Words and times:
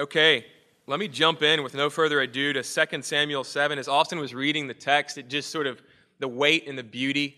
Okay, 0.00 0.46
let 0.86 0.98
me 0.98 1.08
jump 1.08 1.42
in 1.42 1.62
with 1.62 1.74
no 1.74 1.90
further 1.90 2.22
ado 2.22 2.54
to 2.54 2.62
2 2.62 3.02
Samuel 3.02 3.44
7. 3.44 3.78
As 3.78 3.86
Austin 3.86 4.18
was 4.18 4.32
reading 4.32 4.66
the 4.66 4.72
text, 4.72 5.18
it 5.18 5.28
just 5.28 5.50
sort 5.50 5.66
of, 5.66 5.82
the 6.20 6.26
weight 6.26 6.66
and 6.66 6.78
the 6.78 6.82
beauty 6.82 7.36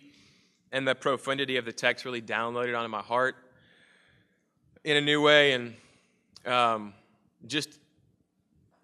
and 0.71 0.87
the 0.87 0.95
profundity 0.95 1.57
of 1.57 1.65
the 1.65 1.73
text 1.73 2.05
really 2.05 2.23
downloaded 2.23 2.79
onto 2.79 2.89
my 2.89 3.01
heart 3.01 3.35
in 4.85 4.97
a 4.97 5.01
new 5.01 5.21
way. 5.21 5.55
And 5.55 5.75
um, 6.47 6.95
just 7.49 7.81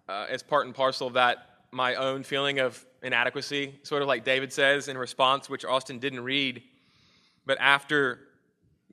uh, 0.09 0.25
as 0.29 0.43
part 0.43 0.65
and 0.65 0.75
parcel 0.75 1.07
of 1.07 1.13
that, 1.13 1.61
my 1.71 1.95
own 1.95 2.21
feeling 2.21 2.59
of 2.59 2.85
inadequacy, 3.01 3.75
sort 3.83 4.01
of 4.01 4.09
like 4.09 4.25
David 4.25 4.51
says 4.51 4.89
in 4.89 4.97
response, 4.97 5.49
which 5.49 5.63
Austin 5.63 5.99
didn't 5.99 6.25
read. 6.25 6.61
But 7.45 7.57
after 7.61 8.19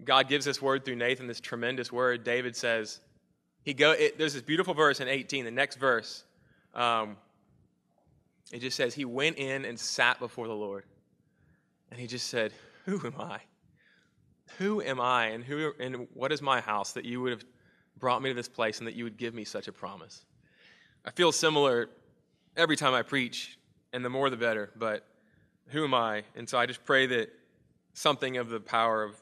God 0.05 0.29
gives 0.29 0.45
this 0.45 0.62
word 0.62 0.84
through 0.84 0.95
Nathan, 0.95 1.27
this 1.27 1.41
tremendous 1.41 1.91
word, 1.91 2.23
David 2.23 2.55
says, 2.55 3.00
he 3.67 3.75
go, 3.75 3.91
it, 3.91 4.17
there's 4.17 4.33
this 4.33 4.43
beautiful 4.43 4.75
verse 4.75 5.01
in 5.01 5.09
18, 5.09 5.45
the 5.45 5.51
next 5.51 5.77
verse. 5.77 6.23
Um, 6.73 7.16
it 8.52 8.61
just 8.61 8.77
says, 8.77 8.95
He 8.95 9.05
went 9.05 9.39
in 9.39 9.65
and 9.65 9.79
sat 9.79 10.20
before 10.20 10.47
the 10.47 10.55
Lord. 10.55 10.84
And 11.91 11.98
he 11.98 12.06
just 12.06 12.29
said, 12.29 12.52
Who 12.84 13.05
am 13.05 13.20
I? 13.20 13.41
Who 14.59 14.80
am 14.80 15.01
I? 15.01 15.27
And, 15.27 15.42
who, 15.42 15.73
and 15.80 16.06
what 16.15 16.30
is 16.30 16.41
my 16.41 16.61
house 16.61 16.92
that 16.92 17.05
you 17.05 17.20
would 17.23 17.33
have 17.33 17.45
brought 17.98 18.23
me 18.23 18.30
to 18.30 18.34
this 18.34 18.48
place 18.48 18.79
and 18.79 18.87
that 18.87 18.95
you 18.95 19.02
would 19.02 19.16
give 19.16 19.34
me 19.34 19.45
such 19.45 19.67
a 19.67 19.73
promise? 19.73 20.25
I 21.05 21.11
feel 21.11 21.33
similar 21.33 21.91
every 22.56 22.77
time 22.77 22.95
I 22.95 23.03
preach, 23.03 23.59
and 23.92 24.05
the 24.05 24.11
more 24.11 24.30
the 24.30 24.37
better, 24.37 24.70
but 24.77 25.05
who 25.67 25.83
am 25.83 25.92
I? 25.92 26.23
And 26.37 26.48
so 26.48 26.56
I 26.56 26.67
just 26.67 26.84
pray 26.84 27.06
that 27.06 27.33
something 27.95 28.37
of 28.37 28.48
the 28.48 28.61
power 28.61 29.03
of 29.03 29.20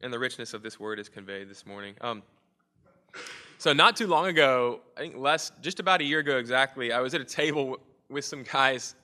and 0.00 0.10
the 0.10 0.18
richness 0.18 0.54
of 0.54 0.62
this 0.62 0.80
word 0.80 0.98
is 0.98 1.10
conveyed 1.10 1.50
this 1.50 1.66
morning. 1.66 1.94
Um, 2.00 2.22
so 3.64 3.72
not 3.72 3.96
too 3.96 4.06
long 4.06 4.26
ago, 4.26 4.80
I 4.94 5.00
think 5.00 5.16
less, 5.16 5.50
just 5.62 5.80
about 5.80 6.02
a 6.02 6.04
year 6.04 6.18
ago 6.18 6.36
exactly, 6.36 6.92
I 6.92 7.00
was 7.00 7.14
at 7.14 7.22
a 7.22 7.24
table 7.24 7.78
with 8.10 8.26
some 8.26 8.42
guys, 8.42 8.94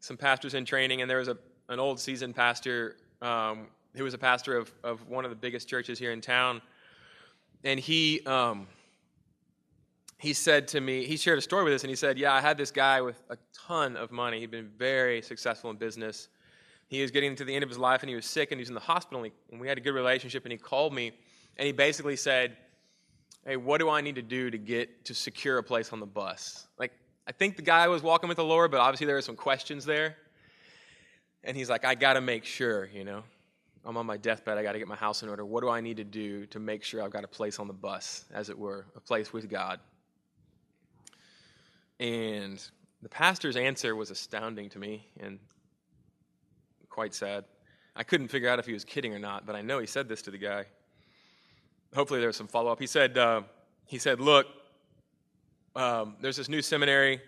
some 0.00 0.14
pastors 0.14 0.52
in 0.52 0.66
training, 0.66 1.00
and 1.00 1.10
there 1.10 1.16
was 1.16 1.28
a, 1.28 1.38
an 1.70 1.80
old 1.80 1.98
seasoned 1.98 2.36
pastor 2.36 2.96
um, 3.22 3.68
who 3.96 4.04
was 4.04 4.12
a 4.12 4.18
pastor 4.18 4.58
of, 4.58 4.70
of 4.84 5.08
one 5.08 5.24
of 5.24 5.30
the 5.30 5.36
biggest 5.36 5.70
churches 5.70 5.98
here 5.98 6.12
in 6.12 6.20
town. 6.20 6.60
And 7.64 7.80
he, 7.80 8.20
um, 8.26 8.66
he 10.18 10.34
said 10.34 10.68
to 10.68 10.82
me, 10.82 11.06
he 11.06 11.16
shared 11.16 11.38
a 11.38 11.40
story 11.40 11.64
with 11.64 11.72
us, 11.72 11.82
and 11.82 11.88
he 11.88 11.96
said, 11.96 12.18
Yeah, 12.18 12.34
I 12.34 12.42
had 12.42 12.58
this 12.58 12.70
guy 12.70 13.00
with 13.00 13.22
a 13.30 13.38
ton 13.54 13.96
of 13.96 14.12
money. 14.12 14.38
He'd 14.40 14.50
been 14.50 14.70
very 14.76 15.22
successful 15.22 15.70
in 15.70 15.76
business. 15.76 16.28
He 16.88 17.00
was 17.00 17.10
getting 17.10 17.34
to 17.36 17.44
the 17.46 17.54
end 17.54 17.62
of 17.62 17.70
his 17.70 17.78
life, 17.78 18.02
and 18.02 18.10
he 18.10 18.16
was 18.16 18.26
sick, 18.26 18.52
and 18.52 18.58
he 18.58 18.60
was 18.60 18.68
in 18.68 18.74
the 18.74 18.80
hospital, 18.80 19.24
and, 19.24 19.32
he, 19.32 19.52
and 19.52 19.58
we 19.58 19.66
had 19.66 19.78
a 19.78 19.80
good 19.80 19.94
relationship, 19.94 20.44
and 20.44 20.52
he 20.52 20.58
called 20.58 20.92
me, 20.92 21.12
and 21.56 21.64
he 21.64 21.72
basically 21.72 22.16
said, 22.16 22.54
hey, 23.48 23.56
what 23.56 23.80
do 23.80 23.88
I 23.88 24.02
need 24.02 24.16
to 24.16 24.22
do 24.22 24.50
to 24.50 24.58
get 24.58 25.06
to 25.06 25.14
secure 25.14 25.56
a 25.56 25.62
place 25.62 25.94
on 25.94 26.00
the 26.00 26.06
bus? 26.06 26.66
Like, 26.78 26.92
I 27.26 27.32
think 27.32 27.56
the 27.56 27.62
guy 27.62 27.88
was 27.88 28.02
walking 28.02 28.28
with 28.28 28.36
the 28.36 28.44
Lord, 28.44 28.70
but 28.70 28.78
obviously 28.78 29.06
there 29.06 29.16
were 29.16 29.22
some 29.22 29.36
questions 29.36 29.86
there. 29.86 30.18
And 31.42 31.56
he's 31.56 31.70
like, 31.70 31.82
I 31.82 31.94
got 31.94 32.12
to 32.12 32.20
make 32.20 32.44
sure, 32.44 32.90
you 32.92 33.04
know, 33.04 33.22
I'm 33.86 33.96
on 33.96 34.04
my 34.04 34.18
deathbed. 34.18 34.58
I 34.58 34.62
got 34.62 34.72
to 34.72 34.78
get 34.78 34.86
my 34.86 34.96
house 34.96 35.22
in 35.22 35.30
order. 35.30 35.46
What 35.46 35.62
do 35.62 35.70
I 35.70 35.80
need 35.80 35.96
to 35.96 36.04
do 36.04 36.44
to 36.46 36.58
make 36.58 36.84
sure 36.84 37.02
I've 37.02 37.10
got 37.10 37.24
a 37.24 37.28
place 37.28 37.58
on 37.58 37.68
the 37.68 37.72
bus, 37.72 38.26
as 38.34 38.50
it 38.50 38.58
were, 38.58 38.84
a 38.94 39.00
place 39.00 39.32
with 39.32 39.48
God? 39.48 39.80
And 41.98 42.62
the 43.00 43.08
pastor's 43.08 43.56
answer 43.56 43.96
was 43.96 44.10
astounding 44.10 44.68
to 44.70 44.78
me 44.78 45.06
and 45.20 45.38
quite 46.90 47.14
sad. 47.14 47.46
I 47.96 48.02
couldn't 48.02 48.28
figure 48.28 48.50
out 48.50 48.58
if 48.58 48.66
he 48.66 48.74
was 48.74 48.84
kidding 48.84 49.14
or 49.14 49.18
not, 49.18 49.46
but 49.46 49.56
I 49.56 49.62
know 49.62 49.78
he 49.78 49.86
said 49.86 50.06
this 50.06 50.20
to 50.22 50.30
the 50.30 50.38
guy 50.38 50.66
hopefully 51.94 52.20
there's 52.20 52.36
some 52.36 52.48
follow 52.48 52.70
up. 52.70 52.78
He 52.78 52.86
said, 52.86 53.16
uh, 53.16 53.42
he 53.86 53.98
said, 53.98 54.20
look, 54.20 54.46
um, 55.74 56.16
there's 56.20 56.36
this 56.36 56.48
new 56.48 56.62
seminary. 56.62 57.20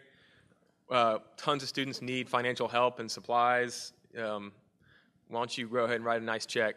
Uh, 0.90 1.18
tons 1.36 1.62
of 1.62 1.68
students 1.68 2.02
need 2.02 2.28
financial 2.28 2.68
help 2.68 2.98
and 2.98 3.10
supplies. 3.10 3.92
Um, 4.18 4.52
why 5.28 5.40
don't 5.40 5.56
you 5.56 5.68
go 5.68 5.84
ahead 5.84 5.96
and 5.96 6.04
write 6.04 6.20
a 6.20 6.24
nice 6.24 6.46
check? 6.46 6.76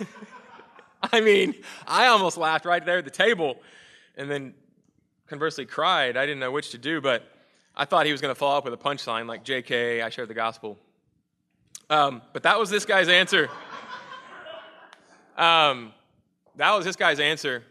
I 1.12 1.20
mean, 1.20 1.54
I 1.86 2.06
almost 2.06 2.36
laughed 2.36 2.64
right 2.64 2.84
there 2.84 2.98
at 2.98 3.04
the 3.04 3.10
table 3.10 3.56
and 4.16 4.30
then 4.30 4.54
conversely 5.26 5.66
cried. 5.66 6.16
I 6.16 6.24
didn't 6.26 6.40
know 6.40 6.50
which 6.50 6.70
to 6.70 6.78
do, 6.78 7.00
but 7.00 7.24
I 7.76 7.84
thought 7.84 8.06
he 8.06 8.12
was 8.12 8.20
going 8.20 8.34
to 8.34 8.38
follow 8.38 8.58
up 8.58 8.64
with 8.64 8.74
a 8.74 8.78
punchline 8.78 9.26
like, 9.26 9.44
JK, 9.44 10.02
I 10.02 10.08
shared 10.08 10.28
the 10.28 10.34
gospel. 10.34 10.78
Um, 11.88 12.22
but 12.32 12.42
that 12.44 12.58
was 12.58 12.70
this 12.70 12.84
guy's 12.84 13.08
answer. 13.08 13.48
Um, 15.38 15.94
that 16.56 16.72
was 16.72 16.84
this 16.84 16.96
guy's 16.96 17.20
answer 17.20 17.62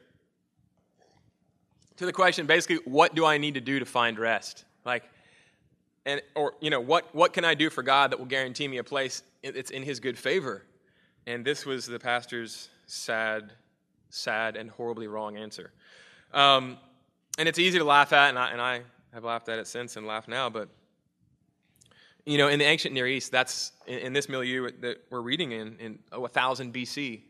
to 1.99 2.05
the 2.05 2.13
question 2.13 2.45
basically, 2.45 2.77
what 2.85 3.13
do 3.13 3.25
I 3.25 3.37
need 3.37 3.55
to 3.55 3.61
do 3.61 3.79
to 3.79 3.85
find 3.85 4.17
rest? 4.17 4.63
Like, 4.85 5.03
and, 6.05 6.21
or, 6.33 6.53
you 6.61 6.69
know, 6.69 6.79
what, 6.79 7.13
what 7.13 7.33
can 7.33 7.43
I 7.43 7.55
do 7.55 7.69
for 7.69 7.83
God 7.83 8.11
that 8.11 8.19
will 8.19 8.25
guarantee 8.25 8.69
me 8.69 8.77
a 8.77 8.83
place 8.83 9.21
that's 9.43 9.69
in 9.69 9.83
his 9.83 9.99
good 9.99 10.17
favor? 10.17 10.63
And 11.27 11.43
this 11.43 11.65
was 11.65 11.85
the 11.85 11.99
pastor's 11.99 12.69
sad, 12.87 13.51
sad, 14.09 14.55
and 14.55 14.69
horribly 14.69 15.07
wrong 15.07 15.35
answer. 15.35 15.71
Um, 16.33 16.77
and 17.37 17.49
it's 17.49 17.59
easy 17.59 17.77
to 17.77 17.83
laugh 17.83 18.13
at, 18.13 18.29
and 18.29 18.39
I, 18.39 18.51
and 18.51 18.61
I 18.61 18.81
have 19.13 19.25
laughed 19.25 19.49
at 19.49 19.59
it 19.59 19.67
since 19.67 19.97
and 19.97 20.07
laugh 20.07 20.27
now, 20.27 20.49
but 20.49 20.69
you 22.25 22.37
know, 22.37 22.47
in 22.47 22.59
the 22.59 22.65
ancient 22.65 22.93
Near 22.93 23.07
East, 23.07 23.31
that's 23.31 23.73
in, 23.87 23.99
in 23.99 24.13
this 24.13 24.29
milieu 24.29 24.69
that 24.81 25.03
we're 25.09 25.21
reading 25.21 25.51
in, 25.51 25.77
in 25.79 25.99
oh, 26.11 26.21
1000 26.21 26.73
BC, 26.73 27.21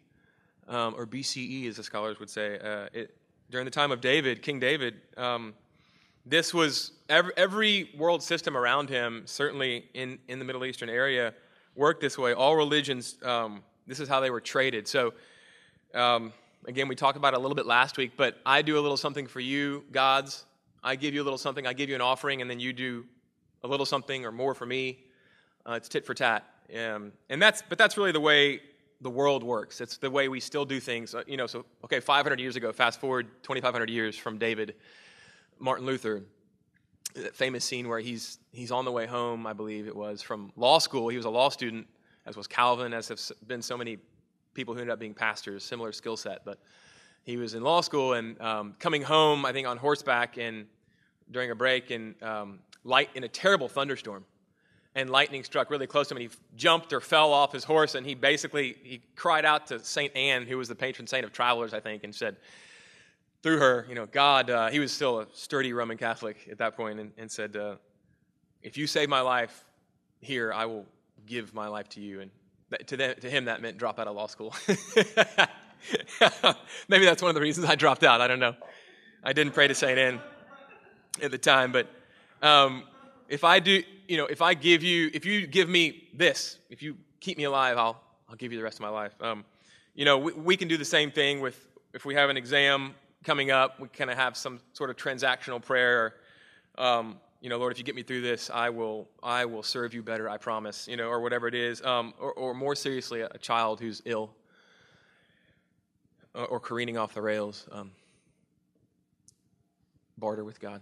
um, 0.70 0.96
or 0.98 1.06
BCE, 1.06 1.68
as 1.68 1.76
the 1.76 1.84
scholars 1.84 2.20
would 2.20 2.30
say. 2.30 2.60
Uh, 2.60 2.88
it, 2.94 3.16
during 3.50 3.66
the 3.66 3.72
time 3.72 3.92
of 3.92 4.00
David, 4.00 4.42
King 4.42 4.60
David, 4.60 4.96
um, 5.18 5.54
this 6.26 6.54
was 6.54 6.92
every, 7.10 7.34
every, 7.36 7.90
world 7.98 8.22
system 8.22 8.56
around 8.56 8.90
him, 8.90 9.24
certainly 9.26 9.86
in, 9.96 10.20
in 10.28 10.38
the 10.38 10.46
Middle 10.46 10.64
Eastern 10.64 10.90
area, 10.90 11.34
worked 11.76 12.02
this 12.02 12.18
way. 12.18 12.34
All 12.34 12.56
religions, 12.56 13.18
um, 13.24 13.64
this 13.88 14.00
is 14.00 14.08
how 14.08 14.20
they 14.20 14.30
were 14.30 14.42
traded. 14.42 14.88
So, 14.88 15.14
um, 15.96 16.32
again, 16.66 16.88
we 16.88 16.96
talked 16.96 17.18
about 17.18 17.34
it 17.34 17.38
a 17.38 17.40
little 17.40 17.56
bit 17.56 17.66
last 17.66 17.98
week, 17.98 18.12
but 18.16 18.38
I 18.46 18.62
do 18.62 18.78
a 18.78 18.82
little 18.82 18.98
something 18.98 19.26
for 19.26 19.40
you, 19.40 19.84
gods. 19.92 20.46
I 20.84 20.96
give 20.96 21.16
you 21.16 21.24
a 21.24 21.26
little 21.26 21.40
something, 21.40 21.66
I 21.66 21.74
give 21.74 21.90
you 21.90 21.96
an 21.96 22.02
offering, 22.02 22.42
and 22.42 22.50
then 22.50 22.60
you 22.60 22.72
do 22.72 23.06
a 23.64 23.68
little 23.68 23.86
something 23.86 24.26
or 24.26 24.32
more 24.32 24.54
for 24.54 24.66
me. 24.66 25.00
Uh, 25.68 25.74
it's 25.74 25.90
tit 25.90 26.06
for 26.06 26.14
tat. 26.14 26.46
Um, 26.78 27.12
and 27.30 27.42
that's, 27.42 27.64
but 27.68 27.78
that's 27.80 27.98
really 27.98 28.12
the 28.12 28.20
way 28.20 28.62
the 29.02 29.10
world 29.10 29.44
works. 29.44 29.82
It's 29.82 29.98
the 29.98 30.10
way 30.10 30.28
we 30.28 30.40
still 30.40 30.66
do 30.66 30.80
things. 30.80 31.16
Uh, 31.16 31.24
you 31.26 31.38
know, 31.38 31.48
so, 31.48 31.66
okay, 31.84 32.00
500 32.00 32.40
years 32.40 32.56
ago, 32.56 32.72
fast 32.72 33.00
forward 33.00 33.28
2,500 33.44 33.90
years 33.90 34.18
from 34.18 34.38
David, 34.38 34.76
Martin 35.58 35.86
Luther, 35.86 36.24
that 37.16 37.36
famous 37.36 37.64
scene 37.64 37.88
where 37.88 38.00
he's, 38.00 38.40
he's 38.52 38.72
on 38.72 38.86
the 38.86 38.92
way 38.92 39.06
home, 39.06 39.48
I 39.48 39.54
believe 39.54 39.88
it 39.88 39.96
was, 39.96 40.22
from 40.22 40.52
law 40.56 40.80
school. 40.80 41.08
He 41.10 41.18
was 41.18 41.26
a 41.26 41.30
law 41.30 41.50
student, 41.50 41.88
as 42.26 42.36
was 42.36 42.48
Calvin, 42.48 42.94
as 42.94 43.08
have 43.08 43.20
been 43.48 43.62
so 43.62 43.78
many 43.78 43.98
people 44.54 44.74
who 44.74 44.82
ended 44.82 44.94
up 44.94 45.00
being 45.00 45.14
pastors, 45.14 45.64
similar 45.64 45.92
skill 45.92 46.18
set. 46.18 46.44
But 46.44 46.60
he 47.24 47.38
was 47.38 47.54
in 47.54 47.64
law 47.64 47.82
school 47.82 48.14
and 48.14 48.40
um, 48.42 48.76
coming 48.80 49.02
home, 49.02 49.46
I 49.46 49.54
think, 49.54 49.68
on 49.68 49.78
horseback 49.78 50.38
and 50.38 50.66
during 51.32 51.52
a 51.52 51.56
break 51.56 51.92
and 51.92 52.22
um, 52.22 52.60
light 52.84 53.10
in 53.16 53.24
a 53.24 53.28
terrible 53.28 53.70
thunderstorm 53.70 54.26
and 55.00 55.10
lightning 55.10 55.44
struck 55.44 55.70
really 55.70 55.88
close 55.88 56.08
to 56.08 56.14
him 56.14 56.22
and 56.22 56.32
he 56.32 56.38
jumped 56.56 56.94
or 56.94 57.02
fell 57.02 57.34
off 57.34 57.52
his 57.52 57.64
horse 57.64 57.96
and 57.96 58.06
he 58.06 58.16
basically 58.16 58.76
he 58.84 59.02
cried 59.16 59.46
out 59.46 59.68
to 59.68 59.84
saint 59.84 60.16
anne 60.16 60.46
who 60.46 60.58
was 60.58 60.68
the 60.68 60.76
patron 60.76 61.08
saint 61.08 61.26
of 61.26 61.32
travelers 61.32 61.74
i 61.74 61.80
think 61.80 62.04
and 62.04 62.14
said 62.14 62.36
through 63.42 63.58
her 63.58 63.86
you 63.90 63.96
know 63.96 64.06
god 64.06 64.50
uh, 64.50 64.70
he 64.70 64.80
was 64.80 64.92
still 64.92 65.20
a 65.20 65.28
sturdy 65.34 65.74
roman 65.74 65.98
catholic 65.98 66.48
at 66.52 66.58
that 66.58 66.76
point 66.76 67.00
and, 67.00 67.12
and 67.18 67.32
said 67.32 67.56
uh, 67.56 67.76
if 68.62 68.78
you 68.78 68.88
save 68.88 69.10
my 69.10 69.22
life 69.22 69.66
here 70.22 70.54
i 70.54 70.66
will 70.66 70.86
give 71.30 71.54
my 71.54 71.68
life 71.68 71.88
to 71.90 72.02
you. 72.02 72.22
And 72.22 72.32
to, 72.88 72.98
them, 72.98 73.16
to 73.22 73.30
him 73.30 73.46
that 73.46 73.62
meant 73.62 73.78
drop 73.78 74.00
out 74.00 74.08
of 74.08 74.16
law 74.16 74.28
school. 74.28 74.54
Maybe 76.90 77.06
that's 77.06 77.22
one 77.22 77.30
of 77.30 77.36
the 77.36 77.42
reasons 77.42 77.70
i 77.70 77.76
dropped 77.76 78.04
out. 78.04 78.20
I 78.20 78.28
don't 78.28 78.40
know. 78.40 78.56
I 79.24 79.32
didn't 79.34 79.54
pray 79.54 79.68
to 79.68 79.76
saint 79.76 79.98
anne 79.98 80.20
at 81.22 81.32
the 81.32 81.38
time 81.38 81.72
but 81.72 81.88
um, 82.42 82.84
if 83.30 83.44
I 83.44 83.60
do, 83.60 83.84
you 84.08 84.18
know, 84.18 84.26
if 84.26 84.42
I 84.42 84.56
give 84.56 84.84
you, 84.84 85.12
if 85.14 85.26
you 85.26 85.46
give 85.48 85.70
me 85.70 86.10
this, 86.14 86.58
if 86.70 86.82
you 86.82 86.98
keep 87.20 87.38
me 87.38 87.44
alive, 87.44 87.78
I'll, 87.78 88.02
I'll 88.28 88.36
give 88.36 88.52
you 88.52 88.58
the 88.58 88.64
rest 88.64 88.78
of 88.78 88.82
my 88.82 88.90
life. 88.90 89.14
Um, 89.22 89.46
you 89.94 90.04
know, 90.04 90.18
we, 90.18 90.34
we, 90.34 90.58
can 90.58 90.68
do 90.68 90.78
the 90.78 90.86
same 90.86 91.12
thing 91.12 91.40
with, 91.40 91.68
if 91.94 92.06
we 92.06 92.16
have 92.16 92.30
an 92.30 92.38
exam 92.38 92.96
coming 93.24 93.52
up, 93.52 93.80
we 93.80 93.88
kind 93.88 94.10
of 94.10 94.18
have 94.18 94.36
some 94.36 94.60
sort 94.74 94.90
of 94.90 94.98
transactional 94.98 95.62
prayer. 95.62 96.16
Um, 96.78 97.20
you 97.40 97.50
know, 97.50 97.58
Lord, 97.58 97.72
if 97.72 97.78
you 97.78 97.84
get 97.84 97.96
me 97.96 98.04
through 98.04 98.22
this, 98.22 98.50
I 98.50 98.70
will, 98.72 99.08
I 99.22 99.46
will 99.46 99.64
serve 99.64 99.94
you 99.94 100.02
better, 100.02 100.28
I 100.28 100.38
promise, 100.38 100.88
you 100.88 100.98
know, 100.98 101.08
or 101.08 101.22
whatever 101.22 101.48
it 101.48 101.56
is. 101.56 101.84
Um, 101.84 102.14
or, 102.20 102.34
or, 102.34 102.54
more 102.54 102.76
seriously, 102.76 103.22
a 103.22 103.38
child 103.38 103.80
who's 103.80 104.02
ill 104.06 104.32
or, 106.34 106.46
or 106.46 106.60
careening 106.60 106.98
off 106.98 107.14
the 107.14 107.22
rails. 107.22 107.68
Um, 107.72 107.92
barter 110.18 110.44
with 110.44 110.60
God. 110.60 110.82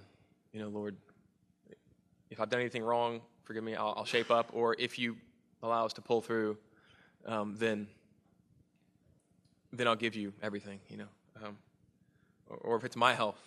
You 0.53 0.61
know, 0.61 0.69
Lord, 0.69 0.95
if 2.29 2.39
I've 2.39 2.49
done 2.49 2.59
anything 2.59 2.83
wrong, 2.83 3.21
forgive 3.43 3.63
me, 3.63 3.75
I'll, 3.75 3.93
I'll 3.97 4.05
shape 4.05 4.31
up. 4.31 4.49
Or 4.53 4.75
if 4.77 4.99
you 4.99 5.17
allow 5.63 5.85
us 5.85 5.93
to 5.93 6.01
pull 6.01 6.21
through, 6.21 6.57
um, 7.25 7.55
then 7.57 7.87
then 9.73 9.87
I'll 9.87 9.95
give 9.95 10.15
you 10.15 10.33
everything, 10.41 10.79
you 10.89 10.97
know. 10.97 11.07
Um, 11.43 11.57
or, 12.49 12.57
or, 12.57 12.75
if 12.77 12.85
it's 12.85 12.95
my 12.95 13.13
health, 13.13 13.39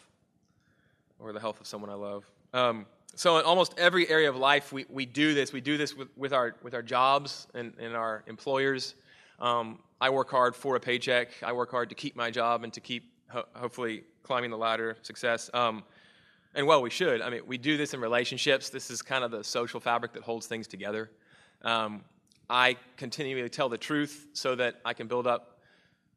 or 1.18 1.32
the 1.32 1.40
health 1.40 1.60
of 1.60 1.66
someone 1.66 1.90
I 1.90 1.94
love. 1.94 2.30
Um, 2.52 2.86
so 3.14 3.38
in 3.38 3.44
almost 3.44 3.74
every 3.78 4.08
area 4.08 4.28
of 4.28 4.36
life, 4.36 4.72
we, 4.72 4.84
we 4.88 5.06
do 5.06 5.34
this. 5.34 5.52
We 5.52 5.60
do 5.60 5.76
this 5.76 5.96
with, 5.96 6.08
with, 6.16 6.32
our, 6.32 6.54
with 6.62 6.74
our 6.74 6.82
jobs 6.82 7.46
and, 7.54 7.72
and 7.80 7.96
our 7.96 8.22
employers. 8.26 8.94
Um, 9.40 9.80
I 10.00 10.10
work 10.10 10.30
hard 10.30 10.54
for 10.54 10.76
a 10.76 10.80
paycheck. 10.80 11.30
I 11.42 11.52
work 11.52 11.70
hard 11.70 11.88
to 11.88 11.94
keep 11.94 12.14
my 12.14 12.30
job 12.30 12.62
and 12.62 12.72
to 12.74 12.80
keep, 12.80 13.10
ho- 13.28 13.46
hopefully, 13.54 14.04
climbing 14.22 14.50
the 14.50 14.58
ladder 14.58 14.96
success. 15.02 15.50
And 16.54 16.66
well, 16.66 16.82
we 16.82 16.90
should. 16.90 17.22
I 17.22 17.30
mean, 17.30 17.42
we 17.46 17.58
do 17.58 17.76
this 17.76 17.94
in 17.94 18.00
relationships. 18.00 18.70
This 18.70 18.90
is 18.90 19.02
kind 19.02 19.22
of 19.22 19.30
the 19.30 19.44
social 19.44 19.78
fabric 19.78 20.12
that 20.14 20.22
holds 20.22 20.46
things 20.46 20.66
together. 20.66 21.10
Um, 21.62 22.02
I 22.48 22.76
continually 22.96 23.48
tell 23.48 23.68
the 23.68 23.78
truth 23.78 24.26
so 24.32 24.56
that 24.56 24.80
I 24.84 24.92
can 24.92 25.06
build 25.06 25.26
up 25.28 25.60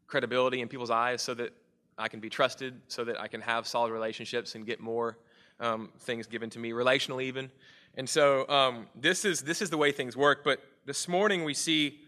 credibility 0.07 0.62
in 0.62 0.68
people's 0.68 0.89
eyes, 0.89 1.21
so 1.21 1.35
that 1.35 1.53
I 1.97 2.07
can 2.07 2.19
be 2.19 2.30
trusted, 2.30 2.81
so 2.88 3.03
that 3.03 3.21
I 3.21 3.27
can 3.27 3.41
have 3.41 3.68
solid 3.68 3.91
relationships 3.91 4.56
and 4.56 4.65
get 4.65 4.80
more 4.80 5.19
um, 5.59 5.89
things 6.00 6.25
given 6.25 6.50
to 6.51 6.59
me, 6.59 6.71
relationally 6.71 7.24
even. 7.24 7.51
And 7.95 8.09
so 8.09 8.47
um, 8.50 8.88
this 8.95 9.25
is 9.25 9.41
this 9.41 9.62
is 9.62 9.69
the 9.69 9.77
way 9.77 9.91
things 9.91 10.18
work. 10.18 10.44
But 10.44 10.59
this 10.86 11.07
morning 11.07 11.44
we 11.44 11.53
see. 11.53 12.00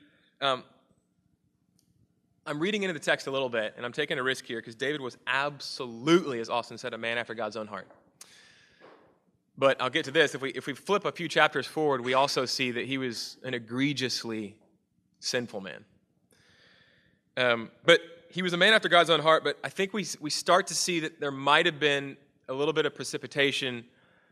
Um, 0.42 0.63
I'm 2.48 2.60
reading 2.60 2.83
into 2.83 2.94
the 2.94 3.00
text 3.00 3.25
a 3.25 3.31
little 3.31 3.50
bit, 3.50 3.74
and 3.75 3.83
I'm 3.83 3.92
taking 3.92 4.19
a 4.19 4.24
risk 4.24 4.45
here 4.45 4.60
because 4.60 4.75
David 4.75 5.01
was 5.01 5.18
absolutely, 5.25 6.39
as 6.39 6.48
Austin 6.48 6.78
said, 6.78 6.94
a 6.94 6.98
man 6.98 7.18
after 7.18 7.33
God's 7.33 7.56
own 7.56 7.66
heart. 7.66 7.88
But 9.57 9.81
I'll 9.81 9.90
get 9.90 10.06
to 10.06 10.12
this. 10.12 10.36
If 10.36 10.42
we, 10.42 10.50
if 10.52 10.68
we 10.68 10.74
flip 10.74 11.06
a 11.06 11.12
few 11.12 11.28
chapters 11.28 11.66
forward, 11.66 12.02
we 12.02 12.13
also 12.13 12.46
see 12.46 12.72
that 12.72 12.86
he 12.86 12.98
was 12.98 13.38
an 13.44 13.54
egregiously 13.54 14.56
sinful 15.19 15.62
man. 15.62 15.86
Um, 17.38 17.72
but 17.86 18.02
he 18.30 18.42
was 18.42 18.54
a 18.54 18.57
man 18.57 18.74
after 18.74 18.90
God's 18.90 19.10
own 19.10 19.22
heart, 19.22 19.44
but 19.44 19.57
I 19.63 19.69
think 19.69 19.94
we, 19.94 20.06
we 20.19 20.30
start 20.30 20.68
to 20.68 20.75
see 20.75 21.02
that 21.02 21.19
there 21.19 21.31
might 21.31 21.66
have 21.66 21.80
been 21.80 22.18
a 22.50 22.54
little 22.54 22.74
bit 22.74 22.86
of 22.86 22.94
precipitation 22.94 23.86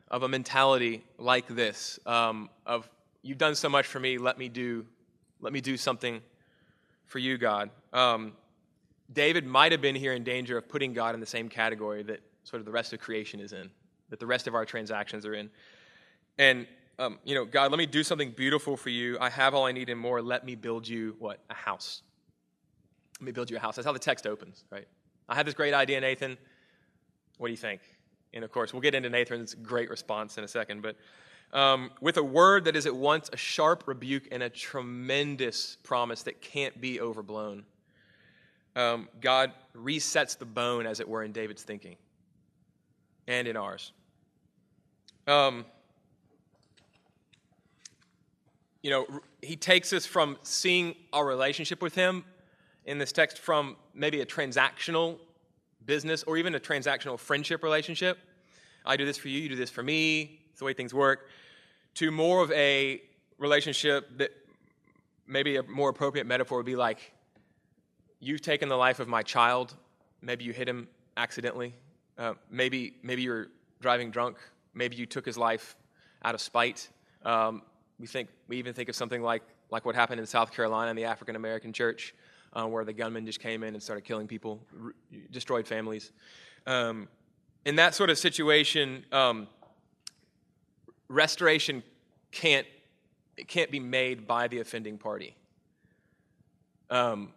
of 0.09 0.23
a 0.23 0.27
mentality 0.27 1.03
like 1.17 1.47
this 1.47 1.99
um, 2.05 2.49
of, 2.65 2.89
you've 3.21 3.37
done 3.37 3.55
so 3.55 3.69
much 3.69 3.85
for 3.85 3.99
me, 3.99 4.17
let 4.17 4.37
me 4.37 4.49
do, 4.49 4.85
let 5.41 5.53
me 5.53 5.61
do 5.61 5.77
something 5.77 6.21
for 7.05 7.19
you, 7.19 7.37
God. 7.37 7.69
Um, 7.93 8.33
David 9.11 9.45
might 9.45 9.71
have 9.71 9.81
been 9.81 9.95
here 9.95 10.13
in 10.13 10.23
danger 10.23 10.57
of 10.57 10.67
putting 10.67 10.93
God 10.93 11.13
in 11.13 11.19
the 11.19 11.25
same 11.25 11.49
category 11.49 12.03
that 12.03 12.21
sort 12.43 12.59
of 12.59 12.65
the 12.65 12.71
rest 12.71 12.93
of 12.93 12.99
creation 12.99 13.39
is 13.39 13.53
in 13.53 13.69
that 14.13 14.19
the 14.19 14.27
rest 14.27 14.45
of 14.45 14.53
our 14.53 14.63
transactions 14.63 15.25
are 15.25 15.33
in. 15.33 15.49
And, 16.37 16.67
um, 16.99 17.17
you 17.23 17.33
know, 17.33 17.45
God, 17.45 17.71
let 17.71 17.79
me 17.79 17.87
do 17.87 18.03
something 18.03 18.29
beautiful 18.29 18.77
for 18.77 18.91
you. 18.91 19.17
I 19.19 19.27
have 19.31 19.55
all 19.55 19.65
I 19.65 19.71
need 19.71 19.89
and 19.89 19.99
more. 19.99 20.21
Let 20.21 20.45
me 20.45 20.53
build 20.53 20.87
you, 20.87 21.15
what? 21.17 21.39
A 21.49 21.55
house. 21.55 22.03
Let 23.19 23.25
me 23.25 23.31
build 23.31 23.49
you 23.49 23.57
a 23.57 23.59
house. 23.59 23.75
That's 23.75 23.87
how 23.87 23.91
the 23.91 23.97
text 23.97 24.27
opens, 24.27 24.65
right? 24.69 24.87
I 25.27 25.33
have 25.33 25.47
this 25.47 25.55
great 25.55 25.73
idea, 25.73 25.99
Nathan. 25.99 26.37
What 27.39 27.47
do 27.47 27.51
you 27.53 27.57
think? 27.57 27.81
And 28.35 28.43
of 28.43 28.51
course, 28.51 28.71
we'll 28.71 28.83
get 28.83 28.93
into 28.93 29.09
Nathan's 29.09 29.55
great 29.55 29.89
response 29.89 30.37
in 30.37 30.43
a 30.43 30.47
second. 30.47 30.83
But 30.83 30.95
um, 31.51 31.89
with 31.99 32.17
a 32.17 32.23
word 32.23 32.65
that 32.65 32.75
is 32.75 32.85
at 32.85 32.95
once 32.95 33.31
a 33.33 33.37
sharp 33.37 33.85
rebuke 33.87 34.27
and 34.31 34.43
a 34.43 34.49
tremendous 34.49 35.77
promise 35.81 36.21
that 36.21 36.39
can't 36.39 36.79
be 36.79 37.01
overblown, 37.01 37.65
um, 38.75 39.09
God 39.19 39.53
resets 39.75 40.37
the 40.37 40.45
bone, 40.45 40.85
as 40.85 40.99
it 40.99 41.09
were, 41.09 41.23
in 41.23 41.31
David's 41.31 41.63
thinking 41.63 41.95
and 43.27 43.47
in 43.47 43.55
ours. 43.55 43.91
Um, 45.27 45.65
you 48.81 48.89
know, 48.89 49.07
he 49.41 49.55
takes 49.55 49.93
us 49.93 50.05
from 50.05 50.37
seeing 50.43 50.95
our 51.13 51.25
relationship 51.25 51.81
with 51.81 51.95
him 51.95 52.25
in 52.85 52.97
this 52.97 53.13
text 53.13 53.39
from 53.39 53.77
maybe 53.93 54.21
a 54.21 54.25
transactional 54.25 55.17
business 55.85 56.23
or 56.23 56.37
even 56.37 56.55
a 56.55 56.59
transactional 56.59 57.17
friendship 57.17 57.63
relationship. 57.63 58.17
I 58.85 58.97
do 58.97 59.05
this 59.05 59.17
for 59.17 59.29
you, 59.29 59.39
you 59.39 59.49
do 59.49 59.55
this 59.55 59.69
for 59.69 59.83
me, 59.83 60.41
it's 60.49 60.59
the 60.59 60.65
way 60.65 60.73
things 60.73 60.93
work, 60.93 61.29
to 61.95 62.11
more 62.11 62.43
of 62.43 62.51
a 62.51 63.01
relationship 63.37 64.17
that 64.17 64.31
maybe 65.25 65.55
a 65.55 65.63
more 65.63 65.89
appropriate 65.89 66.27
metaphor 66.27 66.57
would 66.57 66.65
be 66.65 66.75
like 66.75 67.13
you've 68.19 68.41
taken 68.41 68.67
the 68.67 68.75
life 68.75 68.99
of 68.99 69.07
my 69.07 69.23
child, 69.23 69.75
maybe 70.21 70.43
you 70.43 70.51
hit 70.51 70.67
him 70.67 70.87
accidentally, 71.15 71.73
uh, 72.17 72.33
maybe, 72.49 72.95
maybe 73.03 73.21
you're 73.21 73.47
driving 73.79 74.11
drunk, 74.11 74.37
maybe 74.73 74.95
you 74.95 75.05
took 75.05 75.25
his 75.25 75.37
life 75.37 75.75
out 76.23 76.35
of 76.35 76.41
spite. 76.41 76.89
Um, 77.23 77.61
we, 77.99 78.07
think, 78.07 78.29
we 78.47 78.57
even 78.57 78.73
think 78.73 78.89
of 78.89 78.95
something 78.95 79.21
like, 79.21 79.43
like 79.69 79.85
what 79.85 79.95
happened 79.95 80.19
in 80.19 80.25
South 80.25 80.51
Carolina 80.51 80.89
in 80.89 80.95
the 80.95 81.05
African 81.05 81.35
American 81.35 81.73
church, 81.73 82.13
uh, 82.53 82.65
where 82.65 82.85
the 82.85 82.93
gunman 82.93 83.25
just 83.25 83.39
came 83.39 83.63
in 83.63 83.73
and 83.73 83.81
started 83.81 84.03
killing 84.03 84.27
people, 84.27 84.61
destroyed 85.31 85.67
families. 85.67 86.11
Um, 86.65 87.07
in 87.65 87.75
that 87.77 87.95
sort 87.95 88.09
of 88.09 88.17
situation, 88.17 89.05
um, 89.11 89.47
restoration 91.07 91.83
can't, 92.31 92.67
it 93.37 93.47
can't 93.47 93.71
be 93.71 93.79
made 93.79 94.27
by 94.27 94.47
the 94.47 94.59
offending 94.59 94.97
party. 94.97 95.35
Um, 96.89 97.29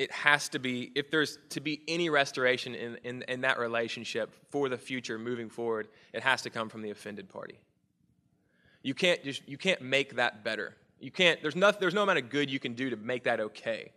it 0.00 0.10
has 0.10 0.48
to 0.48 0.58
be, 0.58 0.90
if 0.94 1.10
there's 1.10 1.38
to 1.50 1.60
be 1.60 1.82
any 1.86 2.08
restoration 2.08 2.74
in, 2.74 2.96
in, 3.04 3.22
in, 3.28 3.42
that 3.42 3.58
relationship 3.58 4.34
for 4.48 4.70
the 4.70 4.78
future 4.78 5.18
moving 5.18 5.50
forward, 5.50 5.88
it 6.14 6.22
has 6.22 6.40
to 6.40 6.48
come 6.48 6.70
from 6.70 6.80
the 6.80 6.88
offended 6.88 7.28
party. 7.28 7.58
You 8.82 8.94
can't, 8.94 9.22
just, 9.22 9.46
you 9.46 9.58
can't 9.58 9.82
make 9.82 10.16
that 10.16 10.42
better. 10.42 10.74
You 11.00 11.10
can't, 11.10 11.42
there's, 11.42 11.54
no, 11.54 11.70
there's 11.70 11.92
no 11.92 12.02
amount 12.02 12.18
of 12.18 12.30
good 12.30 12.50
you 12.50 12.58
can 12.58 12.72
do 12.72 12.88
to 12.88 12.96
make 12.96 13.24
that 13.24 13.40
okay. 13.40 13.92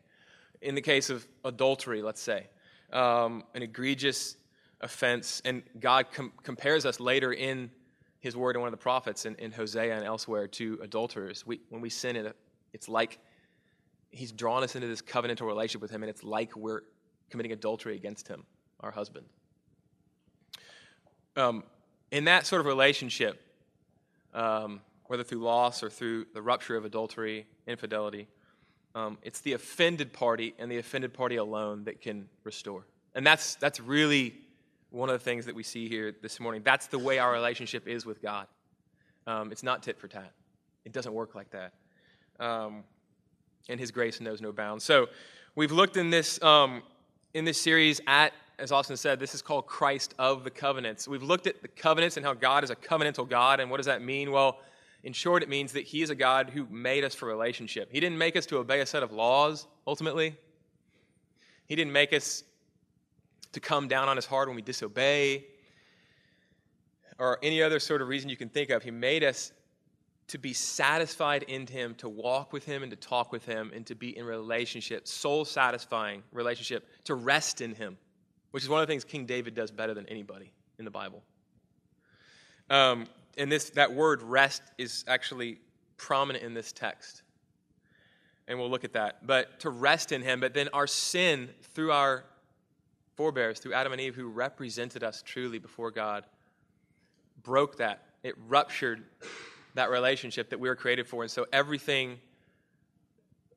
In 0.61 0.75
the 0.75 0.81
case 0.81 1.09
of 1.09 1.25
adultery, 1.45 2.01
let's 2.01 2.21
say, 2.21 2.47
um, 2.91 3.45
an 3.53 3.63
egregious 3.63 4.35
offense, 4.81 5.41
and 5.45 5.63
God 5.79 6.07
com- 6.11 6.33
compares 6.43 6.85
us 6.85 6.99
later 6.99 7.31
in 7.31 7.71
his 8.19 8.35
word 8.35 8.57
in 8.57 8.61
one 8.61 8.67
of 8.67 8.73
the 8.73 8.83
prophets 8.83 9.25
in, 9.25 9.35
in 9.35 9.53
Hosea 9.53 9.95
and 9.95 10.03
elsewhere 10.03 10.49
to 10.49 10.79
adulterers. 10.83 11.47
We, 11.47 11.61
when 11.69 11.79
we 11.79 11.89
sin, 11.89 12.17
it, 12.17 12.35
it's 12.73 12.89
like 12.89 13.19
he's 14.13 14.31
drawn 14.31 14.63
us 14.63 14.75
into 14.75 14.87
this 14.87 15.01
covenantal 15.01 15.47
relationship 15.47 15.81
with 15.81 15.91
him, 15.91 16.03
and 16.03 16.09
it's 16.09 16.23
like 16.23 16.55
we're 16.55 16.81
committing 17.29 17.51
adultery 17.51 17.95
against 17.95 18.27
him, 18.27 18.45
our 18.79 18.91
husband. 18.91 19.25
Um, 21.35 21.63
in 22.11 22.25
that 22.25 22.45
sort 22.45 22.59
of 22.59 22.67
relationship, 22.67 23.41
um, 24.33 24.81
whether 25.07 25.23
through 25.23 25.39
loss 25.39 25.81
or 25.81 25.89
through 25.89 26.27
the 26.33 26.41
rupture 26.41 26.75
of 26.75 26.85
adultery, 26.85 27.47
infidelity, 27.67 28.27
um, 28.95 29.17
it's 29.23 29.41
the 29.41 29.53
offended 29.53 30.13
party 30.13 30.53
and 30.59 30.71
the 30.71 30.77
offended 30.77 31.13
party 31.13 31.37
alone 31.37 31.83
that 31.85 32.01
can 32.01 32.29
restore. 32.43 32.85
And 33.15 33.25
that's, 33.25 33.55
that's 33.55 33.79
really 33.79 34.35
one 34.91 35.09
of 35.09 35.13
the 35.13 35.23
things 35.23 35.47
that 35.47 35.55
we 35.55 35.63
see 35.63 35.89
here 35.89 36.13
this 36.21 36.39
morning. 36.39 36.61
That's 36.63 36.85
the 36.85 36.99
way 36.99 37.17
our 37.17 37.31
relationship 37.31 37.87
is 37.87 38.05
with 38.05 38.21
God. 38.21 38.45
Um, 39.25 39.51
it's 39.51 39.63
not 39.63 39.81
tit 39.81 39.97
for 39.99 40.07
tat, 40.07 40.31
it 40.85 40.91
doesn't 40.91 41.13
work 41.13 41.33
like 41.33 41.49
that. 41.51 41.73
Um, 42.39 42.83
and 43.69 43.79
his 43.79 43.91
grace 43.91 44.19
knows 44.19 44.41
no 44.41 44.51
bounds. 44.51 44.83
So 44.83 45.07
we've 45.55 45.71
looked 45.71 45.97
in 45.97 46.09
this, 46.09 46.41
um, 46.41 46.83
in 47.33 47.45
this 47.45 47.61
series 47.61 48.01
at, 48.07 48.33
as 48.59 48.71
Austin 48.71 48.97
said, 48.97 49.19
this 49.19 49.33
is 49.33 49.41
called 49.41 49.65
Christ 49.65 50.13
of 50.19 50.43
the 50.43 50.51
covenants. 50.51 51.07
We've 51.07 51.23
looked 51.23 51.47
at 51.47 51.61
the 51.61 51.67
covenants 51.67 52.17
and 52.17 52.25
how 52.25 52.33
God 52.33 52.63
is 52.63 52.69
a 52.69 52.75
covenantal 52.75 53.27
God. 53.27 53.59
And 53.59 53.71
what 53.71 53.77
does 53.77 53.87
that 53.87 54.01
mean? 54.01 54.31
Well, 54.31 54.59
in 55.03 55.11
short, 55.11 55.43
it 55.43 55.49
means 55.49 55.73
that 55.73 55.83
he 55.83 56.01
is 56.01 56.09
a 56.09 56.15
God 56.15 56.49
who 56.49 56.65
made 56.69 57.03
us 57.03 57.13
for 57.13 57.27
relationship. 57.27 57.89
He 57.91 57.99
didn't 57.99 58.17
make 58.17 58.35
us 58.35 58.45
to 58.47 58.57
obey 58.57 58.79
a 58.81 58.85
set 58.85 59.03
of 59.03 59.11
laws, 59.11 59.67
ultimately. 59.85 60.35
He 61.65 61.75
didn't 61.75 61.93
make 61.93 62.13
us 62.13 62.43
to 63.51 63.59
come 63.59 63.87
down 63.87 64.07
on 64.07 64.15
his 64.15 64.25
heart 64.25 64.47
when 64.47 64.55
we 64.55 64.61
disobey 64.61 65.45
or 67.19 67.39
any 67.43 67.61
other 67.61 67.79
sort 67.79 68.01
of 68.01 68.07
reason 68.07 68.29
you 68.29 68.37
can 68.37 68.49
think 68.49 68.69
of. 68.69 68.83
He 68.83 68.91
made 68.91 69.23
us 69.23 69.51
to 70.27 70.37
be 70.37 70.53
satisfied 70.53 71.43
in 71.43 71.67
Him, 71.67 71.95
to 71.95 72.09
walk 72.09 72.53
with 72.53 72.65
Him 72.65 72.83
and 72.83 72.91
to 72.91 72.95
talk 72.95 73.31
with 73.31 73.45
Him, 73.45 73.71
and 73.73 73.85
to 73.87 73.95
be 73.95 74.17
in 74.17 74.25
relationship, 74.25 75.07
soul 75.07 75.45
satisfying 75.45 76.23
relationship, 76.31 76.87
to 77.05 77.15
rest 77.15 77.61
in 77.61 77.75
Him, 77.75 77.97
which 78.51 78.63
is 78.63 78.69
one 78.69 78.81
of 78.81 78.87
the 78.87 78.91
things 78.91 79.03
King 79.03 79.25
David 79.25 79.53
does 79.53 79.71
better 79.71 79.93
than 79.93 80.07
anybody 80.07 80.51
in 80.79 80.85
the 80.85 80.91
Bible. 80.91 81.21
Um, 82.69 83.07
and 83.37 83.51
this, 83.51 83.71
that 83.71 83.93
word 83.93 84.21
rest 84.21 84.61
is 84.77 85.03
actually 85.07 85.59
prominent 85.97 86.43
in 86.43 86.53
this 86.53 86.71
text. 86.71 87.23
And 88.47 88.59
we'll 88.59 88.69
look 88.69 88.83
at 88.83 88.93
that. 88.93 89.25
But 89.25 89.59
to 89.61 89.69
rest 89.69 90.11
in 90.11 90.21
Him, 90.21 90.39
but 90.39 90.53
then 90.53 90.69
our 90.73 90.87
sin 90.87 91.49
through 91.73 91.91
our 91.91 92.25
forebears, 93.15 93.59
through 93.59 93.73
Adam 93.73 93.91
and 93.91 94.01
Eve, 94.01 94.15
who 94.15 94.27
represented 94.27 95.03
us 95.03 95.21
truly 95.21 95.59
before 95.59 95.91
God, 95.91 96.25
broke 97.43 97.77
that. 97.77 98.05
It 98.23 98.35
ruptured 98.47 99.03
that 99.75 99.89
relationship 99.89 100.49
that 100.49 100.59
we 100.59 100.69
were 100.69 100.75
created 100.75 101.07
for. 101.07 101.23
And 101.23 101.31
so 101.31 101.45
everything 101.51 102.19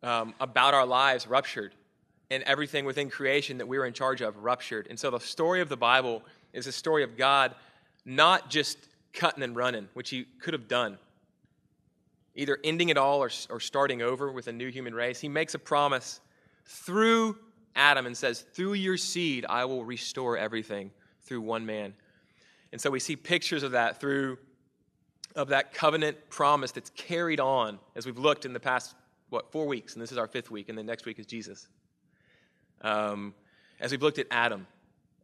um, 0.03 0.35
about 0.41 0.75
our 0.75 0.87
lives 0.87 1.27
ruptured, 1.27 1.73
and 2.31 2.43
everything 2.45 2.85
within 2.85 3.09
creation 3.09 3.59
that 3.59 3.67
we 3.67 3.79
were 3.79 3.87
in 3.87 3.93
charge 3.93 4.21
of 4.21 4.37
ruptured. 4.39 4.87
And 4.91 4.99
so 4.99 5.11
the 5.11 5.21
story 5.21 5.61
of 5.61 5.69
the 5.69 5.77
Bible 5.77 6.23
is 6.53 6.67
a 6.67 6.73
story 6.73 7.05
of 7.05 7.17
God 7.17 7.55
not 8.05 8.51
just 8.51 8.79
cutting 9.13 9.43
and 9.43 9.57
running, 9.57 9.89
which 9.95 10.11
he 10.11 10.27
could 10.41 10.53
have 10.53 10.69
done, 10.69 10.99
either 12.35 12.59
ending 12.65 12.89
it 12.89 12.97
all 12.97 13.23
or, 13.23 13.31
or 13.51 13.61
starting 13.61 14.03
over 14.03 14.31
with 14.31 14.49
a 14.49 14.53
new 14.53 14.71
human 14.71 14.95
race. 14.95 15.21
He 15.21 15.29
makes 15.29 15.55
a 15.55 15.59
promise 15.59 16.21
through 16.67 17.37
Adam 17.75 18.07
and 18.07 18.17
says, 18.17 18.41
Through 18.41 18.75
your 18.75 18.97
seed, 18.97 19.47
I 19.49 19.65
will 19.65 19.85
restore 19.85 20.37
everything 20.37 20.91
through 21.23 21.43
one 21.43 21.67
man. 21.67 21.95
And 22.73 22.81
so 22.81 22.91
we 22.91 23.01
see 23.01 23.17
pictures 23.17 23.63
of 23.63 23.73
that 23.73 24.01
through 24.01 24.39
of 25.37 25.49
that 25.49 25.73
covenant 25.73 26.17
promise 26.31 26.73
that's 26.73 26.91
carried 26.91 27.41
on 27.41 27.79
as 27.95 28.07
we've 28.07 28.19
looked 28.19 28.45
in 28.45 28.53
the 28.53 28.61
past 28.61 28.95
what 29.29 29.53
four 29.53 29.67
weeks, 29.67 29.95
and 29.95 30.03
this 30.03 30.13
is 30.13 30.19
our 30.19 30.27
fifth 30.27 30.51
week, 30.51 30.69
and 30.69 30.79
then 30.79 30.87
next 30.87 31.05
week 31.05 31.19
is 31.19 31.27
Jesus. 31.27 31.69
Um, 32.81 33.35
as 33.81 33.91
we've 33.91 34.03
looked 34.03 34.19
at 34.19 34.27
Adam, 34.31 34.67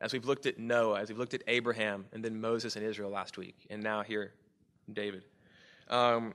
as 0.00 0.12
we've 0.12 0.24
looked 0.24 0.46
at 0.46 0.58
Noah, 0.58 1.00
as 1.00 1.08
we've 1.08 1.18
looked 1.18 1.34
at 1.34 1.42
Abraham, 1.46 2.04
and 2.12 2.24
then 2.24 2.40
Moses 2.40 2.76
and 2.76 2.84
Israel 2.84 3.10
last 3.10 3.38
week, 3.38 3.66
and 3.70 3.82
now 3.82 4.02
here, 4.02 4.32
David. 4.92 5.22
Um, 5.88 6.34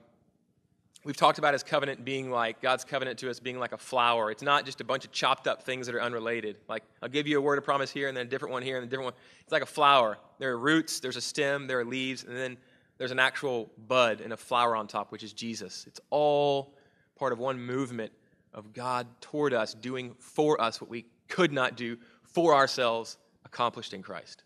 we've 1.04 1.18
talked 1.18 1.38
about 1.38 1.54
his 1.54 1.64
covenant 1.64 2.04
being 2.06 2.32
like 2.32 2.62
God's 2.62 2.84
covenant 2.84 3.20
to 3.20 3.30
us 3.30 3.40
being 3.40 3.60
like 3.60 3.74
a 3.74 3.78
flower. 3.78 4.32
It's 4.32 4.42
not 4.42 4.66
just 4.66 4.82
a 4.82 4.84
bunch 4.84 5.06
of 5.06 5.12
chopped 5.12 5.48
up 5.48 5.62
things 5.62 5.86
that 5.88 5.96
are 5.96 6.02
unrelated. 6.02 6.56
Like 6.68 6.84
I'll 7.02 7.10
give 7.10 7.28
you 7.28 7.38
a 7.38 7.42
word 7.42 7.58
of 7.58 7.66
promise 7.66 7.92
here, 7.92 8.08
and 8.08 8.16
then 8.16 8.28
a 8.28 8.30
different 8.30 8.54
one 8.54 8.64
here, 8.64 8.78
and 8.78 8.86
a 8.86 8.90
different 8.90 9.06
one. 9.06 9.14
It's 9.44 9.52
like 9.52 9.64
a 9.64 9.68
flower. 9.68 10.18
There 10.40 10.52
are 10.52 10.58
roots, 10.58 11.00
there's 11.02 11.18
a 11.18 11.22
stem, 11.22 11.68
there 11.68 11.80
are 11.80 11.86
leaves, 11.86 12.24
and 12.24 12.36
then 12.36 12.58
there's 12.98 13.12
an 13.12 13.20
actual 13.20 13.70
bud 13.88 14.22
and 14.22 14.34
a 14.34 14.38
flower 14.38 14.76
on 14.76 14.88
top, 14.88 15.12
which 15.12 15.24
is 15.24 15.34
Jesus. 15.34 15.86
It's 15.88 16.02
all 16.10 16.74
part 17.18 17.34
of 17.34 17.40
one 17.40 17.60
movement 17.60 18.12
of 18.54 18.74
God 18.74 19.08
toward 19.22 19.54
us, 19.54 19.74
doing 19.74 20.16
for 20.20 20.60
us 20.60 20.82
what 20.82 20.90
we 20.90 21.06
could 21.28 21.52
not 21.52 21.78
do 21.78 21.98
for 22.24 22.56
ourselves, 22.56 23.18
accomplished 23.46 23.94
in 23.94 24.02
Christ. 24.02 24.44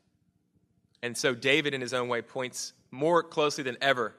And 1.01 1.17
so 1.17 1.34
David, 1.34 1.74
in 1.74 1.81
his 1.81 1.93
own 1.93 2.08
way, 2.08 2.22
points 2.22 2.74
more 2.91 3.24
closely 3.24 3.63
than 3.63 3.77
ever 3.81 4.13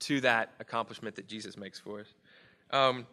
to 0.00 0.20
that 0.20 0.52
accomplishment 0.60 1.16
that 1.16 1.26
Jesus 1.26 1.56
makes 1.56 1.78
for 1.78 2.00
us. 2.00 2.14
Um, 2.70 3.06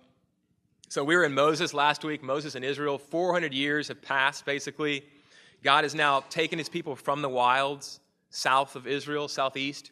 so 0.89 1.03
we 1.03 1.15
were 1.15 1.23
in 1.23 1.33
Moses 1.33 1.73
last 1.73 2.03
week, 2.03 2.23
Moses 2.23 2.55
and 2.55 2.65
Israel. 2.65 2.97
400 2.97 3.53
years 3.53 3.87
have 3.89 4.01
passed, 4.01 4.45
basically. 4.45 5.03
God 5.63 5.83
has 5.83 5.93
now 5.93 6.21
taken 6.29 6.57
his 6.57 6.69
people 6.69 6.95
from 6.95 7.21
the 7.21 7.29
wilds 7.29 7.99
south 8.31 8.75
of 8.75 8.87
Israel, 8.87 9.27
southeast, 9.27 9.91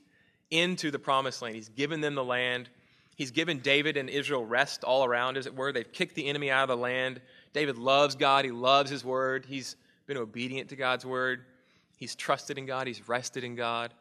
into 0.52 0.92
the 0.92 1.00
promised 1.00 1.42
land. 1.42 1.56
He's 1.56 1.70
given 1.70 2.02
them 2.02 2.16
the 2.16 2.24
land. 2.24 2.70
He's 3.16 3.32
given 3.32 3.60
David 3.60 3.98
and 3.98 4.10
Israel 4.10 4.46
rest 4.46 4.84
all 4.84 5.04
around, 5.04 5.38
as 5.38 5.48
it 5.48 5.56
were. 5.56 5.72
They've 5.72 5.92
kicked 5.92 6.16
the 6.16 6.28
enemy 6.28 6.52
out 6.52 6.64
of 6.64 6.78
the 6.78 6.82
land. 6.82 7.20
David 7.54 7.78
loves 7.78 8.16
God. 8.16 8.46
He 8.46 8.52
loves 8.52 8.90
his 8.92 9.04
word. 9.04 9.46
He's 9.46 9.76
been 10.06 10.18
obedient 10.18 10.70
to 10.70 10.76
God's 10.76 11.06
word. 11.06 11.44
He's 11.98 12.16
trusted 12.16 12.58
in 12.58 12.66
God. 12.66 12.88
He's 12.88 13.08
rested 13.08 13.44
in 13.44 13.56
God. 13.56 13.94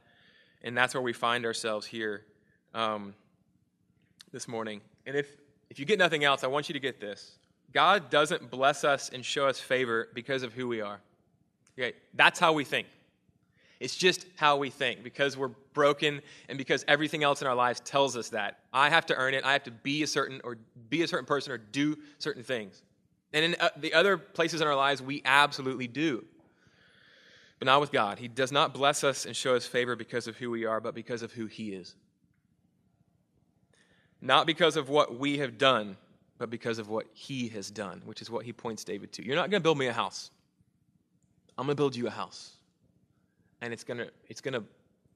And 0.62 0.76
that's 0.76 0.94
where 0.94 1.02
we 1.02 1.12
find 1.12 1.46
ourselves 1.46 1.86
here 1.86 2.24
um, 2.74 3.14
this 4.32 4.46
morning. 4.46 4.82
And 5.06 5.16
if, 5.16 5.28
if 5.70 5.78
you 5.78 5.86
get 5.86 5.98
nothing 5.98 6.24
else, 6.24 6.44
I 6.44 6.48
want 6.48 6.68
you 6.68 6.74
to 6.74 6.80
get 6.80 7.00
this 7.00 7.38
God 7.72 8.10
doesn't 8.10 8.50
bless 8.50 8.84
us 8.84 9.08
and 9.08 9.24
show 9.24 9.46
us 9.46 9.58
favor 9.60 10.08
because 10.14 10.42
of 10.42 10.52
who 10.52 10.68
we 10.68 10.80
are. 10.80 11.00
Okay? 11.78 11.94
That's 12.14 12.38
how 12.38 12.52
we 12.52 12.64
think. 12.64 12.86
It's 13.78 13.94
just 13.94 14.26
how 14.36 14.56
we 14.56 14.70
think 14.70 15.02
because 15.02 15.36
we're 15.36 15.50
broken 15.74 16.22
and 16.48 16.56
because 16.56 16.84
everything 16.88 17.22
else 17.22 17.42
in 17.42 17.46
our 17.46 17.54
lives 17.54 17.80
tells 17.80 18.16
us 18.16 18.30
that. 18.30 18.60
I 18.72 18.88
have 18.88 19.06
to 19.06 19.14
earn 19.14 19.34
it. 19.34 19.44
I 19.44 19.52
have 19.52 19.64
to 19.64 19.70
be 19.70 20.02
a 20.02 20.06
certain 20.06 20.40
or 20.44 20.56
be 20.88 21.02
a 21.02 21.08
certain 21.08 21.26
person 21.26 21.52
or 21.52 21.58
do 21.58 21.96
certain 22.18 22.42
things. 22.42 22.82
And 23.32 23.44
in 23.44 23.56
uh, 23.60 23.68
the 23.76 23.92
other 23.92 24.16
places 24.16 24.60
in 24.60 24.66
our 24.66 24.76
lives, 24.76 25.02
we 25.02 25.20
absolutely 25.24 25.88
do. 25.88 26.24
But 27.58 27.66
not 27.66 27.80
with 27.80 27.92
God. 27.92 28.18
He 28.18 28.28
does 28.28 28.50
not 28.50 28.72
bless 28.72 29.04
us 29.04 29.26
and 29.26 29.36
show 29.36 29.54
us 29.54 29.66
favor 29.66 29.94
because 29.96 30.26
of 30.26 30.36
who 30.36 30.50
we 30.50 30.64
are, 30.64 30.80
but 30.80 30.94
because 30.94 31.22
of 31.22 31.32
who 31.32 31.46
He 31.46 31.72
is. 31.72 31.94
Not 34.22 34.46
because 34.46 34.76
of 34.76 34.88
what 34.88 35.18
we 35.18 35.38
have 35.38 35.58
done, 35.58 35.96
but 36.38 36.48
because 36.48 36.78
of 36.78 36.88
what 36.88 37.06
He 37.12 37.48
has 37.48 37.70
done, 37.70 38.00
which 38.06 38.22
is 38.22 38.30
what 38.30 38.44
He 38.46 38.52
points 38.52 38.84
David 38.84 39.12
to. 39.14 39.24
You're 39.24 39.36
not 39.36 39.50
going 39.50 39.60
to 39.60 39.64
build 39.64 39.78
me 39.78 39.86
a 39.86 39.92
house. 39.92 40.30
I'm 41.58 41.66
going 41.66 41.76
to 41.76 41.80
build 41.80 41.96
you 41.96 42.06
a 42.06 42.10
house 42.10 42.55
and 43.66 43.72
it's 43.72 43.82
going 43.82 43.98
to 43.98 44.08
it's 44.28 44.40
going 44.40 44.54
to 44.54 44.62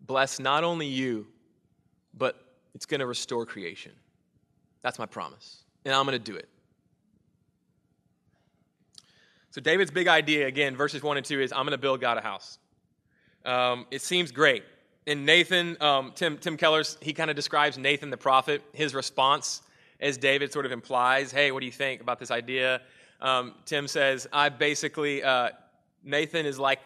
bless 0.01 0.41
not 0.41 0.65
only 0.65 0.87
you 0.87 1.25
but 2.15 2.45
it's 2.75 2.85
going 2.85 2.99
to 2.99 3.07
restore 3.07 3.47
creation. 3.47 3.93
That's 4.83 4.99
my 4.99 5.07
promise 5.07 5.63
and 5.85 5.95
i'm 5.95 6.05
going 6.05 6.19
to 6.19 6.33
do 6.33 6.37
it. 6.37 6.49
So 9.53 9.61
david's 9.61 9.93
big 9.93 10.09
idea 10.09 10.49
again 10.49 10.75
verses 10.75 11.01
1 11.01 11.17
and 11.17 11.25
2 11.25 11.41
is 11.41 11.53
i'm 11.53 11.61
going 11.61 11.71
to 11.71 11.79
build 11.79 12.01
god 12.01 12.19
a 12.19 12.21
house. 12.21 12.59
Um, 13.45 13.87
it 13.93 14.03
seems 14.03 14.33
great. 14.33 14.65
And 15.07 15.25
nathan 15.25 15.81
um, 15.81 16.11
tim, 16.17 16.37
tim 16.37 16.57
keller's 16.57 16.99
he 17.01 17.13
kind 17.13 17.31
of 17.31 17.37
describes 17.37 17.79
nathan 17.79 18.11
the 18.11 18.17
prophet. 18.17 18.63
His 18.73 18.95
response 18.97 19.63
as 20.01 20.19
david 20.19 20.53
sort 20.53 20.67
of 20.67 20.73
implies 20.73 21.31
hey 21.31 21.53
what 21.53 21.61
do 21.61 21.67
you 21.67 21.73
think 21.73 22.01
about 22.01 22.19
this 22.19 22.33
idea? 22.33 22.81
Um, 23.21 23.55
tim 23.65 23.87
says 23.87 24.27
i 24.33 24.49
basically 24.49 25.23
uh, 25.23 25.51
nathan 26.03 26.47
is 26.47 26.59
like 26.59 26.81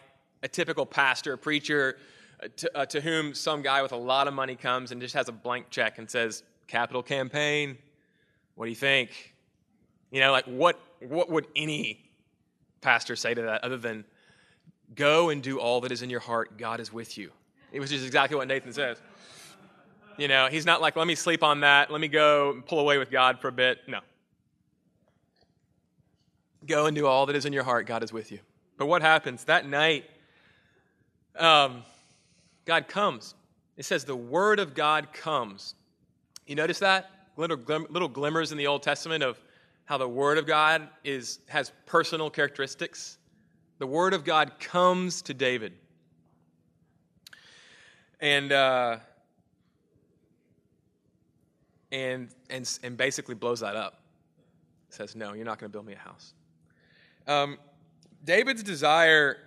a 0.45 0.47
typical 0.47 0.85
pastor, 0.85 1.35
preacher, 1.35 1.97
uh, 2.41 2.47
to, 2.55 2.77
uh, 2.77 2.85
to 2.85 3.01
whom 3.01 3.33
some 3.33 3.63
guy 3.63 3.81
with 3.81 3.91
a 3.91 3.97
lot 3.97 4.27
of 4.27 4.33
money 4.33 4.55
comes 4.55 4.91
and 4.91 5.01
just 5.01 5.15
has 5.15 5.27
a 5.27 5.31
blank 5.31 5.71
check 5.71 5.97
and 5.97 6.09
says, 6.09 6.43
Capital 6.67 7.01
campaign, 7.01 7.77
what 8.53 8.65
do 8.65 8.69
you 8.69 8.75
think? 8.75 9.33
You 10.11 10.19
know, 10.19 10.31
like 10.31 10.45
what, 10.45 10.79
what 10.99 11.31
would 11.31 11.47
any 11.55 12.09
pastor 12.81 13.15
say 13.15 13.33
to 13.33 13.41
that 13.41 13.63
other 13.63 13.77
than, 13.77 14.05
go 14.93 15.29
and 15.29 15.41
do 15.41 15.59
all 15.59 15.81
that 15.81 15.91
is 15.91 16.03
in 16.03 16.11
your 16.11 16.19
heart, 16.19 16.59
God 16.59 16.79
is 16.79 16.93
with 16.93 17.17
you? 17.17 17.31
It 17.71 17.79
was 17.79 17.89
just 17.89 18.05
exactly 18.05 18.37
what 18.37 18.47
Nathan 18.47 18.71
says. 18.71 19.01
You 20.17 20.27
know, 20.27 20.47
he's 20.49 20.65
not 20.65 20.79
like, 20.79 20.95
let 20.95 21.07
me 21.07 21.15
sleep 21.15 21.43
on 21.43 21.61
that, 21.61 21.89
let 21.89 21.99
me 21.99 22.07
go 22.07 22.51
and 22.51 22.63
pull 22.63 22.79
away 22.79 22.99
with 22.99 23.09
God 23.09 23.39
for 23.41 23.47
a 23.47 23.51
bit. 23.51 23.79
No. 23.87 23.99
Go 26.67 26.85
and 26.85 26.95
do 26.95 27.07
all 27.07 27.25
that 27.25 27.35
is 27.35 27.45
in 27.45 27.53
your 27.53 27.63
heart, 27.63 27.87
God 27.87 28.03
is 28.03 28.13
with 28.13 28.31
you. 28.31 28.39
But 28.77 28.87
what 28.87 29.01
happens? 29.01 29.45
That 29.45 29.67
night, 29.67 30.05
um, 31.37 31.83
God 32.65 32.87
comes. 32.87 33.35
It 33.77 33.85
says 33.85 34.05
the 34.05 34.15
word 34.15 34.59
of 34.59 34.73
God 34.73 35.11
comes. 35.13 35.75
You 36.47 36.55
notice 36.55 36.79
that? 36.79 37.09
Little, 37.37 37.57
glim- 37.57 37.87
little 37.89 38.07
glimmers 38.07 38.51
in 38.51 38.57
the 38.57 38.67
Old 38.67 38.83
Testament 38.83 39.23
of 39.23 39.39
how 39.85 39.97
the 39.97 40.07
word 40.07 40.37
of 40.37 40.47
God 40.47 40.87
is, 41.03 41.39
has 41.47 41.71
personal 41.85 42.29
characteristics. 42.29 43.17
The 43.77 43.87
word 43.87 44.13
of 44.13 44.23
God 44.23 44.53
comes 44.59 45.21
to 45.23 45.33
David. 45.33 45.73
And, 48.21 48.51
uh, 48.51 48.97
and, 51.91 52.29
and, 52.49 52.79
and 52.83 52.97
basically 52.97 53.35
blows 53.35 53.59
that 53.59 53.75
up. 53.75 53.99
Says, 54.89 55.15
No, 55.15 55.33
you're 55.33 55.45
not 55.45 55.59
going 55.59 55.69
to 55.69 55.73
build 55.73 55.85
me 55.85 55.93
a 55.93 55.97
house. 55.97 56.33
Um, 57.27 57.57
David's 58.23 58.63
desire 58.63 59.37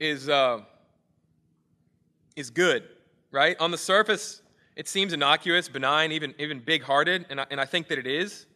is. 0.00 0.28
Uh, 0.28 0.60
is 2.36 2.50
good, 2.50 2.84
right? 3.32 3.58
On 3.58 3.70
the 3.70 3.78
surface, 3.78 4.42
it 4.76 4.88
seems 4.88 5.12
innocuous, 5.12 5.68
benign, 5.68 6.12
even, 6.12 6.34
even 6.38 6.60
big 6.60 6.82
hearted, 6.82 7.26
and 7.30 7.40
I, 7.40 7.46
and 7.50 7.60
I 7.60 7.64
think 7.64 7.88
that 7.88 7.98
it 7.98 8.06
is. 8.06 8.46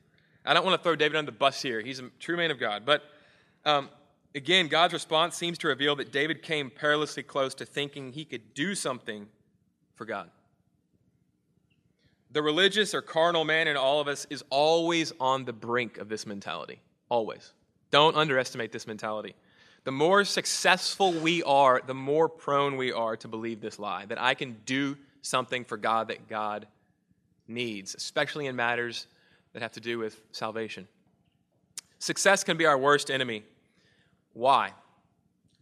I 0.45 0.55
don't 0.55 0.65
want 0.65 0.79
to 0.79 0.83
throw 0.83 0.97
David 0.97 1.17
under 1.17 1.31
the 1.31 1.37
bus 1.37 1.61
here. 1.61 1.81
He's 1.81 1.99
a 1.99 2.11
true 2.19 2.37
man 2.37 2.51
of 2.51 2.59
God. 2.59 2.85
But 2.85 3.03
um, 3.65 3.89
again, 4.35 4.69
God's 4.69 4.93
response 4.93 5.37
seems 5.37 5.59
to 5.59 5.69
reveal 5.69 5.97
that 5.97 6.13
David 6.13 6.43
came 6.43 6.71
perilously 6.71 7.23
close 7.23 7.55
to 7.57 7.67
thinking 7.67 8.13
he 8.13 8.25
could 8.25 8.55
do 8.55 8.75
something 8.75 9.27
for 9.95 10.05
God. 10.05 10.31
The 12.33 12.43
religious 12.43 12.95
or 12.95 13.03
carnal 13.03 13.45
man 13.45 13.67
in 13.67 13.77
all 13.77 14.01
of 14.01 14.09
us 14.09 14.27
is 14.31 14.45
always 14.51 15.13
on 15.21 15.45
the 15.45 15.53
brink 15.53 15.99
of 15.99 16.09
this 16.09 16.27
mentality. 16.27 16.81
Always. 17.09 17.53
Don't 17.91 18.17
underestimate 18.17 18.73
this 18.73 18.87
mentality. 18.87 19.35
The 19.85 19.93
more 19.93 20.25
successful 20.25 21.13
we 21.13 21.43
are, 21.43 21.81
the 21.87 21.95
more 21.95 22.29
prone 22.29 22.77
we 22.77 22.93
are 22.93 23.17
to 23.17 23.29
believe 23.29 23.61
this 23.61 23.79
lie 23.79 24.05
that 24.07 24.21
I 24.21 24.35
can 24.35 24.59
do 24.67 24.97
something 25.23 25.65
for 25.65 25.77
God 25.77 26.09
that 26.09 26.29
God 26.29 26.67
needs, 27.49 27.95
especially 27.95 28.47
in 28.47 28.57
matters 28.57 29.07
that 29.53 29.63
have 29.63 29.73
to 29.73 29.81
do 29.81 29.99
with 29.99 30.21
salvation. 30.33 30.87
Success 31.99 32.45
can 32.45 32.57
be 32.57 32.67
our 32.67 32.79
worst 32.79 33.11
enemy. 33.11 33.43
Why? 34.33 34.73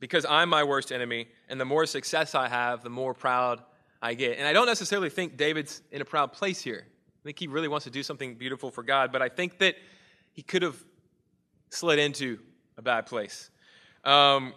Because 0.00 0.26
I'm 0.28 0.48
my 0.48 0.62
worst 0.62 0.92
enemy, 0.92 1.28
and 1.48 1.60
the 1.60 1.64
more 1.64 1.86
success 1.86 2.34
I 2.34 2.48
have, 2.48 2.82
the 2.82 2.90
more 2.90 3.14
proud 3.14 3.62
I 4.00 4.14
get. 4.14 4.38
And 4.38 4.46
I 4.46 4.52
don't 4.52 4.66
necessarily 4.66 5.10
think 5.10 5.36
David's 5.36 5.82
in 5.90 6.00
a 6.00 6.04
proud 6.04 6.32
place 6.32 6.60
here. 6.60 6.86
I 6.86 7.22
think 7.24 7.38
he 7.38 7.46
really 7.46 7.68
wants 7.68 7.84
to 7.84 7.90
do 7.90 8.02
something 8.02 8.36
beautiful 8.36 8.70
for 8.70 8.82
God, 8.82 9.10
but 9.10 9.22
I 9.22 9.28
think 9.28 9.58
that 9.58 9.74
he 10.32 10.42
could 10.42 10.62
have 10.62 10.76
slid 11.70 11.98
into 11.98 12.38
a 12.76 12.82
bad 12.82 13.06
place. 13.06 13.50
Um, 14.04 14.54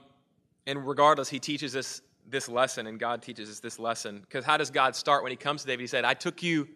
and 0.68 0.88
regardless, 0.88 1.30
he 1.30 1.40
teaches 1.40 1.76
us 1.76 2.02
this 2.28 2.48
lesson, 2.48 2.88
and 2.88 3.00
God 3.00 3.22
teaches 3.22 3.50
us 3.50 3.60
this 3.60 3.80
lesson. 3.80 4.20
Because 4.22 4.46
how 4.46 4.58
does 4.58 4.70
God 4.70 4.96
start 4.96 5.24
when 5.24 5.32
he 5.32 5.36
comes 5.36 5.62
to 5.62 5.68
David? 5.68 5.82
He 5.82 5.88
said, 5.88 6.06
I 6.06 6.14
took 6.14 6.42
you, 6.42 6.68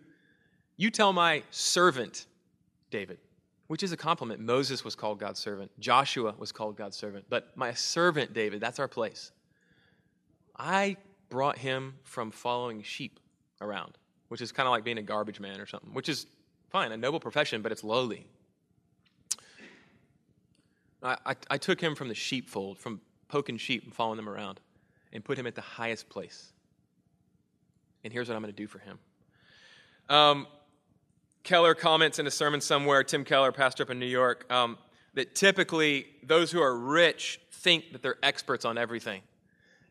you 0.77 0.89
tell 0.89 1.13
my 1.13 1.43
servant, 1.51 2.25
David, 2.91 3.17
which 3.67 3.83
is 3.83 3.91
a 3.91 3.97
compliment. 3.97 4.39
Moses 4.39 4.83
was 4.83 4.95
called 4.95 5.19
God's 5.19 5.39
servant, 5.39 5.71
Joshua 5.79 6.33
was 6.37 6.51
called 6.51 6.75
God's 6.75 6.97
servant, 6.97 7.25
but 7.29 7.55
my 7.55 7.73
servant, 7.73 8.33
David, 8.33 8.59
that's 8.59 8.79
our 8.79 8.87
place. 8.87 9.31
I 10.57 10.97
brought 11.29 11.57
him 11.57 11.95
from 12.03 12.31
following 12.31 12.81
sheep 12.83 13.19
around, 13.61 13.97
which 14.29 14.41
is 14.41 14.51
kind 14.51 14.67
of 14.67 14.71
like 14.71 14.83
being 14.83 14.97
a 14.97 15.03
garbage 15.03 15.39
man 15.39 15.59
or 15.59 15.65
something, 15.65 15.93
which 15.93 16.09
is 16.09 16.27
fine, 16.69 16.91
a 16.91 16.97
noble 16.97 17.19
profession, 17.19 17.61
but 17.61 17.71
it's 17.71 17.83
lowly. 17.83 18.27
I, 21.05 21.35
I, 21.49 21.57
took 21.57 21.79
him 21.79 21.93
from 21.93 22.07
the 22.07 22.15
sheepfold, 22.15 22.79
from 22.79 22.99
poking 23.27 23.57
sheep 23.57 23.83
and 23.83 23.93
following 23.93 24.17
them 24.17 24.27
around, 24.27 24.59
and 25.13 25.23
put 25.23 25.37
him 25.37 25.45
at 25.45 25.55
the 25.55 25.61
highest 25.61 26.09
place. 26.09 26.51
and 28.03 28.11
here's 28.11 28.27
what 28.27 28.35
I'm 28.35 28.41
going 28.41 28.53
to 28.53 28.57
do 28.57 28.67
for 28.67 28.79
him. 28.79 28.99
Um, 30.09 30.47
Keller 31.43 31.75
comments 31.75 32.17
in 32.17 32.25
a 32.25 32.31
sermon 32.31 32.59
somewhere, 32.59 33.03
Tim 33.03 33.23
Keller, 33.23 33.51
pastor 33.51 33.83
up 33.83 33.91
in 33.91 33.99
New 33.99 34.07
York, 34.07 34.51
um, 34.51 34.77
that 35.13 35.35
typically 35.35 36.07
those 36.23 36.51
who 36.51 36.59
are 36.61 36.75
rich 36.75 37.39
think 37.51 37.91
that 37.91 38.01
they're 38.01 38.17
experts 38.23 38.65
on 38.65 38.77
everything. 38.77 39.21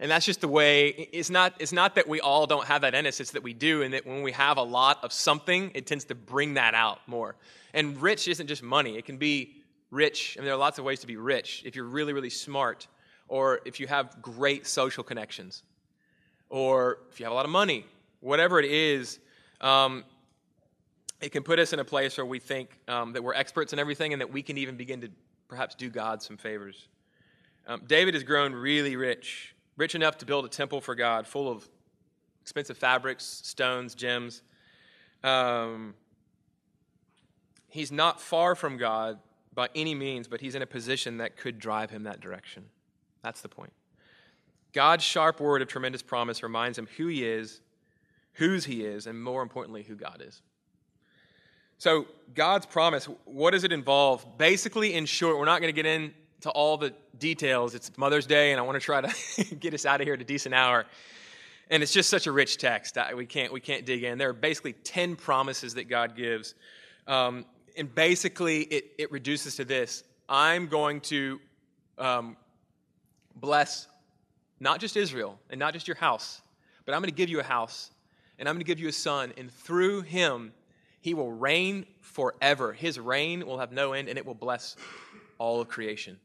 And 0.01 0.11
that's 0.11 0.27
just 0.27 0.41
the 0.41 0.49
way, 0.49 0.89
it's 0.89 1.31
not, 1.31 1.55
it's 1.61 1.73
not 1.73 1.95
that 1.95 2.09
we 2.09 2.21
all 2.21 2.47
don't 2.47 2.67
have 2.67 2.83
that 2.83 2.95
in 2.95 3.07
us, 3.07 3.21
it's 3.21 3.31
that 3.31 3.43
we 3.45 3.55
do, 3.55 3.83
and 3.83 3.95
that 3.95 4.05
when 4.05 4.23
we 4.23 4.33
have 4.33 4.59
a 4.59 4.63
lot 4.63 5.03
of 5.05 5.13
something, 5.13 5.71
it 5.75 5.87
tends 5.87 6.05
to 6.07 6.17
bring 6.17 6.55
that 6.55 6.75
out 6.75 6.99
more. 7.07 7.37
And 7.73 8.01
rich 8.03 8.27
isn't 8.27 8.49
just 8.49 8.63
money, 8.63 8.97
it 8.97 9.05
can 9.05 9.17
be 9.17 9.63
rich. 9.95 10.37
I 10.37 10.41
mean, 10.41 10.47
there 10.47 10.55
are 10.55 10.59
lots 10.59 10.79
of 10.79 10.85
ways 10.85 11.01
to 11.01 11.07
be 11.07 11.17
rich 11.17 11.63
if 11.65 11.77
you're 11.77 11.87
really, 11.87 12.13
really 12.13 12.31
smart, 12.31 12.89
or 13.29 13.61
if 13.65 13.79
you 13.81 13.87
have 13.87 14.21
great 14.21 14.67
social 14.67 15.05
connections, 15.05 15.63
or 16.51 16.99
if 17.11 17.21
you 17.21 17.25
have 17.25 17.33
a 17.33 17.37
lot 17.37 17.45
of 17.45 17.51
money, 17.51 17.87
whatever 18.21 18.59
it 18.59 18.71
is. 18.71 19.19
Um, 19.61 20.05
it 21.21 21.31
can 21.31 21.43
put 21.43 21.59
us 21.59 21.73
in 21.73 21.79
a 21.79 21.85
place 21.85 22.19
where 22.19 22.27
we 22.27 22.39
think 22.39 22.69
um, 22.89 23.13
that 23.13 23.23
we're 23.23 23.35
experts 23.35 23.73
in 23.73 23.79
everything 23.79 24.13
and 24.13 24.21
that 24.21 24.31
we 24.31 24.43
can 24.43 24.59
even 24.59 24.77
begin 24.77 25.01
to 25.01 25.09
perhaps 25.49 25.75
do 25.75 25.89
God 25.89 26.23
some 26.23 26.37
favors. 26.37 26.89
Um, 27.67 27.83
David 27.87 28.13
has 28.15 28.25
grown 28.25 28.53
really 28.53 28.97
rich, 28.97 29.55
rich 29.77 29.95
enough 29.95 30.19
to 30.19 30.27
build 30.27 30.45
a 30.45 30.49
temple 30.49 30.81
for 30.81 30.95
God 30.95 31.27
full 31.27 31.49
of 31.51 31.67
expensive 32.43 32.77
fabrics, 32.77 33.25
stones, 33.25 33.95
gems. 33.95 34.43
Um, 35.23 35.95
he's 37.69 37.91
not 37.91 38.21
far 38.21 38.55
from 38.55 38.77
God 38.77 39.19
by 39.55 39.69
any 39.75 39.95
means, 39.95 40.29
but 40.29 40.41
he's 40.41 40.55
in 40.55 40.63
a 40.63 40.67
position 40.67 41.19
that 41.19 41.37
could 41.37 41.59
drive 41.59 41.91
him 41.91 42.05
that 42.05 42.21
direction. 42.21 42.65
That's 43.23 43.41
the 43.41 43.49
point. 43.49 43.73
God's 44.73 45.05
sharp 45.05 45.41
word 45.41 45.63
of 45.63 45.69
tremendous 45.69 46.03
promise 46.03 46.43
reminds 46.43 46.77
him 46.77 46.89
who 46.97 47.07
he 47.07 47.25
is, 47.25 47.61
whose 48.35 48.65
he 48.65 48.85
is, 48.85 49.07
and 49.07 49.23
more 49.23 49.43
importantly, 49.43 49.85
who 49.85 49.95
God 49.95 50.23
is. 50.27 50.43
So, 51.79 52.07
God's 52.35 52.67
promise, 52.67 53.07
what 53.25 53.53
does 53.53 53.65
it 53.65 53.73
involve? 53.73 54.39
Basically, 54.39 54.95
in 54.95 55.07
short, 55.07 55.39
we're 55.39 55.45
not 55.45 55.61
going 55.61 55.75
to 55.75 55.83
get 55.83 55.87
into 55.87 56.51
all 56.51 56.77
the 56.77 56.93
details. 57.19 57.75
It's 57.75 57.97
Mother's 57.97 58.27
Day, 58.27 58.53
and 58.53 58.61
I 58.61 58.65
want 58.65 58.77
to 58.77 58.85
try 58.85 59.01
to 59.01 59.55
get 59.61 59.75
us 59.75 59.87
out 59.87 60.01
of 60.01 60.07
here 60.07 60.15
at 60.15 60.21
a 60.21 60.25
decent 60.25 60.55
hour. 60.55 60.87
And 61.71 61.83
it's 61.83 61.93
just 61.93 62.11
such 62.11 62.27
a 62.27 62.33
rich 62.33 62.59
text. 62.59 62.97
We 63.17 63.27
can't, 63.27 63.53
we 63.53 63.61
can't 63.61 63.87
dig 63.87 64.05
in. 64.05 64.19
There 64.19 64.29
are 64.29 64.35
basically 64.35 64.75
10 64.75 65.17
promises 65.17 65.75
that 65.75 65.89
God 65.89 66.17
gives. 66.17 66.55
Um, 67.07 67.45
and 67.77 67.95
basically, 67.95 68.63
it, 68.63 68.93
it 68.99 69.13
reduces 69.13 69.57
to 69.57 69.65
this 69.65 70.05
I'm 70.29 70.69
going 70.69 71.01
to 71.03 71.41
um, 71.99 72.37
bless 73.37 73.87
not 74.61 74.81
just 74.81 74.97
Israel 74.97 75.39
and 75.51 75.59
not 75.59 75.73
just 75.73 75.87
your 75.89 75.97
house, 75.97 76.41
but 76.85 76.95
I'm 76.95 77.01
going 77.01 77.11
to 77.11 77.17
give 77.17 77.29
you 77.29 77.41
a 77.41 77.45
house, 77.45 77.91
and 78.39 78.49
I'm 78.49 78.55
going 78.55 78.65
to 78.65 78.67
give 78.67 78.79
you 78.79 78.89
a 78.89 78.93
son, 78.93 79.33
and 79.37 79.51
through 79.51 80.03
him, 80.03 80.53
he 81.01 81.15
will 81.15 81.33
reign 81.33 81.87
forever. 82.01 82.73
His 82.73 82.99
reign 82.99 83.47
will 83.47 83.59
have 83.59 83.73
no 83.73 83.93
end, 83.93 84.09
and 84.09 84.19
it 84.19 84.25
will 84.25 84.35
bless 84.35 84.77
all 85.39 85.61
of 85.61 85.69
creation. 85.69 86.19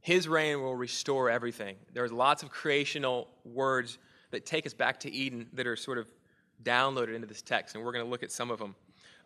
His 0.00 0.28
reign 0.28 0.62
will 0.62 0.76
restore 0.76 1.28
everything. 1.28 1.76
There's 1.92 2.12
lots 2.12 2.42
of 2.42 2.50
creational 2.50 3.28
words 3.44 3.98
that 4.30 4.46
take 4.46 4.66
us 4.66 4.72
back 4.72 5.00
to 5.00 5.10
Eden 5.10 5.48
that 5.52 5.66
are 5.66 5.76
sort 5.76 5.98
of 5.98 6.06
downloaded 6.62 7.14
into 7.14 7.26
this 7.26 7.42
text, 7.42 7.74
and 7.74 7.84
we're 7.84 7.92
going 7.92 8.04
to 8.04 8.10
look 8.10 8.22
at 8.22 8.30
some 8.30 8.50
of 8.50 8.58
them. 8.58 8.74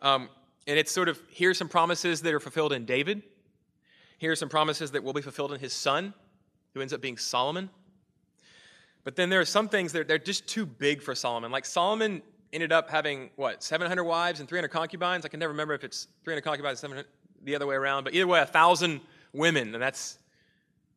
Um, 0.01 0.29
and 0.67 0.79
it's 0.79 0.91
sort 0.91 1.09
of 1.09 1.19
here's 1.29 1.57
some 1.57 1.69
promises 1.69 2.21
that 2.21 2.33
are 2.33 2.39
fulfilled 2.39 2.73
in 2.73 2.85
David. 2.85 3.23
Here's 4.17 4.39
some 4.39 4.49
promises 4.49 4.91
that 4.91 5.03
will 5.03 5.13
be 5.13 5.21
fulfilled 5.21 5.51
in 5.51 5.59
his 5.59 5.73
son, 5.73 6.13
who 6.73 6.81
ends 6.81 6.93
up 6.93 7.01
being 7.01 7.17
Solomon. 7.17 7.69
But 9.03 9.15
then 9.15 9.29
there 9.29 9.39
are 9.39 9.45
some 9.45 9.69
things 9.69 9.93
that 9.93 10.07
they're 10.07 10.17
just 10.17 10.47
too 10.47 10.65
big 10.65 11.01
for 11.01 11.13
Solomon. 11.13 11.51
Like 11.51 11.65
Solomon 11.65 12.21
ended 12.51 12.71
up 12.71 12.89
having, 12.89 13.29
what, 13.35 13.61
700 13.61 14.03
wives 14.03 14.39
and 14.39 14.49
300 14.49 14.69
concubines? 14.69 15.25
I 15.25 15.27
can 15.27 15.39
never 15.39 15.51
remember 15.51 15.73
if 15.73 15.83
it's 15.83 16.07
300 16.23 16.41
concubines, 16.41 16.79
700, 16.79 17.05
the 17.43 17.55
other 17.55 17.67
way 17.67 17.75
around. 17.75 18.03
But 18.03 18.15
either 18.15 18.25
way, 18.25 18.39
a 18.39 18.43
1,000 18.43 19.01
women. 19.33 19.73
And 19.73 19.83
that's, 19.83 20.17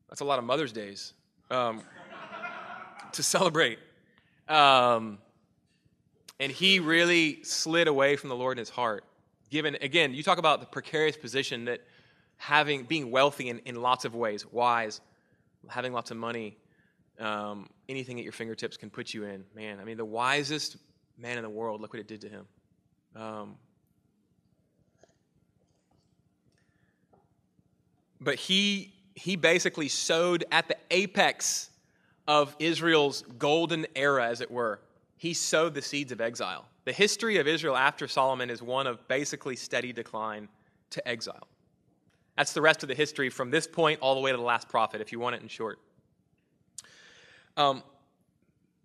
that's 0.09 0.23
a 0.23 0.25
lot 0.25 0.39
of 0.39 0.45
Mother's 0.45 0.73
Days 0.73 1.13
um, 1.51 1.83
to 3.13 3.23
celebrate. 3.23 3.79
Um, 4.49 5.19
and 6.41 6.51
he 6.51 6.79
really 6.79 7.43
slid 7.43 7.89
away 7.89 8.17
from 8.17 8.31
the 8.31 8.37
Lord 8.37 8.57
in 8.57 8.61
his 8.61 8.71
heart. 8.71 9.05
Given, 9.51 9.77
again, 9.81 10.13
you 10.15 10.23
talk 10.23 10.39
about 10.39 10.61
the 10.61 10.67
precarious 10.67 11.17
position 11.17 11.65
that 11.67 11.81
having, 12.37 12.85
being 12.85 13.11
wealthy 13.11 13.49
in, 13.49 13.59
in 13.61 13.77
lots 13.77 14.05
of 14.05 14.15
ways, 14.15 14.47
wise, 14.47 15.01
having 15.69 15.93
lots 15.93 16.11
of 16.11 16.17
money, 16.17 16.57
um, 17.19 17.69
anything 17.89 18.19
at 18.19 18.25
your 18.25 18.33
fingertips 18.33 18.77
can 18.77 18.91
put 18.91 19.13
you 19.13 19.25
in. 19.25 19.45
Man, 19.55 19.81
I 19.81 19.85
mean, 19.85 19.97
the 19.97 20.05
wisest 20.05 20.77
man 21.17 21.37
in 21.37 21.43
the 21.43 21.51
world, 21.51 21.81
look 21.81 21.93
what 21.93 22.01
it 22.01 22.07
did 22.07 22.21
to 22.23 22.29
him. 22.29 22.47
Um, 23.17 23.57
but 28.21 28.37
he, 28.37 28.93
he 29.15 29.37
basically 29.37 29.89
sowed 29.89 30.45
at 30.53 30.69
the 30.69 30.77
apex 30.91 31.71
of 32.29 32.55
Israel's 32.59 33.23
golden 33.39 33.87
era, 33.97 34.29
as 34.29 34.41
it 34.41 34.51
were. 34.51 34.81
He 35.17 35.35
sowed 35.35 35.75
the 35.75 35.83
seeds 35.83 36.13
of 36.13 36.21
exile. 36.21 36.67
The 36.89 36.95
history 36.95 37.37
of 37.37 37.47
Israel 37.47 37.77
after 37.77 38.09
Solomon 38.09 38.49
is 38.49 38.63
one 38.63 38.87
of 38.87 39.07
basically 39.09 39.57
steady 39.57 39.93
decline 39.93 40.49
to 40.89 41.07
exile. 41.07 41.47
That's 42.35 42.55
the 42.55 42.63
rest 42.63 42.83
of 42.83 42.89
the 42.89 42.95
history 42.95 43.29
from 43.29 43.51
this 43.51 43.67
point 43.67 44.01
all 44.01 44.15
the 44.15 44.23
way 44.23 44.31
to 44.31 44.39
the 44.39 44.43
last 44.43 44.71
prophet, 44.71 45.03
if 45.03 45.13
you 45.13 45.21
want 45.21 45.37
it 45.37 45.43
in 45.43 45.49
short. 45.49 45.81
Um, 47.59 47.83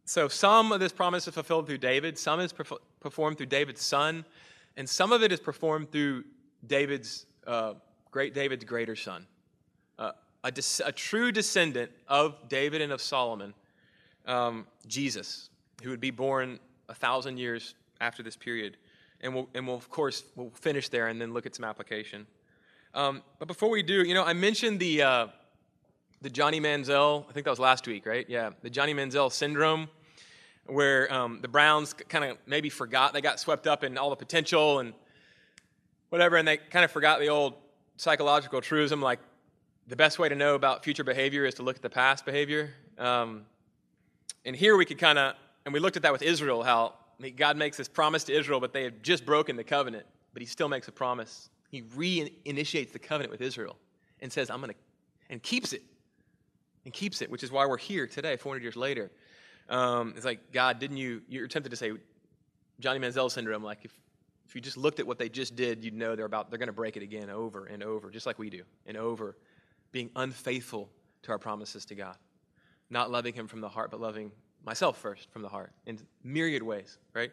so 0.03 0.27
some 0.27 0.73
of 0.73 0.81
this 0.81 0.91
promise 0.91 1.29
is 1.29 1.33
fulfilled 1.33 1.65
through 1.65 1.77
David, 1.77 2.17
some 2.17 2.41
is 2.41 2.53
performed 2.99 3.37
through 3.37 3.45
David's 3.45 3.81
son, 3.81 4.25
and 4.75 4.89
some 4.89 5.13
of 5.13 5.23
it 5.23 5.31
is 5.31 5.39
performed 5.39 5.89
through 5.89 6.25
David's 6.67 7.25
uh, 7.47 7.75
great 8.11 8.33
David's 8.33 8.65
greater 8.65 8.97
son, 8.97 9.25
uh, 9.97 10.11
a, 10.43 10.51
a, 10.83 10.91
true 10.91 11.31
descendant 11.31 11.89
of 12.09 12.49
David 12.49 12.81
and 12.81 12.91
of 12.91 13.01
Solomon, 13.01 13.53
um, 14.25 14.67
Jesus, 14.87 15.49
who 15.81 15.89
would 15.89 16.01
be 16.01 16.11
born 16.11 16.59
a 16.89 16.93
thousand 16.93 17.37
years 17.37 17.75
after 18.03 18.21
this 18.21 18.35
period, 18.35 18.77
and 19.21 19.33
we'll 19.33 19.49
and 19.55 19.65
we'll 19.67 19.77
of 19.77 19.89
course 19.89 20.23
we'll 20.35 20.51
finish 20.51 20.89
there 20.89 21.07
and 21.07 21.19
then 21.21 21.33
look 21.33 21.45
at 21.45 21.55
some 21.55 21.65
application. 21.65 22.27
Um, 22.93 23.23
but 23.39 23.47
before 23.47 23.69
we 23.69 23.81
do, 23.81 24.03
you 24.03 24.13
know, 24.13 24.23
I 24.23 24.33
mentioned 24.33 24.79
the 24.79 25.01
uh, 25.01 25.27
the 26.21 26.29
Johnny 26.29 26.59
Manziel, 26.59 27.25
I 27.29 27.33
think 27.33 27.45
that 27.45 27.49
was 27.49 27.59
last 27.59 27.87
week, 27.87 28.05
right? 28.05 28.25
Yeah, 28.29 28.51
the 28.61 28.69
Johnny 28.69 28.93
Manziel 28.93 29.31
syndrome, 29.31 29.89
where 30.67 31.11
um, 31.13 31.39
the 31.41 31.47
Browns 31.47 31.93
kind 31.93 32.25
of 32.25 32.37
maybe 32.45 32.69
forgot 32.69 33.13
they 33.13 33.21
got 33.21 33.39
swept 33.39 33.67
up 33.67 33.83
in 33.83 33.97
all 33.97 34.09
the 34.09 34.15
potential 34.25 34.79
and 34.79 34.93
whatever, 36.09 36.37
and 36.37 36.47
they 36.47 36.57
kind 36.57 36.85
of 36.85 36.91
forgot 36.91 37.19
the 37.19 37.29
old 37.29 37.55
psychological 37.97 38.61
truism 38.61 39.01
like 39.01 39.19
the 39.87 39.95
best 39.95 40.19
way 40.19 40.29
to 40.29 40.35
know 40.35 40.55
about 40.55 40.83
future 40.83 41.03
behavior 41.03 41.45
is 41.45 41.55
to 41.55 41.63
look 41.63 41.75
at 41.75 41.81
the 41.81 41.89
past 41.89 42.25
behavior. 42.25 42.69
Um, 42.97 43.45
and 44.45 44.55
here 44.55 44.77
we 44.77 44.85
could 44.85 44.97
kind 44.97 45.17
of, 45.19 45.35
and 45.65 45.73
we 45.73 45.79
looked 45.79 45.97
at 45.97 46.03
that 46.03 46.11
with 46.11 46.21
Israel, 46.21 46.63
how 46.63 46.93
God 47.35 47.57
makes 47.57 47.77
this 47.77 47.87
promise 47.87 48.23
to 48.25 48.33
Israel, 48.33 48.59
but 48.59 48.73
they 48.73 48.83
had 48.83 49.03
just 49.03 49.25
broken 49.25 49.55
the 49.55 49.63
covenant, 49.63 50.05
but 50.33 50.41
he 50.41 50.45
still 50.45 50.67
makes 50.67 50.87
a 50.87 50.91
promise. 50.91 51.49
He 51.69 51.81
reinitiates 51.81 52.91
the 52.91 52.99
covenant 52.99 53.31
with 53.31 53.41
Israel 53.41 53.77
and 54.21 54.31
says, 54.31 54.49
I'm 54.49 54.59
going 54.59 54.71
to, 54.71 54.77
and 55.29 55.41
keeps 55.41 55.73
it 55.73 55.83
and 56.85 56.93
keeps 56.93 57.21
it, 57.21 57.29
which 57.29 57.43
is 57.43 57.51
why 57.51 57.65
we're 57.65 57.77
here 57.77 58.07
today, 58.07 58.35
400 58.35 58.61
years 58.61 58.75
later. 58.75 59.11
Um, 59.69 60.13
it's 60.15 60.25
like, 60.25 60.51
God, 60.51 60.79
didn't 60.79 60.97
you, 60.97 61.21
you're 61.27 61.47
tempted 61.47 61.69
to 61.69 61.75
say 61.75 61.93
Johnny 62.79 62.99
Manziel 62.99 63.31
syndrome, 63.31 63.63
like 63.63 63.85
if, 63.85 63.93
if 64.45 64.55
you 64.55 64.61
just 64.61 64.77
looked 64.77 64.99
at 64.99 65.07
what 65.07 65.17
they 65.17 65.29
just 65.29 65.55
did, 65.55 65.83
you'd 65.83 65.93
know 65.93 66.15
they're 66.15 66.25
about, 66.25 66.49
they're 66.49 66.59
going 66.59 66.67
to 66.67 66.73
break 66.73 66.97
it 66.97 67.03
again 67.03 67.29
over 67.29 67.65
and 67.65 67.81
over, 67.81 68.09
just 68.09 68.25
like 68.25 68.37
we 68.37 68.49
do, 68.49 68.63
and 68.85 68.97
over, 68.97 69.37
being 69.91 70.09
unfaithful 70.15 70.89
to 71.23 71.31
our 71.31 71.39
promises 71.39 71.85
to 71.85 71.95
God. 71.95 72.17
Not 72.89 73.09
loving 73.09 73.33
Him 73.33 73.47
from 73.47 73.61
the 73.61 73.69
heart, 73.69 73.89
but 73.89 74.01
loving 74.01 74.31
myself 74.63 74.97
first 74.97 75.29
from 75.31 75.41
the 75.41 75.49
heart 75.49 75.71
in 75.85 75.99
myriad 76.23 76.63
ways, 76.63 76.97
right? 77.13 77.31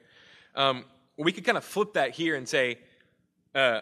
Um, 0.55 0.85
we 1.17 1.33
could 1.33 1.45
kind 1.45 1.59
of 1.59 1.65
flip 1.65 1.95
that 1.95 2.11
here 2.11 2.37
and 2.37 2.49
say, 2.49 2.79
uh, 3.55 3.81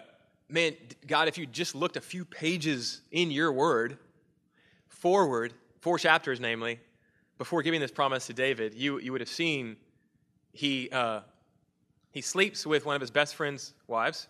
man, 0.49 0.75
God, 1.07 1.29
if 1.29 1.39
you 1.39 1.47
just 1.47 1.75
looked 1.75 1.97
a 1.97 2.01
few 2.01 2.25
pages 2.25 3.01
in 3.11 3.31
your 3.31 3.53
word, 3.53 3.99
forward, 4.89 5.53
four 5.81 5.99
chapters, 5.99 6.41
namely, 6.41 6.81
before 7.39 7.63
giving 7.63 7.81
this 7.81 7.93
promise 7.93 8.27
to 8.27 8.33
David, 8.33 8.75
you, 8.75 8.99
you 8.99 9.13
would 9.13 9.21
have 9.21 9.29
seen 9.29 9.77
he, 10.53 10.89
uh, 10.91 11.21
he 12.11 12.21
sleeps 12.21 12.67
with 12.67 12.85
one 12.85 12.97
of 12.97 13.01
his 13.01 13.11
best 13.11 13.35
friend's 13.35 13.75
wives, 13.87 14.27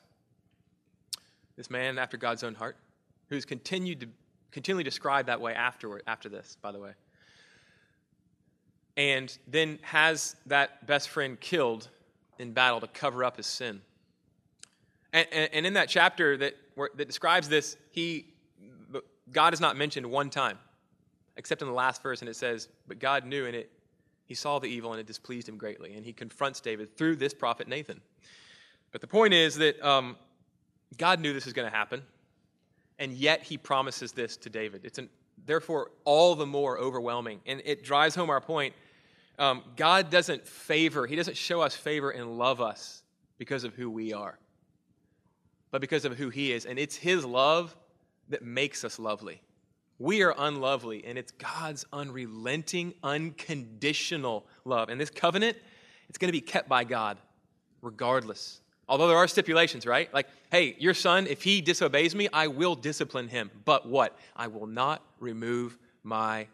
this 1.56 1.70
man 1.70 1.98
after 1.98 2.16
God's 2.16 2.44
own 2.44 2.54
heart, 2.54 2.76
who's 3.28 3.44
continued 3.44 4.00
to 4.00 4.08
continually 4.50 4.84
described 4.84 5.28
that 5.28 5.40
way 5.40 5.54
afterward, 5.54 6.02
after 6.06 6.28
this, 6.28 6.56
by 6.62 6.72
the 6.72 6.78
way. 6.78 6.92
And 8.98 9.36
then 9.46 9.78
has 9.80 10.36
that 10.46 10.86
best 10.86 11.08
friend 11.08 11.40
killed 11.40 11.88
in 12.38 12.52
battle 12.52 12.80
to 12.80 12.88
cover 12.88 13.24
up 13.24 13.38
his 13.38 13.46
sin. 13.46 13.80
And, 15.14 15.26
and, 15.32 15.50
and 15.54 15.66
in 15.66 15.72
that 15.72 15.88
chapter 15.88 16.36
that, 16.36 16.54
where, 16.74 16.90
that 16.96 17.06
describes 17.06 17.48
this, 17.48 17.78
he 17.90 18.26
God 19.32 19.54
is 19.54 19.60
not 19.60 19.76
mentioned 19.76 20.06
one 20.06 20.30
time, 20.30 20.58
except 21.36 21.62
in 21.62 21.68
the 21.68 21.74
last 21.74 22.02
verse, 22.02 22.20
and 22.20 22.28
it 22.28 22.36
says, 22.36 22.68
But 22.86 22.98
God 22.98 23.24
knew, 23.24 23.46
and 23.46 23.54
it, 23.54 23.70
He 24.26 24.34
saw 24.34 24.58
the 24.58 24.68
evil 24.68 24.92
and 24.92 25.00
it 25.00 25.06
displeased 25.06 25.48
him 25.48 25.56
greatly, 25.56 25.94
and 25.94 26.04
he 26.04 26.12
confronts 26.12 26.60
David 26.60 26.96
through 26.96 27.16
this 27.16 27.34
prophet 27.34 27.68
Nathan. 27.68 28.00
But 28.92 29.00
the 29.00 29.06
point 29.06 29.34
is 29.34 29.56
that 29.56 29.80
um, 29.86 30.16
God 30.96 31.20
knew 31.20 31.32
this 31.32 31.44
was 31.44 31.54
going 31.54 31.70
to 31.70 31.76
happen, 31.76 32.02
and 32.98 33.12
yet 33.12 33.42
he 33.42 33.58
promises 33.58 34.12
this 34.12 34.36
to 34.38 34.50
David. 34.50 34.82
It's 34.84 34.98
an, 34.98 35.08
therefore 35.46 35.90
all 36.04 36.34
the 36.34 36.46
more 36.46 36.78
overwhelming, 36.78 37.40
and 37.46 37.60
it 37.64 37.84
drives 37.84 38.14
home 38.14 38.30
our 38.30 38.40
point. 38.40 38.74
Um, 39.38 39.62
God 39.76 40.10
doesn't 40.10 40.46
favor, 40.46 41.06
He 41.06 41.16
doesn't 41.16 41.36
show 41.36 41.60
us 41.60 41.74
favor 41.74 42.10
and 42.10 42.38
love 42.38 42.60
us 42.60 43.02
because 43.38 43.64
of 43.64 43.74
who 43.74 43.90
we 43.90 44.12
are, 44.12 44.38
but 45.70 45.80
because 45.80 46.04
of 46.04 46.16
who 46.16 46.28
He 46.28 46.52
is. 46.52 46.66
And 46.66 46.78
it's 46.78 46.96
His 46.96 47.24
love 47.24 47.76
that 48.28 48.42
makes 48.42 48.84
us 48.84 48.98
lovely. 48.98 49.40
We 50.00 50.22
are 50.22 50.34
unlovely, 50.36 51.04
and 51.04 51.18
it's 51.18 51.32
God's 51.32 51.84
unrelenting, 51.92 52.94
unconditional 53.02 54.46
love. 54.64 54.90
And 54.90 55.00
this 55.00 55.10
covenant, 55.10 55.56
it's 56.08 56.18
going 56.18 56.28
to 56.28 56.32
be 56.32 56.40
kept 56.40 56.68
by 56.68 56.84
God 56.84 57.18
regardless. 57.82 58.60
Although 58.88 59.08
there 59.08 59.16
are 59.16 59.28
stipulations, 59.28 59.86
right? 59.86 60.12
Like, 60.14 60.28
hey, 60.50 60.76
your 60.78 60.94
son, 60.94 61.26
if 61.26 61.42
he 61.42 61.60
disobeys 61.60 62.14
me, 62.14 62.28
I 62.32 62.46
will 62.46 62.74
discipline 62.74 63.28
him. 63.28 63.50
But 63.64 63.86
what? 63.86 64.16
I 64.34 64.46
will 64.46 64.66
not 64.66 65.02
remove 65.20 65.76
my 66.02 66.46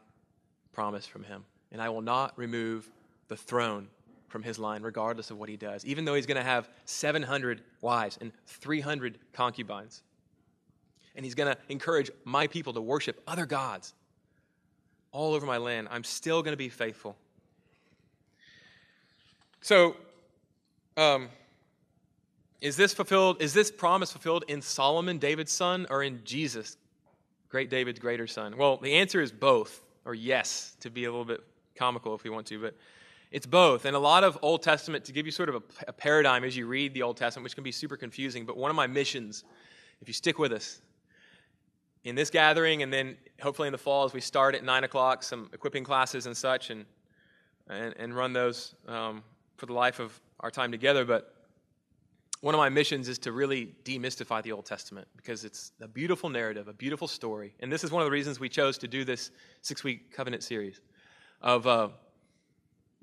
promise 0.72 1.06
from 1.06 1.22
him. 1.22 1.44
And 1.74 1.82
I 1.82 1.90
will 1.90 2.00
not 2.00 2.32
remove 2.38 2.88
the 3.28 3.36
throne 3.36 3.88
from 4.28 4.42
his 4.42 4.58
line, 4.58 4.82
regardless 4.82 5.30
of 5.30 5.38
what 5.38 5.50
he 5.50 5.56
does, 5.56 5.84
even 5.84 6.06
though 6.06 6.14
he's 6.14 6.24
going 6.24 6.38
to 6.38 6.42
have 6.42 6.70
700 6.86 7.62
wives 7.82 8.16
and 8.20 8.32
300 8.46 9.18
concubines 9.34 10.02
and 11.14 11.24
he's 11.24 11.34
going 11.34 11.52
to 11.52 11.60
encourage 11.68 12.10
my 12.24 12.46
people 12.46 12.72
to 12.72 12.80
worship 12.80 13.20
other 13.26 13.46
gods 13.46 13.94
all 15.12 15.34
over 15.34 15.46
my 15.46 15.58
land. 15.58 15.88
I'm 15.90 16.04
still 16.04 16.42
going 16.42 16.52
to 16.52 16.56
be 16.56 16.68
faithful. 16.68 17.16
So, 19.60 19.96
um, 20.96 21.28
is 22.60 22.76
this 22.76 22.94
fulfilled? 22.94 23.40
Is 23.40 23.52
this 23.52 23.70
promise 23.70 24.12
fulfilled 24.12 24.44
in 24.48 24.62
Solomon, 24.62 25.18
David's 25.18 25.52
son, 25.52 25.86
or 25.90 26.02
in 26.02 26.20
Jesus, 26.24 26.76
great 27.48 27.70
David's 27.70 27.98
greater 27.98 28.26
son? 28.26 28.56
Well, 28.56 28.76
the 28.78 28.94
answer 28.94 29.20
is 29.20 29.32
both, 29.32 29.84
or 30.04 30.14
yes, 30.14 30.76
to 30.80 30.90
be 30.90 31.04
a 31.04 31.10
little 31.10 31.24
bit 31.24 31.42
comical 31.76 32.14
if 32.14 32.24
we 32.24 32.30
want 32.30 32.46
to, 32.48 32.60
but 32.60 32.74
it's 33.30 33.46
both. 33.46 33.84
And 33.84 33.96
a 33.96 33.98
lot 33.98 34.22
of 34.24 34.38
Old 34.42 34.62
Testament, 34.62 35.04
to 35.06 35.12
give 35.12 35.26
you 35.26 35.32
sort 35.32 35.48
of 35.48 35.56
a, 35.56 35.62
a 35.88 35.92
paradigm 35.92 36.44
as 36.44 36.56
you 36.56 36.66
read 36.66 36.94
the 36.94 37.02
Old 37.02 37.16
Testament, 37.16 37.44
which 37.44 37.54
can 37.54 37.64
be 37.64 37.72
super 37.72 37.96
confusing, 37.96 38.46
but 38.46 38.56
one 38.56 38.70
of 38.70 38.76
my 38.76 38.86
missions, 38.86 39.44
if 40.00 40.08
you 40.08 40.14
stick 40.14 40.38
with 40.38 40.52
us, 40.52 40.80
in 42.04 42.14
this 42.14 42.30
gathering, 42.30 42.82
and 42.82 42.92
then 42.92 43.16
hopefully 43.42 43.66
in 43.66 43.72
the 43.72 43.78
fall 43.78 44.04
as 44.04 44.12
we 44.12 44.20
start 44.20 44.54
at 44.54 44.62
9 44.62 44.84
o'clock, 44.84 45.22
some 45.22 45.50
equipping 45.52 45.84
classes 45.84 46.26
and 46.26 46.36
such, 46.36 46.70
and, 46.70 46.84
and, 47.68 47.94
and 47.98 48.14
run 48.14 48.32
those 48.32 48.74
um, 48.86 49.22
for 49.56 49.66
the 49.66 49.72
life 49.72 50.00
of 50.00 50.20
our 50.40 50.50
time 50.50 50.70
together. 50.70 51.04
But 51.04 51.34
one 52.42 52.54
of 52.54 52.58
my 52.58 52.68
missions 52.68 53.08
is 53.08 53.18
to 53.20 53.32
really 53.32 53.74
demystify 53.84 54.42
the 54.42 54.52
Old 54.52 54.66
Testament 54.66 55.08
because 55.16 55.44
it's 55.44 55.72
a 55.80 55.88
beautiful 55.88 56.28
narrative, 56.28 56.68
a 56.68 56.74
beautiful 56.74 57.08
story. 57.08 57.54
And 57.60 57.72
this 57.72 57.82
is 57.82 57.90
one 57.90 58.02
of 58.02 58.06
the 58.06 58.12
reasons 58.12 58.38
we 58.38 58.50
chose 58.50 58.76
to 58.78 58.86
do 58.86 59.02
this 59.02 59.30
six 59.62 59.82
week 59.82 60.12
covenant 60.12 60.42
series 60.42 60.80
of. 61.44 61.66
Uh, 61.68 61.88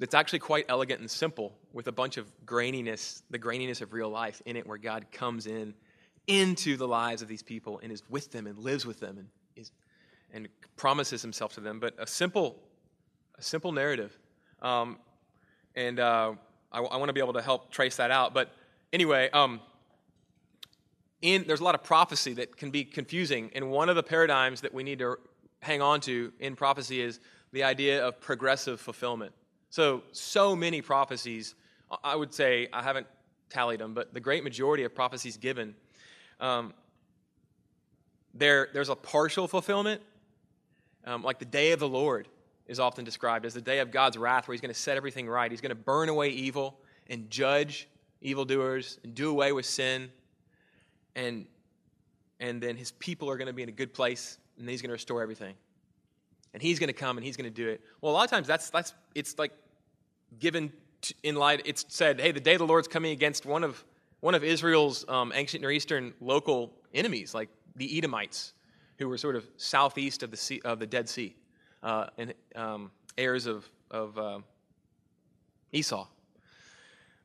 that's 0.01 0.15
actually 0.15 0.39
quite 0.39 0.65
elegant 0.67 0.99
and 0.99 1.10
simple 1.10 1.54
with 1.73 1.88
a 1.88 1.91
bunch 1.91 2.17
of 2.17 2.25
graininess, 2.43 3.21
the 3.30 3.38
graininess 3.38 3.82
of 3.82 3.93
real 3.93 4.10
life 4.10 4.41
in 4.47 4.56
it, 4.56 4.65
where 4.65 4.80
God 4.80 5.06
comes 5.12 5.45
in 5.45 5.75
into 6.25 6.75
the 6.75 6.88
lives 6.88 7.21
of 7.21 7.27
these 7.27 7.43
people 7.43 7.80
and 7.84 7.91
is 7.91 8.01
with 8.10 8.32
them 8.32 8.47
and 8.47 8.58
lives 8.58 8.84
with 8.84 8.99
them 8.99 9.19
and, 9.19 9.27
is, 9.56 9.71
and 10.34 10.47
promises 10.75 11.21
himself 11.21 11.54
to 11.54 11.62
them. 11.62 11.80
But 11.80 11.93
a 11.99 12.08
simple, 12.08 12.58
a 13.38 13.43
simple 13.43 13.71
narrative. 13.71 14.17
Um, 14.63 14.97
and 15.75 15.99
uh, 15.99 16.34
I, 16.71 16.80
I 16.80 16.97
want 16.97 17.10
to 17.10 17.13
be 17.13 17.21
able 17.21 17.34
to 17.34 17.41
help 17.41 17.69
trace 17.69 17.97
that 17.97 18.10
out. 18.10 18.34
But 18.34 18.51
anyway, 18.91 19.30
um, 19.34 19.62
in, 21.21 21.43
there's 21.45 21.60
a 21.60 21.63
lot 21.63 21.75
of 21.75 21.84
prophecy 21.84 22.34
that 22.34 22.58
can 22.58 22.71
be 22.71 22.86
confusing. 22.86 23.51
And 23.54 23.69
one 23.69 23.88
of 23.88 23.95
the 23.95 24.04
paradigms 24.04 24.62
that 24.62 24.73
we 24.73 24.82
need 24.82 24.97
to 24.97 25.17
hang 25.60 25.80
on 25.80 26.01
to 26.01 26.34
in 26.39 26.56
prophecy 26.56 27.01
is 27.01 27.19
the 27.51 27.63
idea 27.63 28.05
of 28.05 28.19
progressive 28.19 28.79
fulfillment. 28.79 29.33
So, 29.69 30.03
so 30.11 30.55
many 30.55 30.81
prophecies, 30.81 31.55
I 32.03 32.15
would 32.15 32.33
say, 32.33 32.67
I 32.73 32.81
haven't 32.81 33.07
tallied 33.49 33.79
them, 33.79 33.93
but 33.93 34.13
the 34.13 34.19
great 34.19 34.43
majority 34.43 34.83
of 34.83 34.95
prophecies 34.95 35.37
given 35.37 35.75
um, 36.39 36.73
there, 38.33 38.69
there's 38.73 38.89
a 38.89 38.95
partial 38.95 39.47
fulfillment, 39.47 40.01
um, 41.05 41.23
like 41.23 41.39
the 41.39 41.45
day 41.45 41.71
of 41.71 41.79
the 41.79 41.87
Lord 41.87 42.27
is 42.67 42.79
often 42.79 43.03
described 43.03 43.45
as 43.45 43.53
the 43.53 43.61
day 43.61 43.79
of 43.79 43.91
God's 43.91 44.17
wrath, 44.17 44.47
where 44.47 44.53
He's 44.53 44.61
going 44.61 44.73
to 44.73 44.79
set 44.79 44.97
everything 44.97 45.27
right. 45.27 45.51
He's 45.51 45.61
going 45.61 45.69
to 45.69 45.75
burn 45.75 46.09
away 46.09 46.29
evil 46.29 46.79
and 47.07 47.29
judge 47.29 47.87
evildoers 48.21 48.99
and 49.03 49.13
do 49.13 49.29
away 49.29 49.51
with 49.51 49.65
sin. 49.65 50.09
And, 51.15 51.45
and 52.39 52.61
then 52.61 52.77
His 52.77 52.91
people 52.91 53.29
are 53.29 53.37
going 53.37 53.47
to 53.47 53.53
be 53.53 53.63
in 53.63 53.69
a 53.69 53.73
good 53.73 53.93
place, 53.93 54.37
and 54.57 54.69
He's 54.69 54.81
going 54.81 54.89
to 54.89 54.93
restore 54.93 55.21
everything. 55.21 55.55
And 56.53 56.61
He's 56.61 56.79
going 56.79 56.87
to 56.87 56.93
come 56.93 57.17
and 57.17 57.25
He's 57.25 57.37
going 57.37 57.49
to 57.49 57.55
do 57.55 57.69
it. 57.69 57.81
Well, 58.01 58.11
a 58.11 58.15
lot 58.15 58.25
of 58.25 58.29
times 58.29 58.47
that's, 58.47 58.69
that's 58.69 58.93
it's 59.15 59.37
like 59.39 59.51
given 60.39 60.71
in 61.23 61.35
light, 61.35 61.61
it's 61.65 61.85
said, 61.89 62.19
hey, 62.19 62.31
the 62.31 62.39
day 62.39 62.53
of 62.53 62.59
the 62.59 62.67
Lord's 62.67 62.87
coming 62.87 63.11
against 63.11 63.45
one 63.45 63.63
of 63.63 63.83
one 64.21 64.35
of 64.35 64.43
Israel's 64.43 65.03
um, 65.09 65.31
ancient 65.35 65.61
Near 65.61 65.71
Eastern 65.71 66.13
local 66.21 66.71
enemies, 66.93 67.33
like 67.33 67.49
the 67.75 67.97
Edomites, 67.97 68.53
who 68.97 69.09
were 69.09 69.17
sort 69.17 69.35
of 69.35 69.47
southeast 69.57 70.21
of 70.23 70.29
the, 70.29 70.37
sea, 70.37 70.61
of 70.63 70.79
the 70.79 70.85
Dead 70.85 71.09
Sea, 71.09 71.35
uh, 71.81 72.05
and 72.19 72.33
um, 72.55 72.91
heirs 73.17 73.47
of, 73.47 73.67
of 73.89 74.17
uh, 74.19 74.39
Esau. 75.71 76.07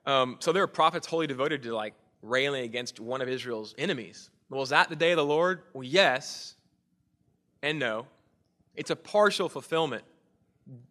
Um, 0.06 0.36
so 0.40 0.52
there 0.52 0.62
are 0.62 0.68
prophets 0.68 1.06
wholly 1.06 1.26
devoted 1.26 1.62
to 1.64 1.74
like 1.74 1.92
railing 2.22 2.64
against 2.64 2.98
one 2.98 3.20
of 3.20 3.28
Israel's 3.28 3.74
enemies. 3.76 4.30
Well, 4.48 4.62
is 4.62 4.70
that 4.70 4.88
the 4.88 4.96
day 4.96 5.10
of 5.10 5.16
the 5.16 5.24
Lord? 5.24 5.62
Well, 5.74 5.84
yes 5.84 6.54
and 7.62 7.78
no. 7.78 8.06
It's 8.76 8.90
a 8.90 8.96
partial 8.96 9.48
fulfillment. 9.48 10.04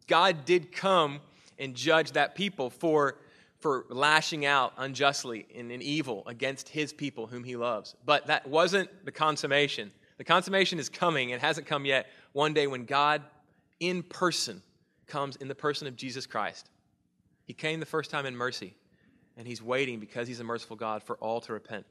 God 0.07 0.45
did 0.45 0.71
come 0.71 1.21
and 1.57 1.75
judge 1.75 2.11
that 2.13 2.35
people 2.35 2.69
for 2.69 3.17
for 3.59 3.85
lashing 3.89 4.45
out 4.45 4.73
unjustly 4.77 5.47
and 5.55 5.71
in 5.71 5.81
evil 5.81 6.21
against 6.27 6.69
his 6.69 6.93
people 6.93 7.25
whom 7.25 7.43
he 7.43 7.55
loves. 7.55 7.95
But 8.05 8.27
that 8.27 8.45
wasn't 8.47 8.89
the 9.05 9.11
consummation. 9.11 9.91
The 10.17 10.23
consummation 10.23 10.77
is 10.77 10.87
coming. 10.87 11.31
It 11.31 11.41
hasn't 11.41 11.65
come 11.65 11.83
yet. 11.83 12.07
One 12.33 12.53
day 12.53 12.67
when 12.67 12.85
God 12.85 13.23
in 13.79 14.03
person 14.03 14.61
comes 15.07 15.35
in 15.37 15.47
the 15.47 15.55
person 15.55 15.87
of 15.87 15.95
Jesus 15.95 16.25
Christ. 16.25 16.69
He 17.45 17.53
came 17.53 17.79
the 17.79 17.85
first 17.85 18.09
time 18.09 18.25
in 18.25 18.35
mercy, 18.35 18.73
and 19.37 19.47
he's 19.47 19.61
waiting 19.61 19.99
because 19.99 20.27
he's 20.27 20.39
a 20.39 20.43
merciful 20.43 20.75
God 20.75 21.03
for 21.03 21.15
all 21.17 21.41
to 21.41 21.53
repent, 21.53 21.85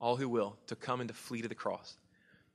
all 0.00 0.16
who 0.16 0.28
will, 0.28 0.56
to 0.66 0.76
come 0.76 1.00
and 1.00 1.08
to 1.08 1.14
flee 1.14 1.42
to 1.42 1.48
the 1.48 1.54
cross. 1.54 1.96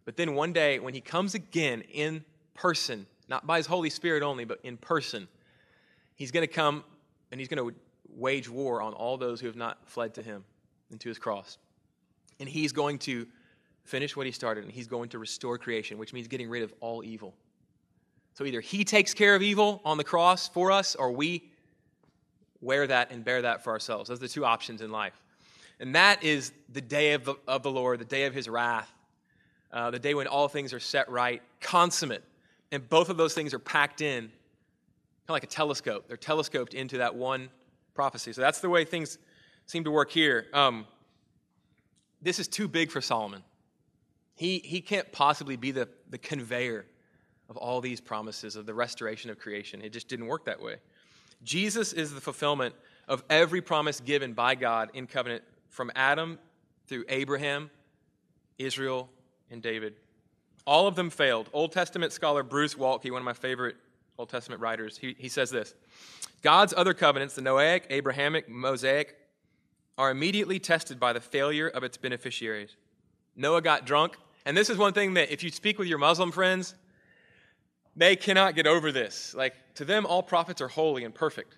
But 0.05 0.17
then 0.17 0.35
one 0.35 0.53
day 0.53 0.79
when 0.79 0.93
he 0.93 1.01
comes 1.01 1.33
again 1.33 1.81
in 1.91 2.23
person, 2.53 3.05
not 3.27 3.45
by 3.47 3.57
his 3.57 3.65
Holy 3.65 3.89
Spirit 3.89 4.23
only, 4.23 4.45
but 4.45 4.59
in 4.63 4.77
person, 4.77 5.27
he's 6.15 6.31
going 6.31 6.45
to 6.45 6.53
come 6.53 6.83
and 7.31 7.39
he's 7.39 7.47
going 7.47 7.69
to 7.69 7.75
wage 8.15 8.49
war 8.49 8.81
on 8.81 8.93
all 8.93 9.17
those 9.17 9.39
who 9.39 9.47
have 9.47 9.55
not 9.55 9.77
fled 9.89 10.13
to 10.15 10.21
him 10.21 10.43
and 10.91 10.99
to 11.01 11.09
his 11.09 11.17
cross. 11.17 11.57
And 12.39 12.47
he's 12.47 12.71
going 12.71 12.99
to 12.99 13.27
finish 13.83 14.15
what 14.15 14.25
he 14.25 14.31
started, 14.31 14.63
and 14.63 14.71
he's 14.71 14.87
going 14.87 15.09
to 15.09 15.19
restore 15.19 15.57
creation, 15.57 15.97
which 15.97 16.13
means 16.13 16.27
getting 16.27 16.49
rid 16.49 16.63
of 16.63 16.73
all 16.79 17.03
evil. 17.03 17.33
So 18.33 18.45
either 18.45 18.61
he 18.61 18.83
takes 18.83 19.13
care 19.13 19.35
of 19.35 19.41
evil 19.41 19.81
on 19.83 19.97
the 19.97 20.03
cross 20.03 20.47
for 20.47 20.71
us, 20.71 20.95
or 20.95 21.11
we 21.11 21.43
wear 22.61 22.87
that 22.87 23.11
and 23.11 23.23
bear 23.23 23.41
that 23.41 23.63
for 23.63 23.71
ourselves. 23.73 24.09
Those 24.09 24.19
are 24.19 24.21
the 24.21 24.27
two 24.27 24.45
options 24.45 24.81
in 24.81 24.91
life. 24.91 25.21
And 25.79 25.95
that 25.95 26.23
is 26.23 26.53
the 26.69 26.81
day 26.81 27.13
of 27.13 27.25
the, 27.25 27.35
of 27.47 27.61
the 27.63 27.71
Lord, 27.71 27.99
the 27.99 28.05
day 28.05 28.25
of 28.25 28.33
his 28.33 28.47
wrath, 28.47 28.91
uh, 29.71 29.91
the 29.91 29.99
day 29.99 30.13
when 30.13 30.27
all 30.27 30.47
things 30.47 30.71
are 30.71 30.79
set 30.79 31.09
right, 31.09 31.41
consummate. 31.59 32.23
And 32.73 32.89
both 32.89 33.09
of 33.09 33.17
those 33.17 33.35
things 33.35 33.53
are 33.53 33.59
packed 33.59 34.01
in, 34.01 34.23
kind 34.23 34.31
of 35.29 35.33
like 35.33 35.43
a 35.43 35.47
telescope. 35.47 36.05
They're 36.07 36.17
telescoped 36.17 36.73
into 36.73 36.97
that 36.97 37.13
one 37.13 37.51
prophecy. 37.93 38.33
So 38.33 38.41
that's 38.41 38.61
the 38.61 38.69
way 38.69 38.83
things 38.83 39.19
seem 39.67 39.83
to 39.83 39.91
work 39.91 40.09
here. 40.09 40.47
Um, 40.53 40.87
this 42.19 42.39
is 42.39 42.47
too 42.47 42.67
big 42.67 42.89
for 42.89 42.99
Solomon. 42.99 43.43
He, 44.33 44.57
he 44.57 44.81
can't 44.81 45.09
possibly 45.11 45.55
be 45.55 45.69
the, 45.69 45.87
the 46.09 46.17
conveyor 46.17 46.87
of 47.47 47.57
all 47.57 47.79
these 47.79 48.01
promises 48.01 48.55
of 48.55 48.65
the 48.65 48.73
restoration 48.73 49.29
of 49.29 49.37
creation. 49.37 49.83
It 49.83 49.93
just 49.93 50.07
didn't 50.07 50.25
work 50.25 50.45
that 50.45 50.59
way. 50.59 50.77
Jesus 51.43 51.93
is 51.93 52.11
the 52.11 52.21
fulfillment 52.21 52.73
of 53.07 53.23
every 53.29 53.61
promise 53.61 53.99
given 53.99 54.33
by 54.33 54.55
God 54.55 54.89
in 54.95 55.05
covenant 55.05 55.43
from 55.69 55.91
Adam 55.95 56.39
through 56.87 57.03
Abraham, 57.07 57.69
Israel, 58.57 59.11
and 59.51 59.61
David. 59.61 59.93
All 60.65 60.87
of 60.87 60.95
them 60.95 61.09
failed. 61.09 61.49
Old 61.53 61.71
Testament 61.71 62.13
scholar 62.13 62.43
Bruce 62.43 62.75
Waltke, 62.75 63.11
one 63.11 63.21
of 63.21 63.25
my 63.25 63.33
favorite 63.33 63.75
Old 64.17 64.29
Testament 64.29 64.61
writers, 64.61 64.97
he, 64.97 65.15
he 65.17 65.27
says 65.27 65.49
this 65.49 65.73
God's 66.41 66.73
other 66.75 66.93
covenants, 66.93 67.35
the 67.35 67.41
Noahic, 67.41 67.83
Abrahamic, 67.89 68.49
Mosaic, 68.49 69.15
are 69.97 70.11
immediately 70.11 70.59
tested 70.59 70.99
by 70.99 71.13
the 71.13 71.21
failure 71.21 71.67
of 71.67 71.83
its 71.83 71.97
beneficiaries. 71.97 72.75
Noah 73.35 73.61
got 73.61 73.85
drunk, 73.85 74.17
and 74.45 74.55
this 74.55 74.69
is 74.69 74.77
one 74.77 74.93
thing 74.93 75.15
that 75.15 75.31
if 75.31 75.43
you 75.43 75.49
speak 75.49 75.79
with 75.79 75.87
your 75.87 75.97
Muslim 75.97 76.31
friends, 76.31 76.75
they 77.95 78.15
cannot 78.15 78.55
get 78.55 78.67
over 78.67 78.91
this. 78.91 79.33
Like, 79.35 79.53
to 79.75 79.85
them, 79.85 80.05
all 80.05 80.23
prophets 80.23 80.61
are 80.61 80.67
holy 80.67 81.03
and 81.03 81.13
perfect. 81.13 81.57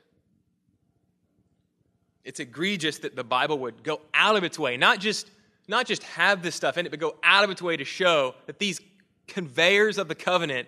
It's 2.23 2.39
egregious 2.39 2.99
that 2.99 3.15
the 3.15 3.23
Bible 3.23 3.59
would 3.59 3.83
go 3.83 4.01
out 4.13 4.35
of 4.35 4.43
its 4.43 4.57
way, 4.57 4.77
not 4.77 4.99
just, 4.99 5.29
not 5.67 5.85
just 5.85 6.03
have 6.03 6.41
this 6.41 6.55
stuff 6.55 6.77
in 6.77 6.85
it, 6.85 6.89
but 6.89 6.99
go 6.99 7.15
out 7.23 7.43
of 7.43 7.51
its 7.51 7.61
way 7.61 7.77
to 7.77 7.85
show 7.85 8.35
that 8.47 8.59
these 8.59 8.81
conveyors 9.27 9.97
of 9.97 10.07
the 10.07 10.15
covenant, 10.15 10.67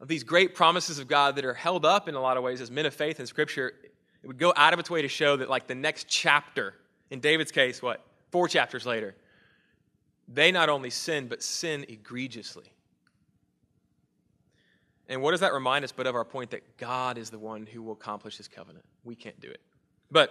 of 0.00 0.08
these 0.08 0.24
great 0.24 0.54
promises 0.54 0.98
of 0.98 1.08
God 1.08 1.36
that 1.36 1.44
are 1.44 1.54
held 1.54 1.84
up 1.84 2.08
in 2.08 2.14
a 2.14 2.20
lot 2.20 2.36
of 2.36 2.42
ways 2.42 2.60
as 2.60 2.70
men 2.70 2.86
of 2.86 2.94
faith 2.94 3.20
in 3.20 3.26
Scripture, 3.26 3.72
it 4.22 4.26
would 4.26 4.38
go 4.38 4.52
out 4.56 4.72
of 4.72 4.78
its 4.78 4.90
way 4.90 5.02
to 5.02 5.08
show 5.08 5.36
that, 5.36 5.48
like, 5.48 5.66
the 5.66 5.74
next 5.74 6.08
chapter, 6.08 6.74
in 7.10 7.20
David's 7.20 7.52
case, 7.52 7.82
what, 7.82 8.04
four 8.30 8.48
chapters 8.48 8.86
later, 8.86 9.14
they 10.28 10.52
not 10.52 10.68
only 10.68 10.90
sin, 10.90 11.26
but 11.26 11.42
sin 11.42 11.84
egregiously. 11.88 12.72
And 15.08 15.22
what 15.22 15.30
does 15.30 15.40
that 15.40 15.54
remind 15.54 15.84
us 15.84 15.92
but 15.92 16.06
of 16.06 16.14
our 16.14 16.24
point 16.24 16.50
that 16.50 16.76
God 16.76 17.16
is 17.16 17.30
the 17.30 17.38
one 17.38 17.66
who 17.66 17.82
will 17.82 17.94
accomplish 17.94 18.36
his 18.36 18.46
covenant? 18.46 18.84
We 19.04 19.14
can't 19.14 19.40
do 19.40 19.48
it. 19.48 19.60
But 20.10 20.30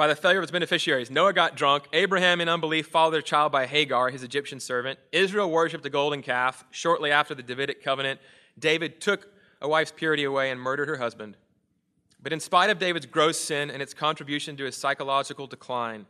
by 0.00 0.06
the 0.06 0.16
failure 0.16 0.38
of 0.38 0.42
its 0.44 0.50
beneficiaries, 0.50 1.10
Noah 1.10 1.34
got 1.34 1.56
drunk. 1.56 1.86
Abraham, 1.92 2.40
in 2.40 2.48
unbelief, 2.48 2.86
fathered 2.86 3.18
a 3.18 3.22
child 3.22 3.52
by 3.52 3.66
Hagar, 3.66 4.08
his 4.08 4.22
Egyptian 4.22 4.58
servant. 4.58 4.98
Israel 5.12 5.50
worshiped 5.50 5.84
a 5.84 5.90
golden 5.90 6.22
calf. 6.22 6.64
Shortly 6.70 7.10
after 7.12 7.34
the 7.34 7.42
Davidic 7.42 7.84
covenant, 7.84 8.18
David 8.58 9.02
took 9.02 9.28
a 9.60 9.68
wife's 9.68 9.92
purity 9.94 10.24
away 10.24 10.50
and 10.50 10.58
murdered 10.58 10.88
her 10.88 10.96
husband. 10.96 11.36
But 12.22 12.32
in 12.32 12.40
spite 12.40 12.70
of 12.70 12.78
David's 12.78 13.04
gross 13.04 13.38
sin 13.38 13.70
and 13.70 13.82
its 13.82 13.92
contribution 13.92 14.56
to 14.56 14.64
his 14.64 14.74
psychological 14.74 15.46
decline, 15.46 16.06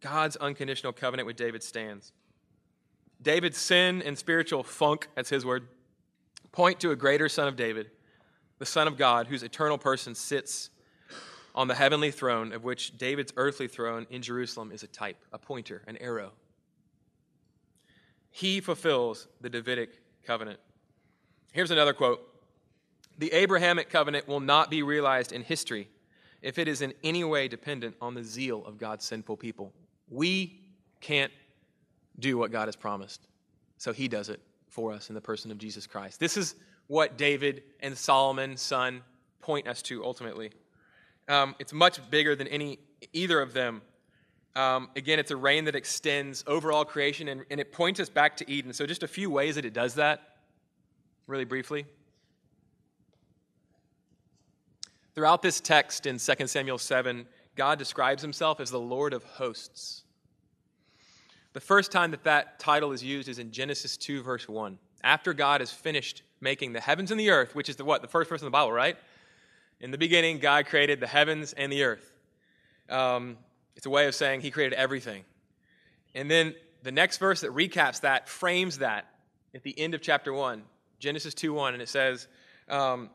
God's 0.00 0.34
unconditional 0.34 0.92
covenant 0.92 1.28
with 1.28 1.36
David 1.36 1.62
stands. 1.62 2.10
David's 3.22 3.58
sin 3.58 4.02
and 4.02 4.18
spiritual 4.18 4.64
funk, 4.64 5.06
that's 5.14 5.30
his 5.30 5.46
word, 5.46 5.68
point 6.50 6.80
to 6.80 6.90
a 6.90 6.96
greater 6.96 7.28
son 7.28 7.46
of 7.46 7.54
David, 7.54 7.92
the 8.58 8.66
Son 8.66 8.88
of 8.88 8.96
God, 8.96 9.28
whose 9.28 9.44
eternal 9.44 9.78
person 9.78 10.16
sits 10.16 10.70
on 11.54 11.68
the 11.68 11.74
heavenly 11.74 12.10
throne, 12.10 12.52
of 12.52 12.64
which 12.64 12.98
David's 12.98 13.32
earthly 13.36 13.68
throne 13.68 14.06
in 14.10 14.22
Jerusalem 14.22 14.72
is 14.72 14.82
a 14.82 14.88
type, 14.88 15.24
a 15.32 15.38
pointer, 15.38 15.82
an 15.86 15.96
arrow. 15.98 16.32
He 18.30 18.60
fulfills 18.60 19.28
the 19.40 19.48
Davidic 19.48 19.90
covenant. 20.24 20.58
Here's 21.52 21.70
another 21.70 21.92
quote 21.92 22.20
The 23.18 23.32
Abrahamic 23.32 23.90
covenant 23.90 24.26
will 24.26 24.40
not 24.40 24.70
be 24.70 24.82
realized 24.82 25.32
in 25.32 25.42
history 25.42 25.88
if 26.42 26.58
it 26.58 26.66
is 26.66 26.82
in 26.82 26.92
any 27.04 27.22
way 27.22 27.46
dependent 27.46 27.94
on 28.00 28.14
the 28.14 28.24
zeal 28.24 28.64
of 28.66 28.76
God's 28.76 29.04
sinful 29.04 29.36
people. 29.36 29.72
We 30.10 30.60
can't 31.00 31.32
do 32.18 32.36
what 32.36 32.50
God 32.50 32.66
has 32.66 32.76
promised, 32.76 33.26
so 33.78 33.92
He 33.92 34.08
does 34.08 34.28
it 34.28 34.40
for 34.68 34.92
us 34.92 35.08
in 35.08 35.14
the 35.14 35.20
person 35.20 35.50
of 35.52 35.58
Jesus 35.58 35.86
Christ. 35.86 36.18
This 36.18 36.36
is 36.36 36.56
what 36.88 37.16
David 37.16 37.62
and 37.80 37.96
Solomon's 37.96 38.60
son 38.60 39.02
point 39.40 39.68
us 39.68 39.80
to 39.82 40.04
ultimately. 40.04 40.50
Um, 41.28 41.54
it's 41.58 41.72
much 41.72 41.98
bigger 42.10 42.36
than 42.36 42.48
any 42.48 42.78
either 43.12 43.40
of 43.40 43.52
them. 43.52 43.82
Um, 44.56 44.88
again, 44.94 45.18
it's 45.18 45.30
a 45.30 45.36
reign 45.36 45.64
that 45.64 45.74
extends 45.74 46.44
over 46.46 46.70
all 46.70 46.84
creation, 46.84 47.28
and, 47.28 47.44
and 47.50 47.58
it 47.58 47.72
points 47.72 47.98
us 47.98 48.08
back 48.08 48.36
to 48.36 48.50
Eden. 48.50 48.72
So, 48.72 48.86
just 48.86 49.02
a 49.02 49.08
few 49.08 49.30
ways 49.30 49.56
that 49.56 49.64
it 49.64 49.72
does 49.72 49.94
that, 49.94 50.36
really 51.26 51.44
briefly. 51.44 51.86
Throughout 55.14 55.42
this 55.42 55.60
text 55.60 56.06
in 56.06 56.18
2 56.18 56.46
Samuel 56.46 56.78
7, 56.78 57.26
God 57.56 57.78
describes 57.78 58.22
himself 58.22 58.60
as 58.60 58.70
the 58.70 58.80
Lord 58.80 59.12
of 59.12 59.24
hosts. 59.24 60.02
The 61.52 61.60
first 61.60 61.92
time 61.92 62.10
that 62.10 62.24
that 62.24 62.58
title 62.58 62.90
is 62.90 63.02
used 63.02 63.28
is 63.28 63.38
in 63.38 63.52
Genesis 63.52 63.96
2, 63.96 64.22
verse 64.22 64.48
1. 64.48 64.76
After 65.04 65.32
God 65.32 65.60
has 65.60 65.70
finished 65.70 66.22
making 66.40 66.72
the 66.72 66.80
heavens 66.80 67.12
and 67.12 67.20
the 67.20 67.30
earth, 67.30 67.54
which 67.54 67.68
is 67.68 67.76
the 67.76 67.84
what? 67.84 68.02
The 68.02 68.08
first 68.08 68.28
verse 68.28 68.40
in 68.40 68.46
the 68.46 68.50
Bible, 68.50 68.72
right? 68.72 68.96
In 69.80 69.90
the 69.90 69.98
beginning, 69.98 70.38
God 70.38 70.66
created 70.66 71.00
the 71.00 71.06
heavens 71.06 71.52
and 71.52 71.70
the 71.70 71.84
earth. 71.84 72.12
Um, 72.88 73.38
it's 73.76 73.86
a 73.86 73.90
way 73.90 74.06
of 74.06 74.14
saying 74.14 74.40
He 74.40 74.50
created 74.50 74.76
everything. 74.76 75.24
And 76.14 76.30
then 76.30 76.54
the 76.82 76.92
next 76.92 77.18
verse 77.18 77.40
that 77.40 77.50
recaps 77.50 78.00
that 78.00 78.28
frames 78.28 78.78
that 78.78 79.06
at 79.54 79.62
the 79.62 79.78
end 79.78 79.94
of 79.94 80.02
chapter 80.02 80.32
1, 80.32 80.62
Genesis 80.98 81.34
2 81.34 81.52
1, 81.52 81.74
and 81.74 81.82
it 81.82 81.88
says 81.88 82.28
um, 82.68 83.10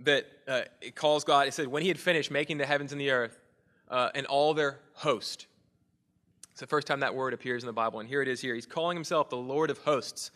that 0.00 0.26
uh, 0.46 0.62
it 0.80 0.94
calls 0.94 1.24
God, 1.24 1.48
it 1.48 1.54
said, 1.54 1.68
when 1.68 1.82
He 1.82 1.88
had 1.88 1.98
finished 1.98 2.30
making 2.30 2.58
the 2.58 2.66
heavens 2.66 2.92
and 2.92 3.00
the 3.00 3.10
earth 3.10 3.38
uh, 3.88 4.10
and 4.14 4.26
all 4.26 4.54
their 4.54 4.78
host. 4.94 5.46
It's 6.52 6.60
the 6.60 6.66
first 6.66 6.86
time 6.86 7.00
that 7.00 7.14
word 7.14 7.34
appears 7.34 7.64
in 7.64 7.66
the 7.66 7.72
Bible, 7.72 7.98
and 7.98 8.08
here 8.08 8.22
it 8.22 8.28
is 8.28 8.40
here. 8.40 8.54
He's 8.54 8.66
calling 8.66 8.96
himself 8.96 9.28
the 9.28 9.36
Lord 9.36 9.70
of 9.70 9.78
hosts. 9.78 10.30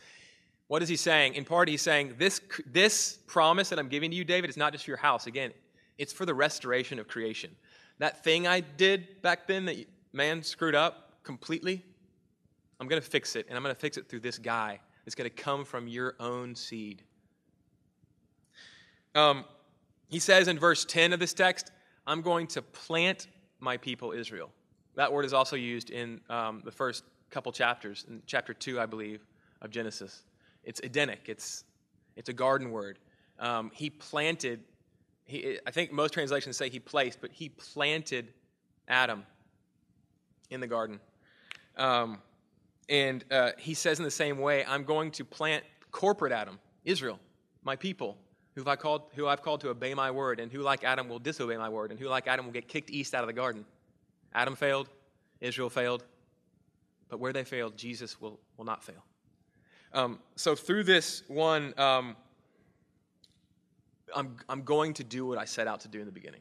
What 0.68 0.82
is 0.82 0.88
he 0.88 0.96
saying? 0.96 1.34
In 1.34 1.44
part, 1.44 1.68
he's 1.68 1.82
saying, 1.82 2.14
This, 2.18 2.40
this 2.66 3.18
promise 3.26 3.70
that 3.70 3.78
I'm 3.78 3.88
giving 3.88 4.10
to 4.10 4.16
you, 4.16 4.24
David, 4.24 4.50
is 4.50 4.56
not 4.56 4.72
just 4.72 4.84
for 4.84 4.90
your 4.90 4.98
house. 4.98 5.26
Again, 5.26 5.52
it's 5.96 6.12
for 6.12 6.24
the 6.24 6.34
restoration 6.34 6.98
of 6.98 7.08
creation. 7.08 7.50
That 7.98 8.22
thing 8.22 8.46
I 8.46 8.60
did 8.60 9.20
back 9.22 9.46
then 9.46 9.64
that 9.64 9.76
man 10.12 10.42
screwed 10.42 10.74
up 10.74 11.24
completely, 11.24 11.84
I'm 12.80 12.86
going 12.86 13.02
to 13.02 13.08
fix 13.08 13.34
it, 13.34 13.46
and 13.48 13.56
I'm 13.56 13.62
going 13.62 13.74
to 13.74 13.80
fix 13.80 13.96
it 13.96 14.08
through 14.08 14.20
this 14.20 14.38
guy 14.38 14.78
that's 15.04 15.14
going 15.14 15.28
to 15.28 15.34
come 15.34 15.64
from 15.64 15.88
your 15.88 16.14
own 16.20 16.54
seed. 16.54 17.02
Um, 19.14 19.44
he 20.08 20.18
says 20.18 20.48
in 20.48 20.58
verse 20.58 20.84
10 20.84 21.12
of 21.12 21.18
this 21.18 21.34
text, 21.34 21.72
I'm 22.06 22.22
going 22.22 22.46
to 22.48 22.62
plant 22.62 23.26
my 23.58 23.76
people 23.76 24.12
Israel. 24.12 24.50
That 24.94 25.12
word 25.12 25.24
is 25.24 25.32
also 25.32 25.56
used 25.56 25.90
in 25.90 26.20
um, 26.30 26.62
the 26.64 26.70
first 26.70 27.04
couple 27.30 27.52
chapters, 27.52 28.04
in 28.08 28.22
chapter 28.26 28.54
2, 28.54 28.80
I 28.80 28.86
believe, 28.86 29.26
of 29.60 29.70
Genesis. 29.70 30.22
It's 30.68 30.80
Edenic, 30.84 31.22
it's, 31.28 31.64
it's 32.14 32.28
a 32.28 32.32
garden 32.34 32.70
word. 32.70 32.98
Um, 33.38 33.70
he 33.72 33.88
planted, 33.88 34.60
he, 35.24 35.58
I 35.66 35.70
think 35.70 35.92
most 35.92 36.12
translations 36.12 36.58
say 36.58 36.68
he 36.68 36.78
placed, 36.78 37.22
but 37.22 37.32
he 37.32 37.48
planted 37.48 38.34
Adam 38.86 39.24
in 40.50 40.60
the 40.60 40.66
garden. 40.66 41.00
Um, 41.78 42.18
and 42.90 43.24
uh, 43.30 43.52
he 43.56 43.72
says 43.72 43.98
in 43.98 44.04
the 44.04 44.10
same 44.10 44.36
way, 44.40 44.62
I'm 44.66 44.84
going 44.84 45.10
to 45.12 45.24
plant 45.24 45.64
corporate 45.90 46.32
Adam, 46.32 46.58
Israel, 46.84 47.18
my 47.64 47.74
people, 47.74 48.18
who 48.54 48.62
I 48.66 48.76
called, 48.76 49.04
who 49.14 49.26
I've 49.26 49.40
called 49.40 49.62
to 49.62 49.70
obey 49.70 49.94
my 49.94 50.10
word, 50.10 50.38
and 50.38 50.52
who, 50.52 50.60
like 50.60 50.84
Adam, 50.84 51.08
will 51.08 51.18
disobey 51.18 51.56
my 51.56 51.70
word, 51.70 51.92
and 51.92 51.98
who, 51.98 52.08
like 52.08 52.26
Adam, 52.26 52.44
will 52.44 52.52
get 52.52 52.68
kicked 52.68 52.90
east 52.90 53.14
out 53.14 53.22
of 53.22 53.26
the 53.26 53.32
garden. 53.32 53.64
Adam 54.34 54.54
failed, 54.54 54.90
Israel 55.40 55.70
failed, 55.70 56.04
but 57.08 57.20
where 57.20 57.32
they 57.32 57.44
failed, 57.44 57.74
Jesus 57.78 58.20
will, 58.20 58.38
will 58.58 58.66
not 58.66 58.84
fail. 58.84 59.02
Um, 59.92 60.18
so 60.36 60.54
through 60.54 60.84
this 60.84 61.22
one, 61.28 61.74
um, 61.78 62.16
I'm, 64.14 64.36
I'm 64.48 64.62
going 64.62 64.94
to 64.94 65.04
do 65.04 65.26
what 65.26 65.38
I 65.38 65.44
set 65.44 65.66
out 65.66 65.80
to 65.80 65.88
do 65.88 66.00
in 66.00 66.06
the 66.06 66.12
beginning. 66.12 66.40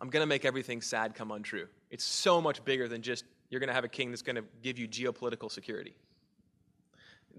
I'm 0.00 0.10
going 0.10 0.22
to 0.22 0.26
make 0.26 0.44
everything 0.44 0.80
sad 0.80 1.14
come 1.14 1.30
untrue. 1.30 1.68
It's 1.90 2.04
so 2.04 2.40
much 2.40 2.64
bigger 2.64 2.88
than 2.88 3.02
just 3.02 3.24
you're 3.50 3.60
going 3.60 3.68
to 3.68 3.74
have 3.74 3.84
a 3.84 3.88
king 3.88 4.10
that's 4.10 4.22
going 4.22 4.36
to 4.36 4.44
give 4.62 4.78
you 4.78 4.88
geopolitical 4.88 5.50
security. 5.50 5.94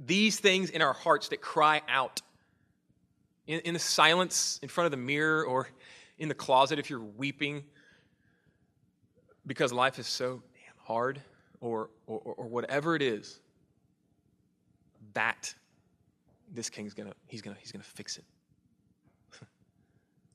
These 0.05 0.39
things 0.39 0.69
in 0.69 0.81
our 0.81 0.93
hearts 0.93 1.29
that 1.29 1.41
cry 1.41 1.81
out 1.87 2.21
in, 3.47 3.59
in 3.61 3.73
the 3.73 3.79
silence 3.79 4.59
in 4.61 4.69
front 4.69 4.85
of 4.85 4.91
the 4.91 4.97
mirror 4.97 5.43
or 5.43 5.67
in 6.17 6.29
the 6.29 6.35
closet 6.35 6.79
if 6.79 6.89
you're 6.89 6.99
weeping 6.99 7.63
because 9.45 9.73
life 9.73 9.99
is 9.99 10.07
so 10.07 10.41
damn 10.53 10.85
hard 10.85 11.21
or, 11.59 11.89
or, 12.07 12.19
or 12.19 12.47
whatever 12.47 12.95
it 12.95 13.01
is, 13.01 13.39
that 15.13 15.53
this 16.53 16.69
king's 16.69 16.93
gonna, 16.93 17.13
he's 17.27 17.41
gonna, 17.41 17.57
he's 17.59 17.71
gonna 17.71 17.83
fix 17.83 18.17
it. 18.17 18.25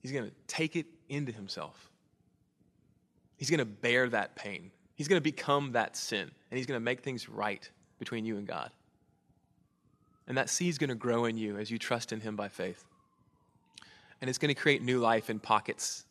he's 0.01 0.13
gonna 0.13 0.31
take 0.47 0.77
it 0.77 0.87
into 1.09 1.33
himself. 1.33 1.91
He's 3.37 3.51
gonna 3.51 3.65
bear 3.65 4.09
that 4.09 4.35
pain. 4.35 4.71
He's 4.95 5.09
gonna 5.09 5.21
become 5.21 5.73
that 5.73 5.97
sin, 5.97 6.31
and 6.51 6.59
he's 6.59 6.67
gonna 6.67 6.81
make 6.81 7.01
things 7.01 7.29
right 7.29 7.69
between 7.99 8.25
you 8.25 8.37
and 8.37 8.47
God. 8.47 8.71
And 10.27 10.37
that 10.37 10.51
seed's 10.51 10.79
gonna 10.79 10.95
grow 10.95 11.25
in 11.25 11.37
you 11.37 11.57
as 11.57 11.71
you 11.71 11.79
trust 11.79 12.13
in 12.13 12.21
him 12.21 12.37
by 12.37 12.49
faith. 12.49 12.85
And 14.21 14.29
it's 14.29 14.39
gonna 14.39 14.55
create 14.55 14.83
new 14.83 14.99
life 14.99 15.31
in 15.31 15.39
pockets 15.39 16.05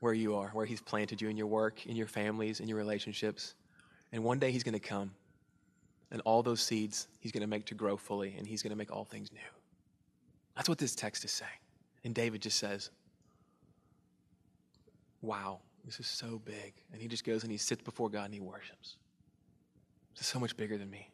where 0.00 0.12
you 0.12 0.36
are, 0.36 0.48
where 0.52 0.66
He's 0.66 0.80
planted 0.80 1.20
you 1.20 1.28
in 1.28 1.36
your 1.36 1.46
work, 1.46 1.86
in 1.86 1.96
your 1.96 2.06
families, 2.06 2.60
in 2.60 2.68
your 2.68 2.78
relationships. 2.78 3.54
And 4.12 4.22
one 4.22 4.38
day 4.38 4.50
He's 4.50 4.62
to 4.62 4.78
come, 4.78 5.12
and 6.10 6.20
all 6.22 6.42
those 6.42 6.60
seeds 6.60 7.08
He's 7.20 7.32
going 7.32 7.42
to 7.42 7.46
make 7.46 7.66
to 7.66 7.74
grow 7.74 7.96
fully, 7.96 8.34
and 8.38 8.46
He's 8.46 8.62
going 8.62 8.70
to 8.70 8.76
make 8.76 8.90
all 8.90 9.04
things 9.04 9.32
new. 9.32 9.40
That's 10.56 10.68
what 10.68 10.78
this 10.78 10.94
text 10.94 11.24
is 11.24 11.30
saying. 11.30 11.50
And 12.04 12.14
David 12.14 12.42
just 12.42 12.58
says, 12.58 12.90
Wow, 15.20 15.60
this 15.84 16.00
is 16.00 16.06
so 16.06 16.40
big. 16.44 16.74
And 16.92 17.02
he 17.02 17.08
just 17.08 17.24
goes 17.24 17.42
and 17.42 17.50
he 17.50 17.58
sits 17.58 17.82
before 17.82 18.08
God 18.08 18.26
and 18.26 18.34
he 18.34 18.40
worships. 18.40 18.96
This 20.14 20.22
is 20.22 20.26
so 20.26 20.38
much 20.38 20.56
bigger 20.56 20.78
than 20.78 20.88
me. 20.88 21.08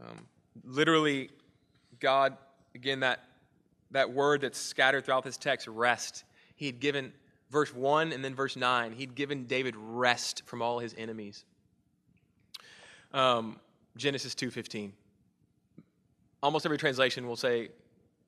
Um, 0.00 0.26
literally, 0.64 1.30
God, 1.98 2.36
again, 2.74 3.00
that 3.00 3.24
that 3.90 4.12
word 4.12 4.42
that's 4.42 4.58
scattered 4.58 5.04
throughout 5.04 5.24
this 5.24 5.36
text, 5.36 5.66
rest. 5.66 6.24
He 6.56 6.66
had 6.66 6.80
given 6.80 7.12
verse 7.50 7.74
1 7.74 8.12
and 8.12 8.24
then 8.24 8.34
verse 8.34 8.56
9, 8.56 8.92
he'd 8.92 9.14
given 9.14 9.44
David 9.44 9.74
rest 9.76 10.42
from 10.46 10.60
all 10.60 10.78
his 10.78 10.94
enemies. 10.98 11.44
Um, 13.12 13.58
Genesis 13.96 14.34
2.15. 14.34 14.92
almost 16.42 16.64
every 16.64 16.78
translation 16.78 17.26
will 17.26 17.36
say 17.36 17.70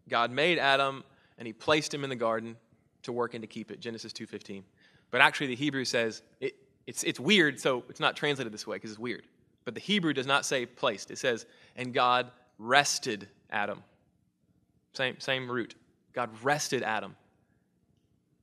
God 0.08 0.30
made 0.30 0.58
Adam 0.58 1.04
and 1.38 1.46
he 1.46 1.52
placed 1.52 1.92
him 1.94 2.02
in 2.02 2.10
the 2.10 2.16
garden 2.16 2.56
to 3.02 3.12
work 3.12 3.34
and 3.34 3.42
to 3.42 3.46
keep 3.46 3.70
it, 3.70 3.80
Genesis 3.80 4.12
2.15. 4.12 4.62
But 5.10 5.20
actually 5.20 5.48
the 5.48 5.56
Hebrew 5.56 5.84
says, 5.84 6.22
it, 6.40 6.54
it's, 6.86 7.02
it's 7.04 7.20
weird, 7.20 7.60
so 7.60 7.84
it's 7.88 8.00
not 8.00 8.16
translated 8.16 8.52
this 8.52 8.66
way 8.66 8.76
because 8.76 8.90
it's 8.90 8.98
weird. 8.98 9.22
But 9.64 9.74
the 9.74 9.80
Hebrew 9.80 10.12
does 10.12 10.26
not 10.26 10.44
say 10.44 10.66
placed. 10.66 11.10
It 11.10 11.18
says, 11.18 11.46
and 11.76 11.94
God 11.94 12.30
rested 12.58 13.28
Adam. 13.50 13.82
Same, 14.92 15.20
same 15.20 15.50
root. 15.50 15.74
God 16.12 16.30
rested 16.42 16.82
Adam 16.82 17.16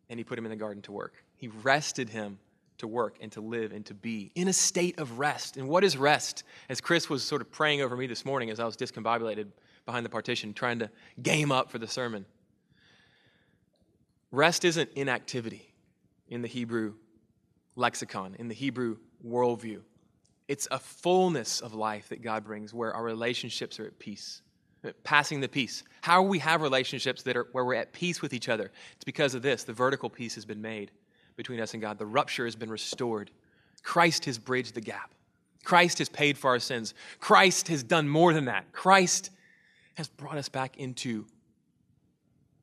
and 0.10 0.20
he 0.20 0.24
put 0.24 0.38
him 0.38 0.46
in 0.46 0.50
the 0.50 0.56
garden 0.56 0.82
to 0.84 0.92
work. 0.92 1.14
He 1.36 1.50
rested 1.50 2.10
him 2.10 2.40
to 2.78 2.88
work 2.88 3.18
and 3.22 3.32
to 3.32 3.42
live 3.42 3.72
and 3.72 3.86
to 3.86 3.94
be 3.94 4.32
in 4.36 4.48
a 4.48 4.54
state 4.54 5.00
of 5.00 5.20
rest. 5.20 5.58
And 5.58 5.68
what 5.68 5.84
is 5.84 5.98
rest? 5.98 6.44
As 6.70 6.82
Chris 6.82 7.10
was 7.10 7.24
sort 7.24 7.42
of 7.42 7.52
praying 7.52 7.82
over 7.82 7.96
me 7.96 8.08
this 8.08 8.26
morning 8.26 8.50
as 8.50 8.60
I 8.60 8.66
was 8.66 8.78
discombobulated 8.78 9.48
behind 9.86 10.06
the 10.06 10.10
partition, 10.10 10.54
trying 10.54 10.80
to 10.80 10.90
game 11.22 11.52
up 11.52 11.72
for 11.72 11.80
the 11.80 11.88
sermon. 11.88 12.26
Rest 14.32 14.66
isn't 14.66 14.90
inactivity 14.96 15.74
in 16.28 16.42
the 16.42 16.48
Hebrew 16.48 16.96
lexicon, 17.76 18.36
in 18.38 18.48
the 18.48 18.54
Hebrew 18.54 18.98
worldview. 19.26 19.82
It's 20.48 20.68
a 20.72 20.80
fullness 20.80 21.62
of 21.62 21.74
life 21.74 22.10
that 22.10 22.22
God 22.22 22.44
brings 22.44 22.74
where 22.74 22.94
our 22.94 23.04
relationships 23.04 23.80
are 23.80 23.86
at 23.86 23.98
peace, 24.00 24.42
passing 25.04 25.40
the 25.40 25.48
peace. 25.48 25.84
How 26.02 26.22
we 26.22 26.40
have 26.40 26.62
relationships 26.62 27.24
that 27.24 27.38
are 27.38 27.48
where 27.52 27.66
we're 27.66 27.76
at 27.76 27.94
peace 27.94 28.22
with 28.22 28.34
each 28.34 28.50
other? 28.50 28.72
It's 28.96 29.06
because 29.06 29.36
of 29.36 29.42
this. 29.42 29.64
The 29.64 29.74
vertical 29.74 30.10
peace 30.10 30.36
has 30.36 30.46
been 30.46 30.62
made 30.62 30.92
between 31.38 31.62
us 31.62 31.74
and 31.74 31.82
God. 31.82 31.98
The 31.98 32.06
rupture 32.06 32.44
has 32.44 32.58
been 32.58 32.70
restored. 32.70 33.32
Christ 33.84 34.26
has 34.26 34.38
bridged 34.38 34.74
the 34.74 34.82
gap. 34.82 35.14
Christ 35.64 36.00
has 36.00 36.10
paid 36.10 36.38
for 36.38 36.50
our 36.50 36.60
sins. 36.60 36.94
Christ 37.20 37.70
has 37.70 37.84
done 37.84 38.10
more 38.10 38.34
than 38.34 38.46
that. 38.46 38.74
Christ 38.74 39.30
has 39.96 40.10
brought 40.10 40.38
us 40.38 40.50
back 40.50 40.78
into 40.78 41.26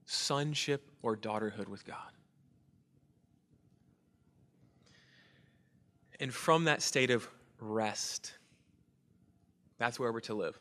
sonship 0.05 0.91
or 1.03 1.17
daughterhood 1.17 1.69
with 1.69 1.87
God. 1.87 1.97
And 6.21 6.33
from 6.33 6.65
that 6.65 6.83
state 6.83 7.11
of 7.11 7.29
rest, 7.61 8.33
that's 9.79 9.99
where 9.99 10.13
we're 10.13 10.21
to 10.21 10.35
live. 10.35 10.59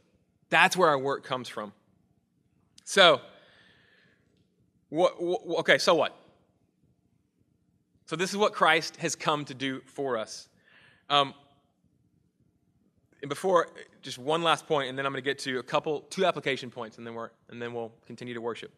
That's 0.50 0.76
where 0.76 0.90
our 0.90 0.98
work 0.98 1.24
comes 1.24 1.48
from. 1.48 1.74
So, 2.84 3.22
what, 4.90 5.16
okay, 5.60 5.78
so 5.78 5.96
what? 5.96 6.16
So, 8.06 8.16
this 8.16 8.32
is 8.32 8.38
what 8.38 8.54
Christ 8.54 8.98
has 8.98 9.16
come 9.16 9.46
to 9.46 9.54
do 9.54 9.82
for 9.86 10.18
us. 10.18 10.50
Um, 11.10 11.34
and 13.22 13.30
before, 13.30 13.70
just 14.02 14.18
one 14.18 14.44
last 14.44 14.68
point, 14.68 14.90
and 14.90 14.98
then 14.98 15.06
I'm 15.06 15.14
going 15.14 15.24
to 15.24 15.30
get 15.30 15.40
to 15.40 15.60
a 15.60 15.64
couple, 15.64 16.02
two 16.10 16.26
application 16.26 16.70
points, 16.70 16.98
and 16.98 17.08
then, 17.08 17.14
we're, 17.14 17.30
and 17.50 17.62
then 17.62 17.74
we'll 17.74 17.94
continue 18.06 18.34
to 18.34 18.42
worship 18.42 18.74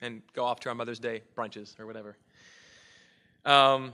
and 0.00 0.22
go 0.34 0.44
off 0.44 0.60
to 0.60 0.68
our 0.68 0.74
Mother's 0.76 1.00
Day 1.00 1.22
brunches 1.36 1.78
or 1.80 1.86
whatever. 1.86 2.16
Um, 3.44 3.92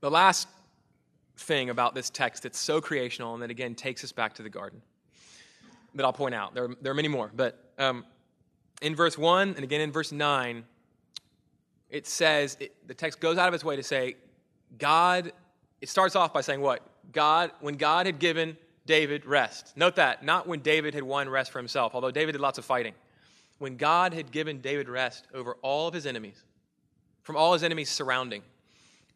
the 0.00 0.10
last 0.10 0.48
thing 1.38 1.70
about 1.70 1.94
this 1.94 2.10
text 2.10 2.44
that's 2.44 2.58
so 2.58 2.80
creational 2.80 3.34
and 3.34 3.42
that 3.42 3.50
again 3.50 3.74
takes 3.74 4.04
us 4.04 4.12
back 4.12 4.34
to 4.34 4.42
the 4.42 4.48
garden 4.48 4.80
that 5.94 6.04
I'll 6.04 6.12
point 6.12 6.34
out. 6.34 6.54
There, 6.54 6.68
there 6.80 6.92
are 6.92 6.94
many 6.94 7.08
more, 7.08 7.30
but 7.34 7.72
um, 7.78 8.04
in 8.82 8.94
verse 8.94 9.16
1 9.16 9.54
and 9.54 9.64
again 9.64 9.80
in 9.80 9.92
verse 9.92 10.12
9, 10.12 10.64
it 11.90 12.06
says, 12.06 12.56
it, 12.60 12.74
the 12.86 12.94
text 12.94 13.20
goes 13.20 13.38
out 13.38 13.48
of 13.48 13.54
its 13.54 13.64
way 13.64 13.76
to 13.76 13.82
say, 13.82 14.16
God, 14.78 15.32
it 15.80 15.88
starts 15.88 16.16
off 16.16 16.32
by 16.32 16.40
saying 16.40 16.60
what? 16.60 16.82
God, 17.12 17.52
when 17.60 17.76
God 17.76 18.06
had 18.06 18.18
given 18.18 18.56
David 18.86 19.24
rest. 19.24 19.76
Note 19.76 19.96
that, 19.96 20.24
not 20.24 20.46
when 20.46 20.60
David 20.60 20.94
had 20.94 21.02
won 21.02 21.28
rest 21.28 21.50
for 21.50 21.58
himself, 21.58 21.94
although 21.94 22.10
David 22.10 22.32
did 22.32 22.40
lots 22.40 22.58
of 22.58 22.64
fighting. 22.64 22.94
When 23.58 23.76
God 23.76 24.12
had 24.12 24.30
given 24.30 24.60
David 24.60 24.88
rest 24.88 25.26
over 25.32 25.56
all 25.62 25.88
of 25.88 25.94
his 25.94 26.06
enemies, 26.06 26.42
from 27.22 27.36
all 27.36 27.52
his 27.52 27.62
enemies 27.62 27.88
surrounding. 27.88 28.42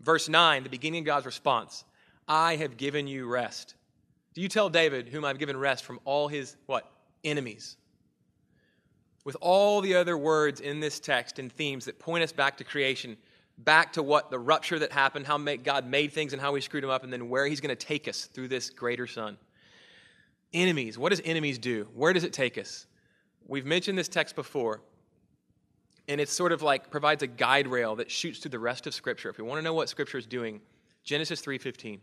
Verse 0.01 0.29
9, 0.29 0.62
the 0.62 0.71
beginning 0.71 1.01
of 1.01 1.07
God's 1.07 1.27
response 1.27 1.85
I 2.27 2.57
have 2.57 2.77
given 2.77 3.07
you 3.07 3.27
rest. 3.27 3.75
Do 4.35 4.40
you 4.40 4.49
tell 4.49 4.68
David, 4.68 5.09
whom 5.09 5.25
I've 5.25 5.38
given 5.38 5.57
rest 5.57 5.85
from 5.85 5.99
all 6.05 6.29
his 6.29 6.57
what? 6.66 6.90
Enemies. 7.25 7.77
With 9.29 9.37
all 9.43 9.83
the 9.83 9.95
other 9.95 10.17
words 10.17 10.59
in 10.62 10.81
this 10.81 10.99
text 10.99 11.38
and 11.38 11.53
themes 11.53 11.85
that 11.85 11.99
point 11.99 12.25
us 12.25 12.33
back 12.33 12.57
to 12.57 12.64
creation, 12.64 13.19
back 13.59 13.93
to 13.93 14.03
what 14.03 14.31
the 14.31 14.38
rupture 14.38 14.79
that 14.79 14.91
happened, 14.91 15.27
how 15.27 15.37
God 15.37 15.87
made 15.87 16.14
things 16.14 16.33
and 16.33 16.41
how 16.41 16.53
we 16.53 16.62
screwed 16.62 16.83
them 16.83 16.88
up, 16.88 17.05
and 17.05 17.12
then 17.12 17.29
where 17.29 17.47
he's 17.47 17.61
going 17.61 17.77
to 17.77 17.87
take 17.87 18.09
us 18.09 18.25
through 18.25 18.49
this 18.49 18.71
greater 18.71 19.07
Son. 19.07 19.37
Enemies. 20.55 20.97
What 20.97 21.11
does 21.11 21.21
enemies 21.27 21.59
do? 21.59 21.88
Where 21.95 22.14
does 22.14 22.25
it 22.25 22.33
take 22.33 22.57
us? 22.57 22.87
We've 23.47 23.67
mentioned 23.67 23.99
this 23.99 24.09
text 24.09 24.35
before, 24.35 24.81
and 26.09 26.23
it 26.23 26.31
sort 26.31 26.53
of 26.53 26.62
like 26.62 26.91
provides 26.91 27.23
a 27.23 27.27
guide 27.27 27.67
rail 27.67 27.97
that 27.97 28.11
shoots 28.11 28.38
through 28.38 28.53
the 28.53 28.59
rest 28.59 28.87
of 28.87 28.95
Scripture. 28.95 29.29
If 29.29 29.37
we 29.37 29.45
want 29.45 29.59
to 29.59 29.62
know 29.62 29.75
what 29.75 29.91
Scripture 29.91 30.17
is 30.17 30.25
doing, 30.25 30.62
Genesis 31.05 31.43
3:15. 31.43 32.01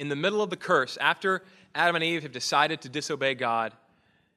In 0.00 0.08
the 0.08 0.16
middle 0.16 0.42
of 0.42 0.50
the 0.50 0.56
curse, 0.56 0.98
after 1.00 1.44
Adam 1.76 1.94
and 1.94 2.04
Eve 2.04 2.24
have 2.24 2.32
decided 2.32 2.80
to 2.80 2.88
disobey 2.88 3.36
God, 3.36 3.72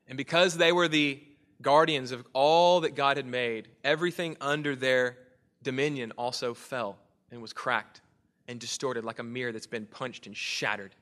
and 0.08 0.15
because 0.15 0.58
they 0.58 0.71
were 0.71 0.88
the 0.88 1.19
guardians 1.63 2.12
of 2.12 2.26
all 2.34 2.82
that 2.82 2.93
God 2.93 3.17
had 3.17 3.26
made, 3.26 3.67
everything 3.84 4.38
under 4.39 4.76
their 4.76 5.17
dominion 5.63 6.12
also 6.17 6.54
fell 6.54 6.97
and 7.32 7.41
was 7.41 7.54
cracked 7.54 8.02
and 8.47 8.60
distorted 8.60 9.04
like 9.04 9.19
a 9.19 9.23
mirror 9.23 9.52
that's 9.52 9.67
been 9.67 9.86
punched 9.86 10.28
and 10.28 10.38
shattered. 10.38 10.93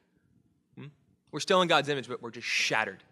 Hmm? 0.78 0.86
We're 1.32 1.39
still 1.39 1.62
in 1.62 1.67
God's 1.67 1.89
image, 1.89 2.08
but 2.08 2.21
we're 2.21 2.32
just 2.32 2.47
shattered. 2.47 3.04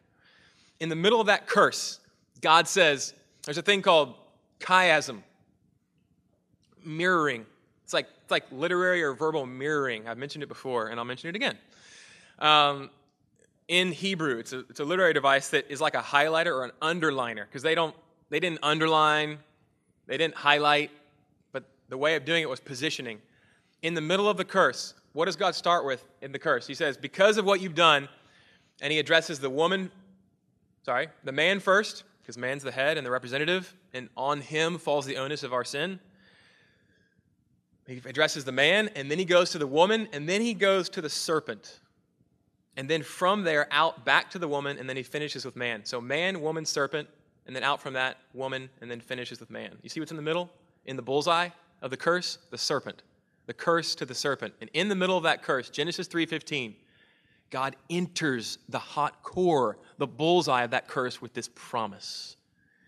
In 0.79 0.87
the 0.87 0.95
middle 0.95 1.19
of 1.19 1.27
that 1.27 1.47
curse, 1.47 1.99
God 2.39 2.67
says 2.67 3.13
there's 3.43 3.57
a 3.57 3.61
thing 3.61 3.81
called 3.81 4.15
chiasm, 4.59 5.23
mirroring. 6.85 7.45
It's 7.83 7.93
like, 7.93 8.07
it's 8.21 8.31
like 8.31 8.45
literary 8.51 9.01
or 9.03 9.13
verbal 9.13 9.45
mirroring. 9.45 10.07
I've 10.07 10.17
mentioned 10.17 10.43
it 10.43 10.47
before, 10.47 10.87
and 10.87 10.99
I'll 10.99 11.05
mention 11.05 11.29
it 11.29 11.35
again. 11.35 11.57
Um, 12.37 12.89
in 13.69 13.91
Hebrew, 13.91 14.39
it's 14.39 14.51
a, 14.51 14.59
it's 14.61 14.79
a 14.79 14.83
literary 14.83 15.13
device 15.13 15.49
that 15.49 15.69
is 15.69 15.79
like 15.79 15.93
a 15.93 16.01
highlighter 16.01 16.47
or 16.47 16.65
an 16.65 16.71
underliner 16.81 17.45
because 17.45 17.61
they 17.61 17.75
don't 17.75 17.95
they 18.29 18.39
didn't 18.39 18.59
underline, 18.61 19.37
they 20.05 20.17
didn't 20.17 20.35
highlight, 20.35 20.91
but 21.51 21.63
the 21.87 21.97
way 21.97 22.15
of 22.15 22.25
doing 22.25 22.43
it 22.43 22.49
was 22.49 22.59
positioning. 22.59 23.19
In 23.81 23.93
the 23.93 24.01
middle 24.01 24.27
of 24.27 24.37
the 24.37 24.45
curse, 24.45 24.93
what 25.13 25.25
does 25.25 25.35
God 25.35 25.55
start 25.55 25.85
with 25.85 26.03
in 26.21 26.31
the 26.31 26.39
curse? 26.39 26.67
He 26.67 26.73
says, 26.73 26.97
"Because 26.97 27.37
of 27.37 27.45
what 27.45 27.61
you've 27.61 27.75
done," 27.75 28.09
and 28.81 28.91
he 28.91 28.99
addresses 28.99 29.39
the 29.39 29.49
woman, 29.49 29.91
sorry, 30.83 31.07
the 31.23 31.31
man 31.31 31.59
first, 31.59 32.03
because 32.21 32.37
man's 32.37 32.63
the 32.63 32.71
head 32.71 32.97
and 32.97 33.05
the 33.05 33.11
representative, 33.11 33.73
and 33.93 34.09
on 34.17 34.41
him 34.41 34.79
falls 34.79 35.05
the 35.05 35.17
onus 35.17 35.43
of 35.43 35.53
our 35.53 35.63
sin. 35.63 35.99
He 37.85 38.01
addresses 38.05 38.45
the 38.45 38.51
man, 38.51 38.89
and 38.95 39.09
then 39.09 39.19
he 39.19 39.25
goes 39.25 39.51
to 39.51 39.59
the 39.59 39.67
woman, 39.67 40.07
and 40.11 40.27
then 40.27 40.41
he 40.41 40.55
goes 40.55 40.89
to 40.89 41.01
the 41.01 41.09
serpent. 41.09 41.79
And 42.79 42.89
then 42.89 43.03
from 43.03 43.43
there, 43.43 43.67
out 43.71 44.05
back 44.05 44.29
to 44.29 44.39
the 44.39 44.47
woman, 44.47 44.77
and 44.77 44.87
then 44.87 44.95
he 44.95 45.03
finishes 45.03 45.43
with 45.43 45.57
man. 45.57 45.83
So 45.83 45.99
man, 45.99 46.39
woman, 46.39 46.65
serpent, 46.65 47.09
and 47.45 47.53
then 47.53 47.61
out 47.61 47.81
from 47.81 47.91
that, 47.95 48.19
woman, 48.33 48.69
and 48.79 48.89
then 48.89 49.01
finishes 49.01 49.41
with 49.41 49.49
man. 49.49 49.77
You 49.83 49.89
see 49.89 49.99
what's 49.99 50.11
in 50.11 50.15
the 50.15 50.23
middle? 50.23 50.49
In 50.85 50.95
the 50.95 51.01
bullseye 51.01 51.49
of 51.81 51.91
the 51.91 51.97
curse? 51.97 52.37
The 52.51 52.57
serpent. 52.57 53.03
The 53.47 53.53
curse 53.53 53.95
to 53.95 54.05
the 54.05 54.15
serpent. 54.15 54.53
And 54.61 54.69
in 54.71 54.87
the 54.87 54.95
middle 54.95 55.17
of 55.17 55.23
that 55.23 55.43
curse, 55.43 55.69
Genesis 55.69 56.07
3:15, 56.07 56.73
God 57.49 57.75
enters 57.89 58.59
the 58.69 58.79
hot 58.79 59.23
core, 59.23 59.77
the 59.97 60.07
bullseye 60.07 60.63
of 60.63 60.71
that 60.71 60.87
curse 60.87 61.21
with 61.21 61.33
this 61.33 61.49
promise. 61.55 62.37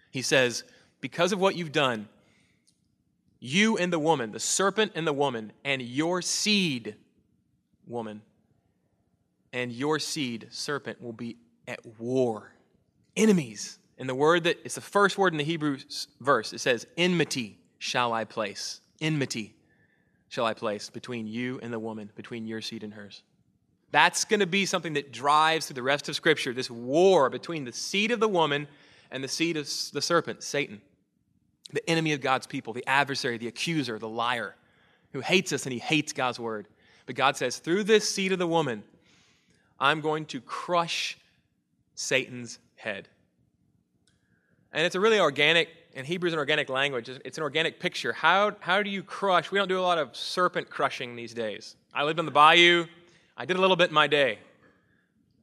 He 0.10 0.22
says, 0.22 0.64
Because 1.02 1.34
of 1.34 1.42
what 1.42 1.58
you've 1.58 1.74
done, 1.74 2.08
you 3.42 3.78
and 3.78 3.92
the 3.92 4.00
woman, 4.00 4.32
the 4.32 4.40
serpent 4.40 4.94
and 4.96 5.06
the 5.06 5.12
woman, 5.12 5.52
and 5.66 5.82
your 5.82 6.22
seed, 6.22 6.96
woman, 7.86 8.22
and 9.54 9.72
your 9.72 10.00
seed, 10.00 10.48
serpent, 10.50 11.02
will 11.02 11.14
be 11.14 11.38
at 11.68 11.80
war. 12.00 12.54
Enemies. 13.16 13.80
And 13.98 14.10
the 14.10 14.16
word 14.16 14.46
that 14.46 14.58
it's 14.64 14.76
the 14.76 14.82
first 14.82 15.18
word 15.18 15.34
in 15.34 15.38
the 15.38 15.44
Hebrew 15.44 15.78
verse. 16.20 16.54
It 16.54 16.60
says, 16.60 16.88
Enmity 16.98 17.60
shall 17.78 18.14
I 18.14 18.24
place. 18.24 18.82
Enmity 19.00 19.54
shall 20.30 20.46
I 20.46 20.54
place 20.54 20.90
between 20.90 21.28
you 21.28 21.60
and 21.62 21.72
the 21.72 21.80
woman, 21.80 22.12
between 22.16 22.48
your 22.48 22.62
seed 22.62 22.84
and 22.84 22.94
hers. 22.94 23.24
That's 23.92 24.24
going 24.24 24.40
to 24.40 24.48
be 24.48 24.66
something 24.66 24.94
that 24.94 25.12
drives 25.12 25.68
through 25.68 25.76
the 25.76 25.84
rest 25.84 26.08
of 26.08 26.16
Scripture 26.16 26.54
this 26.54 26.72
war 26.72 27.30
between 27.30 27.66
the 27.66 27.74
seed 27.74 28.12
of 28.12 28.20
the 28.20 28.30
woman 28.30 28.68
and 29.12 29.24
the 29.24 29.28
seed 29.28 29.58
of 29.58 29.70
the 29.92 30.02
serpent, 30.02 30.42
Satan 30.42 30.82
the 31.74 31.90
enemy 31.90 32.14
of 32.14 32.22
God's 32.22 32.48
people, 32.48 32.74
the 32.74 32.88
adversary, 32.88 33.38
the 33.38 33.48
accuser, 33.48 33.98
the 33.98 34.10
liar, 34.10 34.56
who 35.14 35.22
hates 35.22 35.54
us 35.54 35.66
and 35.66 35.74
he 35.74 35.80
hates 35.80 36.14
God's 36.14 36.40
word. 36.40 36.68
But 37.06 37.16
God 37.16 37.36
says, 37.36 37.58
through 37.58 37.84
this 37.84 38.14
seed 38.14 38.32
of 38.32 38.40
the 38.40 38.48
woman, 38.48 38.84
I'm 39.82 40.00
going 40.00 40.26
to 40.28 40.40
crush 40.40 41.18
Satan's 41.96 42.60
head. 42.76 43.10
And 44.72 44.86
it's 44.86 44.96
a 44.96 45.00
really 45.00 45.20
organic, 45.20 45.70
and 45.96 46.06
Hebrew 46.06 46.28
is 46.28 46.34
an 46.34 46.40
organic 46.40 46.70
language. 46.70 47.10
It's 47.10 47.38
an 47.40 47.44
organic 47.44 47.80
picture. 47.80 48.14
How, 48.14 48.56
how 48.60 48.84
do 48.84 48.92
you 48.92 49.02
crush? 49.02 49.52
We 49.52 49.58
don't 49.58 49.68
do 49.68 49.80
a 49.80 49.82
lot 49.82 49.98
of 49.98 50.16
serpent 50.16 50.70
crushing 50.70 51.16
these 51.16 51.34
days. 51.34 51.76
I 51.94 52.04
lived 52.04 52.20
on 52.20 52.26
the 52.26 52.32
bayou. 52.32 52.86
I 53.36 53.46
did 53.46 53.58
a 53.58 53.60
little 53.60 53.76
bit 53.76 53.90
in 53.90 53.94
my 53.96 54.06
day. 54.06 54.38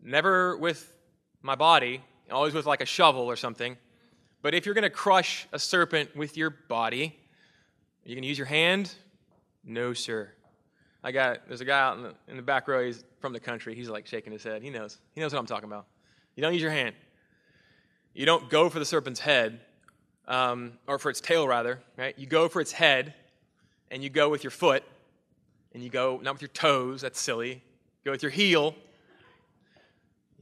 Never 0.02 0.56
with 0.56 0.94
my 1.42 1.56
body, 1.56 2.00
always 2.30 2.54
with 2.54 2.64
like 2.64 2.80
a 2.80 2.86
shovel 2.86 3.22
or 3.22 3.36
something. 3.36 3.76
But 4.40 4.54
if 4.54 4.64
you're 4.64 4.74
going 4.74 4.84
to 4.84 4.90
crush 4.90 5.48
a 5.52 5.58
serpent 5.58 6.14
with 6.14 6.36
your 6.36 6.50
body, 6.50 7.18
you 8.04 8.14
to 8.14 8.26
use 8.26 8.38
your 8.38 8.46
hand? 8.46 8.94
No, 9.64 9.92
sir. 9.94 10.30
I 11.02 11.12
got, 11.12 11.46
there's 11.46 11.60
a 11.60 11.64
guy 11.64 11.80
out 11.80 11.96
in 11.96 12.02
the, 12.02 12.14
in 12.28 12.36
the 12.36 12.42
back 12.42 12.66
row, 12.66 12.84
he's 12.84 13.04
from 13.20 13.32
the 13.32 13.40
country. 13.40 13.74
He's 13.74 13.88
like 13.88 14.06
shaking 14.06 14.32
his 14.32 14.42
head. 14.42 14.62
He 14.62 14.70
knows. 14.70 14.98
He 15.14 15.20
knows 15.20 15.32
what 15.32 15.38
I'm 15.38 15.46
talking 15.46 15.68
about. 15.68 15.86
You 16.34 16.42
don't 16.42 16.52
use 16.52 16.62
your 16.62 16.70
hand. 16.70 16.94
You 18.14 18.26
don't 18.26 18.50
go 18.50 18.68
for 18.68 18.78
the 18.78 18.84
serpent's 18.84 19.20
head, 19.20 19.60
um, 20.26 20.72
or 20.86 20.98
for 20.98 21.10
its 21.10 21.20
tail, 21.20 21.46
rather, 21.46 21.80
right? 21.96 22.18
You 22.18 22.26
go 22.26 22.48
for 22.48 22.60
its 22.60 22.72
head, 22.72 23.14
and 23.90 24.02
you 24.02 24.10
go 24.10 24.28
with 24.28 24.42
your 24.42 24.50
foot, 24.50 24.82
and 25.72 25.82
you 25.82 25.88
go, 25.88 26.18
not 26.22 26.34
with 26.34 26.42
your 26.42 26.48
toes, 26.48 27.00
that's 27.02 27.20
silly. 27.20 27.50
You 27.50 28.04
go 28.04 28.10
with 28.10 28.22
your 28.22 28.32
heel, 28.32 28.74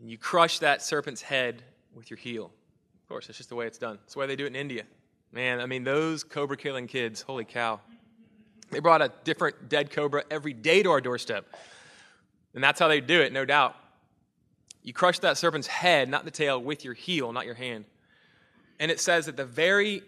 and 0.00 0.10
you 0.10 0.16
crush 0.16 0.58
that 0.60 0.82
serpent's 0.82 1.20
head 1.20 1.62
with 1.94 2.10
your 2.10 2.18
heel. 2.18 2.50
Of 3.02 3.08
course, 3.08 3.26
that's 3.26 3.36
just 3.36 3.50
the 3.50 3.56
way 3.56 3.66
it's 3.66 3.78
done. 3.78 3.98
That's 4.02 4.14
the 4.14 4.20
way 4.20 4.26
they 4.26 4.36
do 4.36 4.44
it 4.44 4.48
in 4.48 4.56
India. 4.56 4.84
Man, 5.32 5.60
I 5.60 5.66
mean, 5.66 5.84
those 5.84 6.24
cobra 6.24 6.56
killing 6.56 6.86
kids, 6.86 7.20
holy 7.22 7.44
cow. 7.44 7.80
They 8.70 8.80
brought 8.80 9.02
a 9.02 9.12
different 9.24 9.68
dead 9.68 9.90
cobra 9.90 10.24
every 10.30 10.52
day 10.52 10.82
to 10.82 10.90
our 10.90 11.00
doorstep. 11.00 11.46
And 12.54 12.62
that's 12.64 12.80
how 12.80 12.88
they 12.88 13.00
do 13.00 13.20
it, 13.20 13.32
no 13.32 13.44
doubt. 13.44 13.76
You 14.82 14.92
crush 14.92 15.18
that 15.20 15.36
serpent's 15.36 15.66
head, 15.66 16.08
not 16.08 16.24
the 16.24 16.30
tail, 16.30 16.60
with 16.60 16.84
your 16.84 16.94
heel, 16.94 17.32
not 17.32 17.44
your 17.44 17.54
hand. 17.54 17.84
And 18.78 18.90
it 18.90 19.00
says 19.00 19.26
that 19.26 19.36
the 19.36 19.44
very 19.44 20.02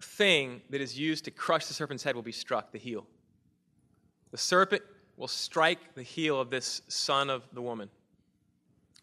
thing 0.00 0.60
that 0.70 0.80
is 0.80 0.98
used 0.98 1.24
to 1.24 1.30
crush 1.30 1.66
the 1.66 1.74
serpent's 1.74 2.02
head 2.02 2.14
will 2.14 2.22
be 2.22 2.32
struck, 2.32 2.72
the 2.72 2.78
heel. 2.78 3.06
The 4.30 4.38
serpent 4.38 4.82
will 5.16 5.28
strike 5.28 5.94
the 5.94 6.02
heel 6.02 6.40
of 6.40 6.50
this 6.50 6.82
son 6.88 7.30
of 7.30 7.46
the 7.52 7.62
woman. 7.62 7.88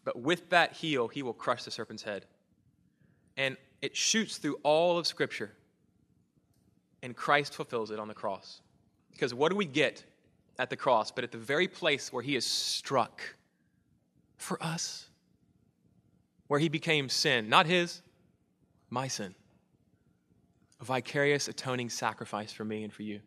But 0.04 0.20
with 0.20 0.50
that 0.50 0.72
heel, 0.72 1.08
he 1.08 1.22
will 1.22 1.32
crush 1.32 1.64
the 1.64 1.70
serpent's 1.70 2.02
head. 2.02 2.26
And 3.36 3.56
it 3.80 3.96
shoots 3.96 4.38
through 4.38 4.58
all 4.62 4.98
of 4.98 5.06
Scripture. 5.06 5.52
And 7.02 7.16
Christ 7.16 7.54
fulfills 7.54 7.90
it 7.90 7.98
on 7.98 8.08
the 8.08 8.14
cross. 8.14 8.60
Because 9.20 9.34
what 9.34 9.50
do 9.50 9.56
we 9.56 9.66
get 9.66 10.02
at 10.58 10.70
the 10.70 10.76
cross, 10.76 11.10
but 11.10 11.24
at 11.24 11.30
the 11.30 11.36
very 11.36 11.68
place 11.68 12.10
where 12.10 12.22
he 12.22 12.36
is 12.36 12.46
struck 12.46 13.20
for 14.38 14.60
us? 14.62 15.10
Where 16.46 16.58
he 16.58 16.70
became 16.70 17.10
sin, 17.10 17.50
not 17.50 17.66
his, 17.66 18.00
my 18.88 19.08
sin. 19.08 19.34
A 20.80 20.84
vicarious 20.84 21.48
atoning 21.48 21.90
sacrifice 21.90 22.50
for 22.50 22.64
me 22.64 22.82
and 22.82 22.90
for 22.90 23.02
you. 23.02 23.20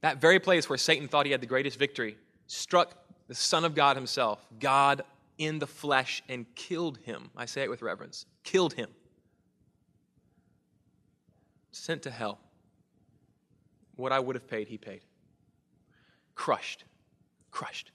That 0.00 0.20
very 0.20 0.40
place 0.40 0.68
where 0.68 0.78
Satan 0.78 1.06
thought 1.06 1.26
he 1.26 1.32
had 1.32 1.40
the 1.40 1.46
greatest 1.46 1.78
victory 1.78 2.16
struck 2.48 2.96
the 3.28 3.36
Son 3.36 3.64
of 3.64 3.76
God 3.76 3.94
himself, 3.94 4.44
God 4.58 5.02
in 5.38 5.60
the 5.60 5.66
flesh, 5.68 6.24
and 6.28 6.44
killed 6.56 6.98
him. 7.04 7.30
I 7.36 7.46
say 7.46 7.62
it 7.62 7.70
with 7.70 7.82
reverence 7.82 8.26
killed 8.42 8.72
him. 8.72 8.88
Sent 11.70 12.02
to 12.02 12.10
hell. 12.10 12.40
What 13.96 14.12
I 14.12 14.20
would 14.20 14.36
have 14.36 14.48
paid, 14.48 14.68
he 14.68 14.78
paid. 14.78 15.00
Crushed. 16.34 16.84
Crushed. 17.50 17.90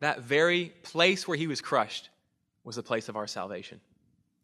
That 0.00 0.22
very 0.22 0.72
place 0.82 1.28
where 1.28 1.36
he 1.36 1.46
was 1.46 1.60
crushed 1.60 2.10
was 2.64 2.76
the 2.76 2.82
place 2.82 3.08
of 3.08 3.16
our 3.16 3.26
salvation. 3.26 3.80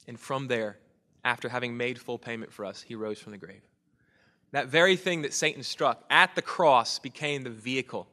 And 0.07 0.18
from 0.18 0.47
there, 0.47 0.78
after 1.24 1.49
having 1.49 1.76
made 1.76 1.99
full 1.99 2.18
payment 2.18 2.53
for 2.53 2.64
us, 2.64 2.82
he 2.82 2.95
rose 2.95 3.18
from 3.18 3.32
the 3.32 3.39
grave. 3.39 3.62
That 4.53 4.68
very 4.68 4.97
thing 4.97 5.22
that 5.22 5.34
Satan 5.34 5.62
struck 5.62 6.05
at 6.09 6.34
the 6.34 6.43
cross 6.43 6.99
became 6.99 7.43
the 7.43 7.51
vehicle 7.51 8.09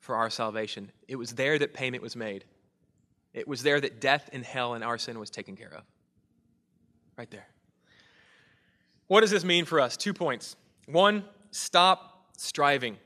for 0.00 0.16
our 0.16 0.30
salvation. 0.30 0.90
It 1.06 1.16
was 1.16 1.34
there 1.34 1.58
that 1.58 1.72
payment 1.74 2.02
was 2.02 2.16
made. 2.16 2.44
It 3.32 3.46
was 3.46 3.62
there 3.62 3.80
that 3.80 4.00
death 4.00 4.28
and 4.32 4.44
hell 4.44 4.74
and 4.74 4.82
our 4.82 4.98
sin 4.98 5.18
was 5.18 5.30
taken 5.30 5.56
care 5.56 5.72
of. 5.72 5.84
Right 7.16 7.30
there. 7.30 7.46
What 9.06 9.20
does 9.20 9.30
this 9.30 9.44
mean 9.44 9.64
for 9.64 9.78
us? 9.78 9.96
Two 9.96 10.12
points. 10.12 10.56
One, 10.86 11.24
stop 11.52 12.26
striving. 12.36 12.96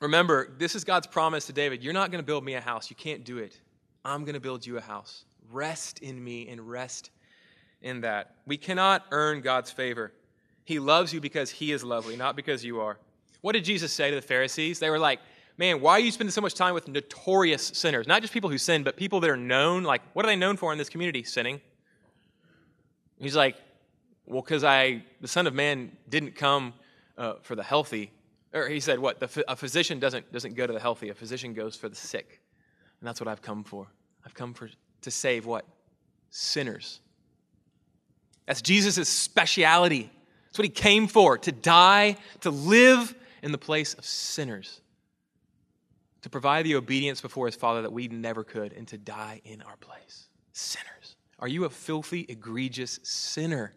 Remember, 0.00 0.50
this 0.58 0.74
is 0.74 0.82
God's 0.82 1.06
promise 1.06 1.46
to 1.46 1.52
David. 1.52 1.82
You're 1.82 1.92
not 1.92 2.10
going 2.10 2.22
to 2.22 2.26
build 2.26 2.44
me 2.44 2.54
a 2.54 2.60
house. 2.60 2.90
You 2.90 2.96
can't 2.96 3.22
do 3.22 3.38
it. 3.38 3.60
I'm 4.04 4.24
going 4.24 4.34
to 4.34 4.40
build 4.40 4.66
you 4.66 4.78
a 4.78 4.80
house. 4.80 5.24
Rest 5.52 6.00
in 6.00 6.22
me 6.22 6.48
and 6.48 6.60
rest 6.68 7.10
in 7.82 8.00
that. 8.00 8.36
We 8.46 8.56
cannot 8.56 9.04
earn 9.10 9.42
God's 9.42 9.70
favor. 9.70 10.12
He 10.64 10.78
loves 10.78 11.12
you 11.12 11.20
because 11.20 11.50
he 11.50 11.72
is 11.72 11.84
lovely, 11.84 12.16
not 12.16 12.34
because 12.34 12.64
you 12.64 12.80
are. 12.80 12.98
What 13.42 13.52
did 13.52 13.64
Jesus 13.64 13.92
say 13.92 14.10
to 14.10 14.16
the 14.16 14.22
Pharisees? 14.22 14.78
They 14.78 14.90
were 14.90 14.98
like, 14.98 15.20
Man, 15.58 15.82
why 15.82 15.92
are 15.92 16.00
you 16.00 16.10
spending 16.10 16.30
so 16.30 16.40
much 16.40 16.54
time 16.54 16.72
with 16.72 16.88
notorious 16.88 17.66
sinners? 17.74 18.06
Not 18.06 18.22
just 18.22 18.32
people 18.32 18.48
who 18.48 18.56
sin, 18.56 18.82
but 18.82 18.96
people 18.96 19.20
that 19.20 19.28
are 19.28 19.36
known. 19.36 19.82
Like, 19.82 20.00
what 20.14 20.24
are 20.24 20.28
they 20.28 20.36
known 20.36 20.56
for 20.56 20.72
in 20.72 20.78
this 20.78 20.88
community? 20.88 21.22
Sinning. 21.22 21.60
He's 23.18 23.36
like, 23.36 23.56
Well, 24.24 24.40
because 24.40 24.64
I, 24.64 25.04
the 25.20 25.28
Son 25.28 25.46
of 25.46 25.52
Man, 25.52 25.92
didn't 26.08 26.34
come 26.34 26.72
uh, 27.20 27.34
for 27.42 27.54
the 27.54 27.62
healthy. 27.62 28.10
Or 28.52 28.66
he 28.66 28.80
said, 28.80 28.98
What? 28.98 29.20
The, 29.20 29.44
a 29.46 29.54
physician 29.54 30.00
doesn't, 30.00 30.32
doesn't 30.32 30.54
go 30.54 30.66
to 30.66 30.72
the 30.72 30.80
healthy, 30.80 31.10
a 31.10 31.14
physician 31.14 31.52
goes 31.52 31.76
for 31.76 31.88
the 31.88 31.94
sick. 31.94 32.40
And 33.00 33.06
that's 33.06 33.20
what 33.20 33.28
I've 33.28 33.42
come 33.42 33.62
for. 33.62 33.86
I've 34.24 34.34
come 34.34 34.54
for, 34.54 34.68
to 35.02 35.10
save 35.10 35.46
what? 35.46 35.64
Sinners. 36.30 37.00
That's 38.46 38.62
Jesus' 38.62 39.08
speciality. 39.08 40.10
That's 40.46 40.58
what 40.58 40.64
he 40.64 40.70
came 40.70 41.06
for 41.06 41.38
to 41.38 41.52
die, 41.52 42.16
to 42.40 42.50
live 42.50 43.14
in 43.42 43.52
the 43.52 43.58
place 43.58 43.94
of 43.94 44.04
sinners, 44.04 44.80
to 46.22 46.30
provide 46.30 46.64
the 46.64 46.74
obedience 46.74 47.20
before 47.20 47.46
his 47.46 47.54
Father 47.54 47.82
that 47.82 47.92
we 47.92 48.08
never 48.08 48.42
could, 48.42 48.72
and 48.72 48.88
to 48.88 48.98
die 48.98 49.40
in 49.44 49.62
our 49.62 49.76
place. 49.76 50.26
Sinners. 50.52 51.16
Are 51.38 51.48
you 51.48 51.64
a 51.64 51.70
filthy, 51.70 52.26
egregious 52.28 52.98
sinner? 53.02 53.72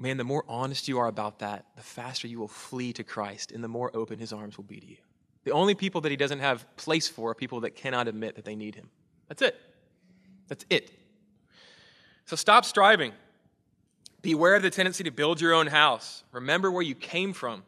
Man, 0.00 0.16
the 0.16 0.24
more 0.24 0.44
honest 0.48 0.88
you 0.88 0.98
are 0.98 1.08
about 1.08 1.40
that, 1.40 1.66
the 1.76 1.82
faster 1.82 2.26
you 2.26 2.38
will 2.38 2.48
flee 2.48 2.92
to 2.94 3.04
Christ, 3.04 3.52
and 3.52 3.62
the 3.62 3.68
more 3.68 3.90
open 3.94 4.18
his 4.18 4.32
arms 4.32 4.56
will 4.56 4.64
be 4.64 4.80
to 4.80 4.86
you. 4.86 4.96
The 5.44 5.52
only 5.52 5.74
people 5.74 6.00
that 6.00 6.10
he 6.10 6.16
doesn't 6.16 6.40
have 6.40 6.64
place 6.76 7.06
for 7.06 7.30
are 7.30 7.34
people 7.34 7.60
that 7.60 7.76
cannot 7.76 8.08
admit 8.08 8.36
that 8.36 8.46
they 8.46 8.56
need 8.56 8.74
him. 8.74 8.88
That's 9.28 9.42
it. 9.42 9.56
That's 10.48 10.64
it. 10.70 10.90
So 12.24 12.34
stop 12.34 12.64
striving. 12.64 13.12
Beware 14.22 14.54
of 14.54 14.62
the 14.62 14.70
tendency 14.70 15.04
to 15.04 15.10
build 15.10 15.38
your 15.40 15.52
own 15.52 15.66
house. 15.66 16.24
Remember 16.32 16.70
where 16.70 16.82
you 16.82 16.94
came 16.94 17.34
from. 17.34 17.62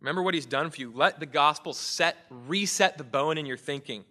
Remember 0.00 0.22
what 0.22 0.34
he's 0.34 0.46
done 0.46 0.70
for 0.70 0.80
you. 0.80 0.92
Let 0.92 1.20
the 1.20 1.26
gospel 1.26 1.72
set, 1.72 2.16
reset 2.30 2.98
the 2.98 3.04
bone 3.04 3.38
in 3.38 3.46
your 3.46 3.56
thinking. 3.56 4.04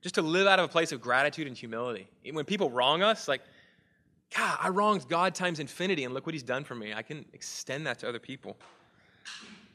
Just 0.00 0.14
to 0.16 0.22
live 0.22 0.46
out 0.46 0.58
of 0.58 0.64
a 0.64 0.68
place 0.68 0.92
of 0.92 1.00
gratitude 1.00 1.46
and 1.46 1.56
humility. 1.56 2.08
When 2.30 2.44
people 2.44 2.70
wrong 2.70 3.02
us, 3.02 3.28
like, 3.28 3.42
God, 4.36 4.58
I 4.60 4.68
wronged 4.68 5.08
God 5.08 5.34
times 5.34 5.60
infinity, 5.60 6.04
and 6.04 6.12
look 6.12 6.26
what 6.26 6.34
he's 6.34 6.42
done 6.42 6.64
for 6.64 6.74
me. 6.74 6.92
I 6.92 7.02
can 7.02 7.24
extend 7.32 7.86
that 7.86 8.00
to 8.00 8.08
other 8.08 8.18
people. 8.18 8.56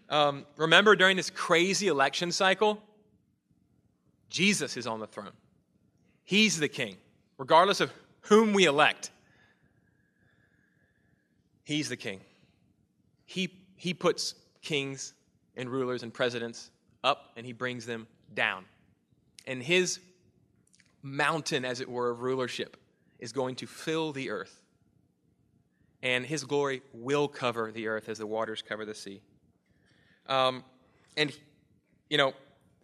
Um, 0.09 0.45
remember 0.57 0.95
during 0.95 1.17
this 1.17 1.29
crazy 1.29 1.87
election 1.87 2.31
cycle, 2.31 2.81
Jesus 4.29 4.77
is 4.77 4.85
on 4.85 4.99
the 4.99 5.07
throne. 5.07 5.31
He's 6.23 6.59
the 6.59 6.67
king, 6.67 6.97
regardless 7.37 7.81
of 7.81 7.91
whom 8.21 8.53
we 8.53 8.65
elect. 8.65 9.11
He's 11.63 11.89
the 11.89 11.97
king. 11.97 12.19
He, 13.25 13.49
he 13.75 13.93
puts 13.93 14.35
kings 14.61 15.13
and 15.55 15.69
rulers 15.69 16.03
and 16.03 16.13
presidents 16.13 16.71
up 17.03 17.31
and 17.37 17.45
he 17.45 17.53
brings 17.53 17.85
them 17.85 18.07
down. 18.33 18.65
And 19.47 19.63
his 19.63 19.99
mountain, 21.01 21.65
as 21.65 21.79
it 21.79 21.89
were, 21.89 22.11
of 22.11 22.21
rulership 22.21 22.77
is 23.21 23.31
going 23.31 23.55
to 23.55 23.67
fill 23.67 24.11
the 24.11 24.29
earth. 24.29 24.61
And 26.03 26.25
his 26.25 26.43
glory 26.43 26.81
will 26.93 27.27
cover 27.27 27.71
the 27.71 27.87
earth 27.87 28.09
as 28.09 28.17
the 28.17 28.27
waters 28.27 28.61
cover 28.61 28.83
the 28.85 28.95
sea. 28.95 29.21
Um, 30.27 30.63
and, 31.15 31.31
you 32.09 32.17
know, 32.17 32.33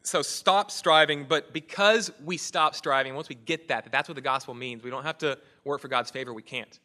so 0.04 0.22
stop 0.22 0.72
striving, 0.72 1.26
but 1.28 1.52
because 1.52 2.12
we 2.24 2.38
stop 2.38 2.76
striving, 2.76 3.16
once 3.16 3.28
we 3.28 3.36
get 3.36 3.68
that, 3.68 3.84
that 3.84 3.92
that's 3.92 4.08
what 4.08 4.16
the 4.16 4.22
gospel 4.22 4.54
means, 4.54 4.84
we 4.84 4.90
don't 4.90 5.04
have 5.04 5.18
to 5.18 5.38
work 5.66 5.82
for 5.82 5.88
God's 5.88 6.12
favor, 6.12 6.34
we 6.34 6.44
can't. 6.44 6.80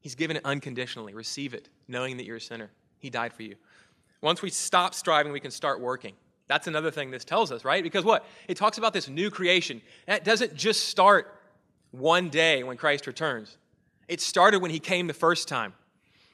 He's 0.00 0.16
given 0.16 0.36
it 0.36 0.44
unconditionally. 0.44 1.14
Receive 1.14 1.54
it, 1.54 1.68
knowing 1.86 2.16
that 2.16 2.24
you're 2.24 2.36
a 2.36 2.40
sinner. 2.40 2.70
He 2.98 3.10
died 3.10 3.32
for 3.32 3.44
you. 3.44 3.54
Once 4.20 4.42
we 4.42 4.50
stop 4.50 4.94
striving, 4.94 5.32
we 5.32 5.40
can 5.40 5.50
start 5.50 5.80
working. 5.80 6.14
That's 6.48 6.66
another 6.66 6.90
thing 6.90 7.10
this 7.10 7.24
tells 7.24 7.52
us, 7.52 7.64
right? 7.64 7.82
Because 7.82 8.04
what? 8.04 8.24
It 8.48 8.56
talks 8.56 8.78
about 8.78 8.92
this 8.92 9.08
new 9.08 9.30
creation. 9.30 9.80
That 10.06 10.24
doesn't 10.24 10.54
just 10.54 10.88
start 10.88 11.32
one 11.92 12.28
day 12.28 12.64
when 12.64 12.76
Christ 12.76 13.06
returns, 13.06 13.56
it 14.08 14.20
started 14.20 14.60
when 14.60 14.70
he 14.70 14.80
came 14.80 15.06
the 15.06 15.14
first 15.14 15.46
time. 15.46 15.72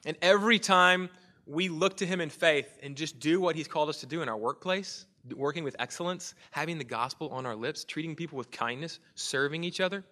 And 0.06 0.16
every 0.22 0.59
time 0.59 1.11
we 1.46 1.68
look 1.68 1.96
to 1.98 2.06
him 2.06 2.20
in 2.20 2.30
faith 2.30 2.78
and 2.82 2.96
just 2.96 3.20
do 3.20 3.40
what 3.40 3.56
he's 3.56 3.68
called 3.68 3.88
us 3.88 4.00
to 4.00 4.06
do 4.06 4.22
in 4.22 4.28
our 4.28 4.36
workplace, 4.36 5.06
working 5.34 5.64
with 5.64 5.76
excellence, 5.78 6.34
having 6.50 6.78
the 6.78 6.84
gospel 6.84 7.28
on 7.30 7.44
our 7.44 7.56
lips, 7.56 7.84
treating 7.84 8.14
people 8.14 8.38
with 8.38 8.50
kindness, 8.50 9.00
serving 9.14 9.64
each 9.64 9.80
other, 9.80 10.04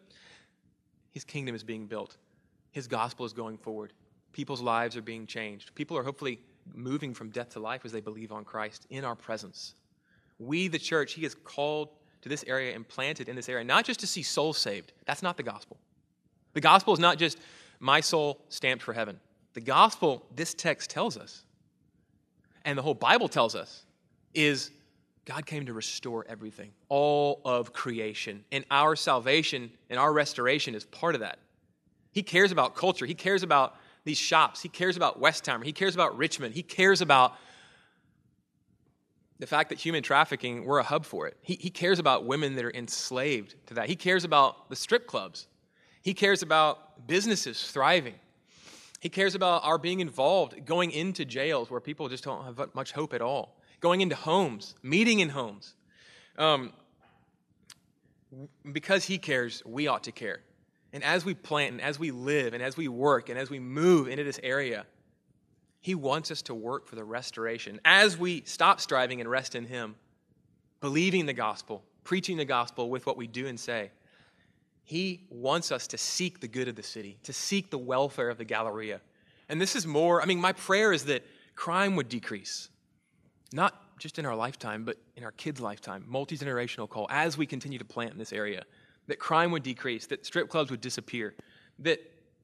his 1.12 1.24
kingdom 1.24 1.55
is 1.55 1.62
being 1.62 1.86
built. 1.86 2.18
His 2.72 2.86
gospel 2.86 3.24
is 3.24 3.32
going 3.32 3.57
forward. 3.57 3.92
People's 4.32 4.61
lives 4.61 4.97
are 4.97 5.03
being 5.03 5.26
changed. 5.26 5.74
People 5.74 5.97
are 5.97 6.03
hopefully 6.03 6.40
moving 6.74 7.14
from 7.14 7.30
death 7.30 7.51
to 7.51 7.61
life 7.61 7.82
as 7.84 7.92
they 7.92 8.01
believe 8.01 8.32
on 8.32 8.44
Christ 8.44 8.86
in 8.90 9.05
our 9.05 9.14
presence. 9.14 9.74
We, 10.38 10.68
the 10.68 10.78
church, 10.78 11.14
He 11.14 11.22
has 11.22 11.34
called 11.34 11.88
to 12.27 12.29
this 12.29 12.45
area 12.49 12.74
and 12.74 12.87
planted 12.87 13.29
in 13.29 13.37
this 13.37 13.49
area, 13.49 13.62
not 13.62 13.85
just 13.85 14.01
to 14.01 14.07
see 14.07 14.20
souls 14.20 14.59
saved. 14.59 14.93
That's 15.07 15.22
not 15.22 15.37
the 15.37 15.45
gospel. 15.45 15.77
The 16.55 16.61
gospel 16.61 16.93
is 16.93 16.99
not 16.99 17.18
just 17.18 17.39
my 17.79 18.01
soul 18.01 18.41
stamped 18.49 18.83
for 18.83 18.93
heaven. 18.93 19.20
The 19.55 19.61
gospel, 19.61 20.27
this 20.35 20.53
text 20.53 20.91
tells 20.91 21.16
us, 21.16 21.45
and 22.64 22.77
the 22.77 22.83
whole 22.83 22.95
Bible 22.95 23.29
tells 23.29 23.55
us, 23.55 23.85
is 24.35 24.72
God 25.24 25.47
came 25.47 25.66
to 25.66 25.72
restore 25.72 26.27
everything, 26.29 26.72
all 26.89 27.41
of 27.45 27.72
creation. 27.72 28.45
And 28.51 28.64
our 28.72 28.97
salvation 28.97 29.70
and 29.89 29.97
our 29.97 30.12
restoration 30.12 30.74
is 30.74 30.85
part 30.85 31.14
of 31.14 31.20
that. 31.20 31.39
He 32.11 32.24
cares 32.24 32.51
about 32.51 32.74
culture. 32.74 33.07
He 33.07 33.14
cares 33.14 33.45
about 33.45 33.77
these 34.03 34.18
shops. 34.18 34.61
He 34.62 34.68
cares 34.68 34.97
about 34.97 35.20
Westheimer. 35.20 35.64
He 35.64 35.72
cares 35.72 35.95
about 35.95 36.18
Richmond. 36.18 36.55
He 36.55 36.64
cares 36.64 37.01
about 37.01 37.35
the 39.39 39.47
fact 39.47 39.68
that 39.68 39.78
human 39.78 40.03
trafficking, 40.03 40.64
we're 40.64 40.78
a 40.78 40.84
hub 40.84 41.05
for 41.05 41.26
it. 41.26 41.37
He, 41.43 41.55
he 41.55 41.70
cares 41.70 41.99
about 41.99 42.24
women 42.24 42.55
that 42.57 42.64
are 42.64 42.72
enslaved 42.72 43.55
to 43.66 43.74
that. 43.74 43.89
He 43.89 43.97
cares 43.97 44.24
about 44.24 44.70
the 44.70 44.76
strip 44.76 45.07
clubs. 45.07 45.47
He 46.03 46.14
cares 46.14 46.43
about 46.43 47.07
businesses 47.07 47.70
thriving. 47.70 48.14
He 49.01 49.09
cares 49.09 49.34
about 49.34 49.62
our 49.64 49.78
being 49.78 50.01
involved, 50.01 50.64
going 50.64 50.91
into 50.91 51.24
jails 51.24 51.70
where 51.70 51.80
people 51.80 52.09
just 52.09 52.24
don't 52.24 52.45
have 52.45 52.74
much 52.74 52.93
hope 52.93 53.12
at 53.12 53.20
all, 53.20 53.61
going 53.80 54.01
into 54.01 54.16
homes, 54.16 54.74
meeting 54.82 55.20
in 55.20 55.28
homes. 55.28 55.74
Um, 56.39 56.72
because 58.72 59.05
He 59.05 59.18
cares, 59.18 59.62
we 59.66 59.87
ought 59.87 60.05
to 60.05 60.12
care. 60.12 60.41
And 60.93 61.05
as 61.05 61.24
we 61.24 61.34
plant 61.34 61.72
and 61.72 61.80
as 61.82 61.99
we 61.99 62.11
live 62.11 62.55
and 62.55 62.62
as 62.62 62.76
we 62.76 62.89
work 62.89 63.28
and 63.28 63.39
as 63.39 63.51
we 63.51 63.59
move 63.59 64.09
into 64.09 64.24
this 64.24 64.41
area, 64.43 64.87
he 65.87 65.95
wants 65.95 66.32
us 66.32 66.43
to 66.43 66.53
work 66.53 66.89
for 66.89 66.97
the 66.97 67.05
restoration. 67.05 67.80
As 67.84 68.18
we 68.18 68.43
stop 68.45 68.80
striving 68.80 69.20
and 69.20 69.30
rest 69.30 69.55
in 69.55 69.64
Him, 69.64 69.95
believing 70.80 71.26
the 71.26 71.32
gospel, 71.32 71.84
preaching 72.03 72.37
the 72.37 72.45
gospel 72.45 72.91
with 72.91 73.07
what 73.07 73.16
we 73.16 73.28
do 73.28 73.47
and 73.47 73.61
say, 73.61 73.93
He 74.82 75.28
wants 75.30 75.70
us 75.70 75.87
to 75.87 75.97
seek 75.97 76.41
the 76.41 76.49
good 76.49 76.66
of 76.66 76.74
the 76.74 76.82
city, 76.82 77.18
to 77.22 77.32
seek 77.32 77.70
the 77.70 77.78
welfare 77.78 78.30
of 78.30 78.37
the 78.37 78.45
Galleria. 78.45 79.01
And 79.49 79.61
this 79.61 79.76
is 79.76 79.87
more, 79.87 80.20
I 80.20 80.24
mean, 80.24 80.41
my 80.41 80.55
prayer 80.55 80.93
is 80.93 81.05
that 81.05 81.22
crime 81.55 81.95
would 81.95 82.09
decrease, 82.09 82.68
not 83.53 83.80
just 84.01 84.18
in 84.18 84.26
our 84.26 84.34
lifetime, 84.34 84.84
but 84.84 84.97
in 85.14 85.22
our 85.22 85.30
kids' 85.30 85.61
lifetime, 85.61 86.05
multi 86.09 86.37
generational 86.37 86.89
call, 86.89 87.07
as 87.11 87.39
we 87.39 87.47
continue 87.47 87.78
to 87.78 87.84
plant 87.84 88.11
in 88.11 88.18
this 88.18 88.32
area, 88.32 88.64
that 89.07 89.20
crime 89.20 89.53
would 89.53 89.62
decrease, 89.62 90.07
that 90.07 90.26
strip 90.26 90.49
clubs 90.49 90.72
would 90.72 90.80
disappear, 90.80 91.37
that 91.78 92.01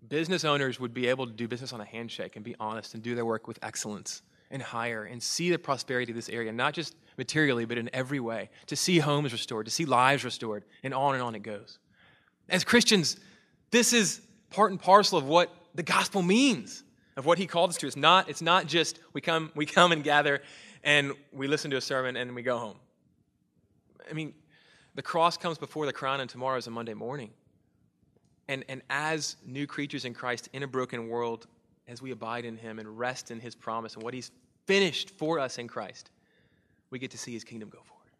business 0.08 0.44
owners 0.44 0.80
would 0.80 0.92
be 0.92 1.06
able 1.06 1.26
to 1.26 1.32
do 1.32 1.46
business 1.46 1.72
on 1.72 1.80
a 1.80 1.84
handshake 1.84 2.36
and 2.36 2.44
be 2.44 2.56
honest 2.58 2.94
and 2.94 3.02
do 3.02 3.14
their 3.14 3.24
work 3.24 3.46
with 3.46 3.58
excellence 3.62 4.22
and 4.50 4.60
hire 4.60 5.04
and 5.04 5.22
see 5.22 5.50
the 5.50 5.58
prosperity 5.58 6.12
of 6.12 6.16
this 6.16 6.28
area, 6.28 6.52
not 6.52 6.74
just 6.74 6.94
materially, 7.16 7.64
but 7.64 7.78
in 7.78 7.88
every 7.92 8.20
way, 8.20 8.50
to 8.66 8.76
see 8.76 8.98
homes 8.98 9.32
restored, 9.32 9.66
to 9.66 9.72
see 9.72 9.84
lives 9.84 10.24
restored, 10.24 10.64
and 10.82 10.92
on 10.92 11.14
and 11.14 11.22
on 11.22 11.34
it 11.34 11.42
goes. 11.42 11.78
As 12.48 12.64
Christians, 12.64 13.16
this 13.70 13.92
is 13.92 14.20
part 14.50 14.70
and 14.70 14.80
parcel 14.80 15.18
of 15.18 15.24
what 15.24 15.54
the 15.74 15.82
gospel 15.82 16.22
means, 16.22 16.84
of 17.16 17.24
what 17.24 17.38
he 17.38 17.46
called 17.46 17.70
us 17.70 17.76
to. 17.78 17.86
It's 17.86 17.96
not, 17.96 18.28
it's 18.28 18.42
not 18.42 18.66
just 18.66 18.98
we 19.12 19.20
come, 19.20 19.50
we 19.54 19.66
come 19.66 19.92
and 19.92 20.04
gather 20.04 20.42
and 20.84 21.12
we 21.32 21.46
listen 21.46 21.70
to 21.70 21.76
a 21.76 21.80
sermon 21.80 22.16
and 22.16 22.34
we 22.34 22.42
go 22.42 22.58
home. 22.58 22.76
I 24.08 24.14
mean, 24.14 24.34
the 24.94 25.02
cross 25.02 25.36
comes 25.36 25.58
before 25.58 25.86
the 25.86 25.92
crown, 25.92 26.20
and 26.20 26.28
tomorrow 26.28 26.58
is 26.58 26.66
a 26.66 26.70
Monday 26.70 26.92
morning. 26.92 27.30
And, 28.52 28.66
and 28.68 28.82
as 28.90 29.36
new 29.46 29.66
creatures 29.66 30.04
in 30.04 30.12
Christ 30.12 30.50
in 30.52 30.62
a 30.62 30.66
broken 30.66 31.08
world, 31.08 31.46
as 31.88 32.02
we 32.02 32.10
abide 32.10 32.44
in 32.44 32.54
Him 32.54 32.78
and 32.78 32.98
rest 32.98 33.30
in 33.30 33.40
His 33.40 33.54
promise 33.54 33.94
and 33.94 34.02
what 34.02 34.12
He's 34.12 34.30
finished 34.66 35.08
for 35.08 35.38
us 35.38 35.56
in 35.56 35.66
Christ, 35.66 36.10
we 36.90 36.98
get 36.98 37.10
to 37.12 37.18
see 37.18 37.32
His 37.32 37.44
kingdom 37.44 37.70
go 37.70 37.78
forward. 37.78 38.10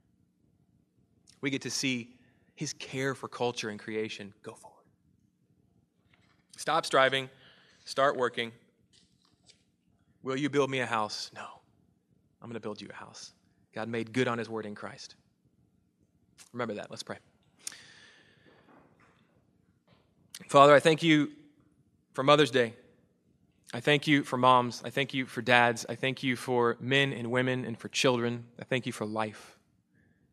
We 1.42 1.50
get 1.50 1.60
to 1.62 1.70
see 1.70 2.14
His 2.54 2.72
care 2.72 3.14
for 3.14 3.28
culture 3.28 3.68
and 3.68 3.78
creation 3.78 4.32
go 4.42 4.54
forward. 4.54 4.86
Stop 6.56 6.86
striving, 6.86 7.28
start 7.84 8.16
working. 8.16 8.52
Will 10.22 10.36
you 10.36 10.48
build 10.48 10.70
me 10.70 10.80
a 10.80 10.86
house? 10.86 11.30
No. 11.34 11.44
I'm 12.40 12.48
going 12.48 12.54
to 12.54 12.60
build 12.60 12.80
you 12.80 12.88
a 12.90 12.94
house. 12.94 13.34
God 13.74 13.86
made 13.86 14.14
good 14.14 14.28
on 14.28 14.38
His 14.38 14.48
word 14.48 14.64
in 14.64 14.74
Christ. 14.74 15.14
Remember 16.54 16.72
that. 16.72 16.90
Let's 16.90 17.02
pray. 17.02 17.18
Father, 20.48 20.74
I 20.74 20.80
thank 20.80 21.02
you 21.02 21.30
for 22.12 22.22
Mother's 22.22 22.50
Day. 22.50 22.74
I 23.74 23.80
thank 23.80 24.06
you 24.06 24.22
for 24.22 24.36
moms. 24.36 24.82
I 24.84 24.90
thank 24.90 25.14
you 25.14 25.24
for 25.24 25.40
dads. 25.40 25.86
I 25.88 25.94
thank 25.94 26.22
you 26.22 26.36
for 26.36 26.76
men 26.78 27.12
and 27.12 27.30
women 27.30 27.64
and 27.64 27.78
for 27.78 27.88
children. 27.88 28.44
I 28.60 28.64
thank 28.64 28.84
you 28.84 28.92
for 28.92 29.06
life. 29.06 29.56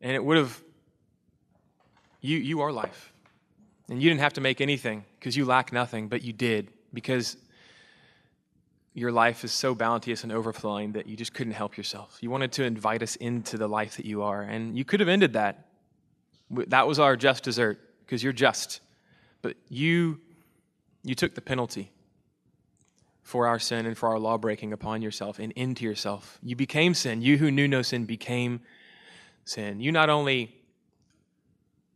And 0.02 0.12
it 0.14 0.24
would 0.24 0.38
have, 0.38 0.62
you, 2.20 2.38
you 2.38 2.62
are 2.62 2.72
life. 2.72 3.14
And 3.90 4.02
you 4.02 4.10
didn't 4.10 4.22
have 4.22 4.34
to 4.34 4.42
make 4.42 4.62
anything 4.62 5.06
because 5.18 5.38
you 5.38 5.46
lack 5.46 5.72
nothing, 5.72 6.10
but 6.10 6.22
you 6.22 6.34
did 6.34 6.70
because 6.94 7.38
your 8.94 9.12
life 9.12 9.44
is 9.44 9.52
so 9.52 9.74
bounteous 9.74 10.24
and 10.24 10.32
overflowing 10.32 10.92
that 10.94 11.08
you 11.08 11.16
just 11.16 11.34
couldn't 11.34 11.54
help 11.54 11.78
yourself. 11.78 12.18
You 12.22 12.30
wanted 12.30 12.52
to 12.54 12.64
invite 12.64 13.02
us 13.02 13.16
into 13.16 13.58
the 13.58 13.68
life 13.68 13.96
that 13.96 14.06
you 14.06 14.24
are. 14.24 14.42
And 14.42 14.78
you 14.78 14.84
could 14.84 15.00
have 15.00 15.10
ended 15.10 15.34
that. 15.34 15.68
That 16.50 16.88
was 16.88 17.00
our 17.00 17.16
just 17.16 17.46
desert 17.46 17.80
because 18.02 18.22
you're 18.22 18.34
just. 18.34 18.82
But 19.42 19.56
you, 19.70 20.20
you 21.04 21.16
took 21.16 21.36
the 21.36 21.42
penalty 21.42 21.92
for 23.22 23.48
our 23.48 23.60
sin 23.60 23.86
and 23.86 23.98
for 23.98 24.10
our 24.10 24.20
law 24.20 24.38
breaking 24.38 24.74
upon 24.74 25.02
yourself 25.02 25.40
and 25.40 25.52
into 25.54 25.86
yourself. 25.86 26.40
You 26.42 26.56
became 26.56 26.94
sin. 26.94 27.22
You 27.22 27.38
who 27.38 27.52
knew 27.52 27.68
no 27.68 27.82
sin 27.82 28.06
became 28.06 28.62
sin. 29.46 29.80
You 29.80 29.92
not 29.92 30.10
only 30.10 30.56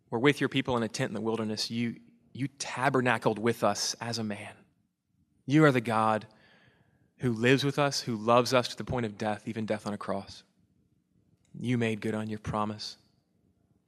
were 0.09 0.19
with 0.19 0.39
your 0.39 0.49
people 0.49 0.77
in 0.77 0.83
a 0.83 0.87
tent 0.87 1.09
in 1.09 1.15
the 1.15 1.21
wilderness, 1.21 1.71
you, 1.71 1.95
you 2.33 2.47
tabernacled 2.59 3.39
with 3.39 3.63
us 3.63 3.95
as 3.99 4.19
a 4.19 4.23
man. 4.23 4.53
You 5.45 5.65
are 5.65 5.71
the 5.71 5.81
God 5.81 6.27
who 7.17 7.33
lives 7.33 7.63
with 7.63 7.79
us, 7.79 8.01
who 8.01 8.15
loves 8.15 8.53
us 8.53 8.67
to 8.69 8.77
the 8.77 8.83
point 8.83 9.05
of 9.05 9.17
death, 9.17 9.43
even 9.45 9.65
death 9.65 9.87
on 9.87 9.93
a 9.93 9.97
cross. 9.97 10.43
You 11.59 11.77
made 11.77 11.99
good 11.99 12.15
on 12.15 12.29
your 12.29 12.39
promise. 12.39 12.97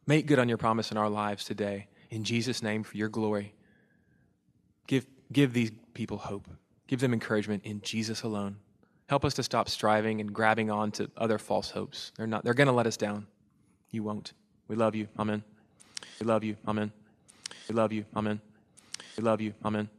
Make 0.08 0.26
good 0.26 0.39
on 0.39 0.49
your 0.49 0.58
promise 0.58 0.91
in 0.91 0.97
our 0.97 1.10
lives 1.10 1.45
today 1.45 1.88
in 2.16 2.24
Jesus' 2.24 2.63
name 2.63 2.84
for 2.84 2.95
your 2.95 3.09
glory. 3.09 3.53
Give, 4.88 5.05
give 5.34 5.51
these 5.51 5.72
people 5.93 6.18
hope. 6.18 6.47
Give 6.88 7.01
them 7.01 7.11
encouragement 7.11 7.66
in 7.66 7.82
Jesus 7.82 8.24
alone. 8.24 8.55
Help 9.07 9.26
us 9.26 9.34
to 9.34 9.43
stop 9.43 9.68
striving 9.68 10.22
and 10.22 10.34
grabbing 10.34 10.72
on 10.72 10.91
to 10.93 11.11
other 11.18 11.38
false 11.38 11.70
hopes. 11.70 12.13
They're 12.16 12.26
not 12.26 12.43
they're 12.45 12.53
going 12.53 12.68
to 12.68 12.74
let 12.74 12.88
us 12.88 12.95
down. 12.95 13.28
You 13.91 14.03
won't. 14.03 14.32
We 14.68 14.78
love 14.78 14.95
you. 14.95 15.09
Amen. 15.20 15.43
We 16.20 16.26
love 16.26 16.43
you. 16.43 16.55
Amen. 16.66 16.91
We 17.70 17.76
love 17.76 17.91
you. 17.91 18.05
Amen. 18.16 18.39
We 19.18 19.24
love 19.24 19.41
you. 19.41 19.53
Amen. 19.63 19.89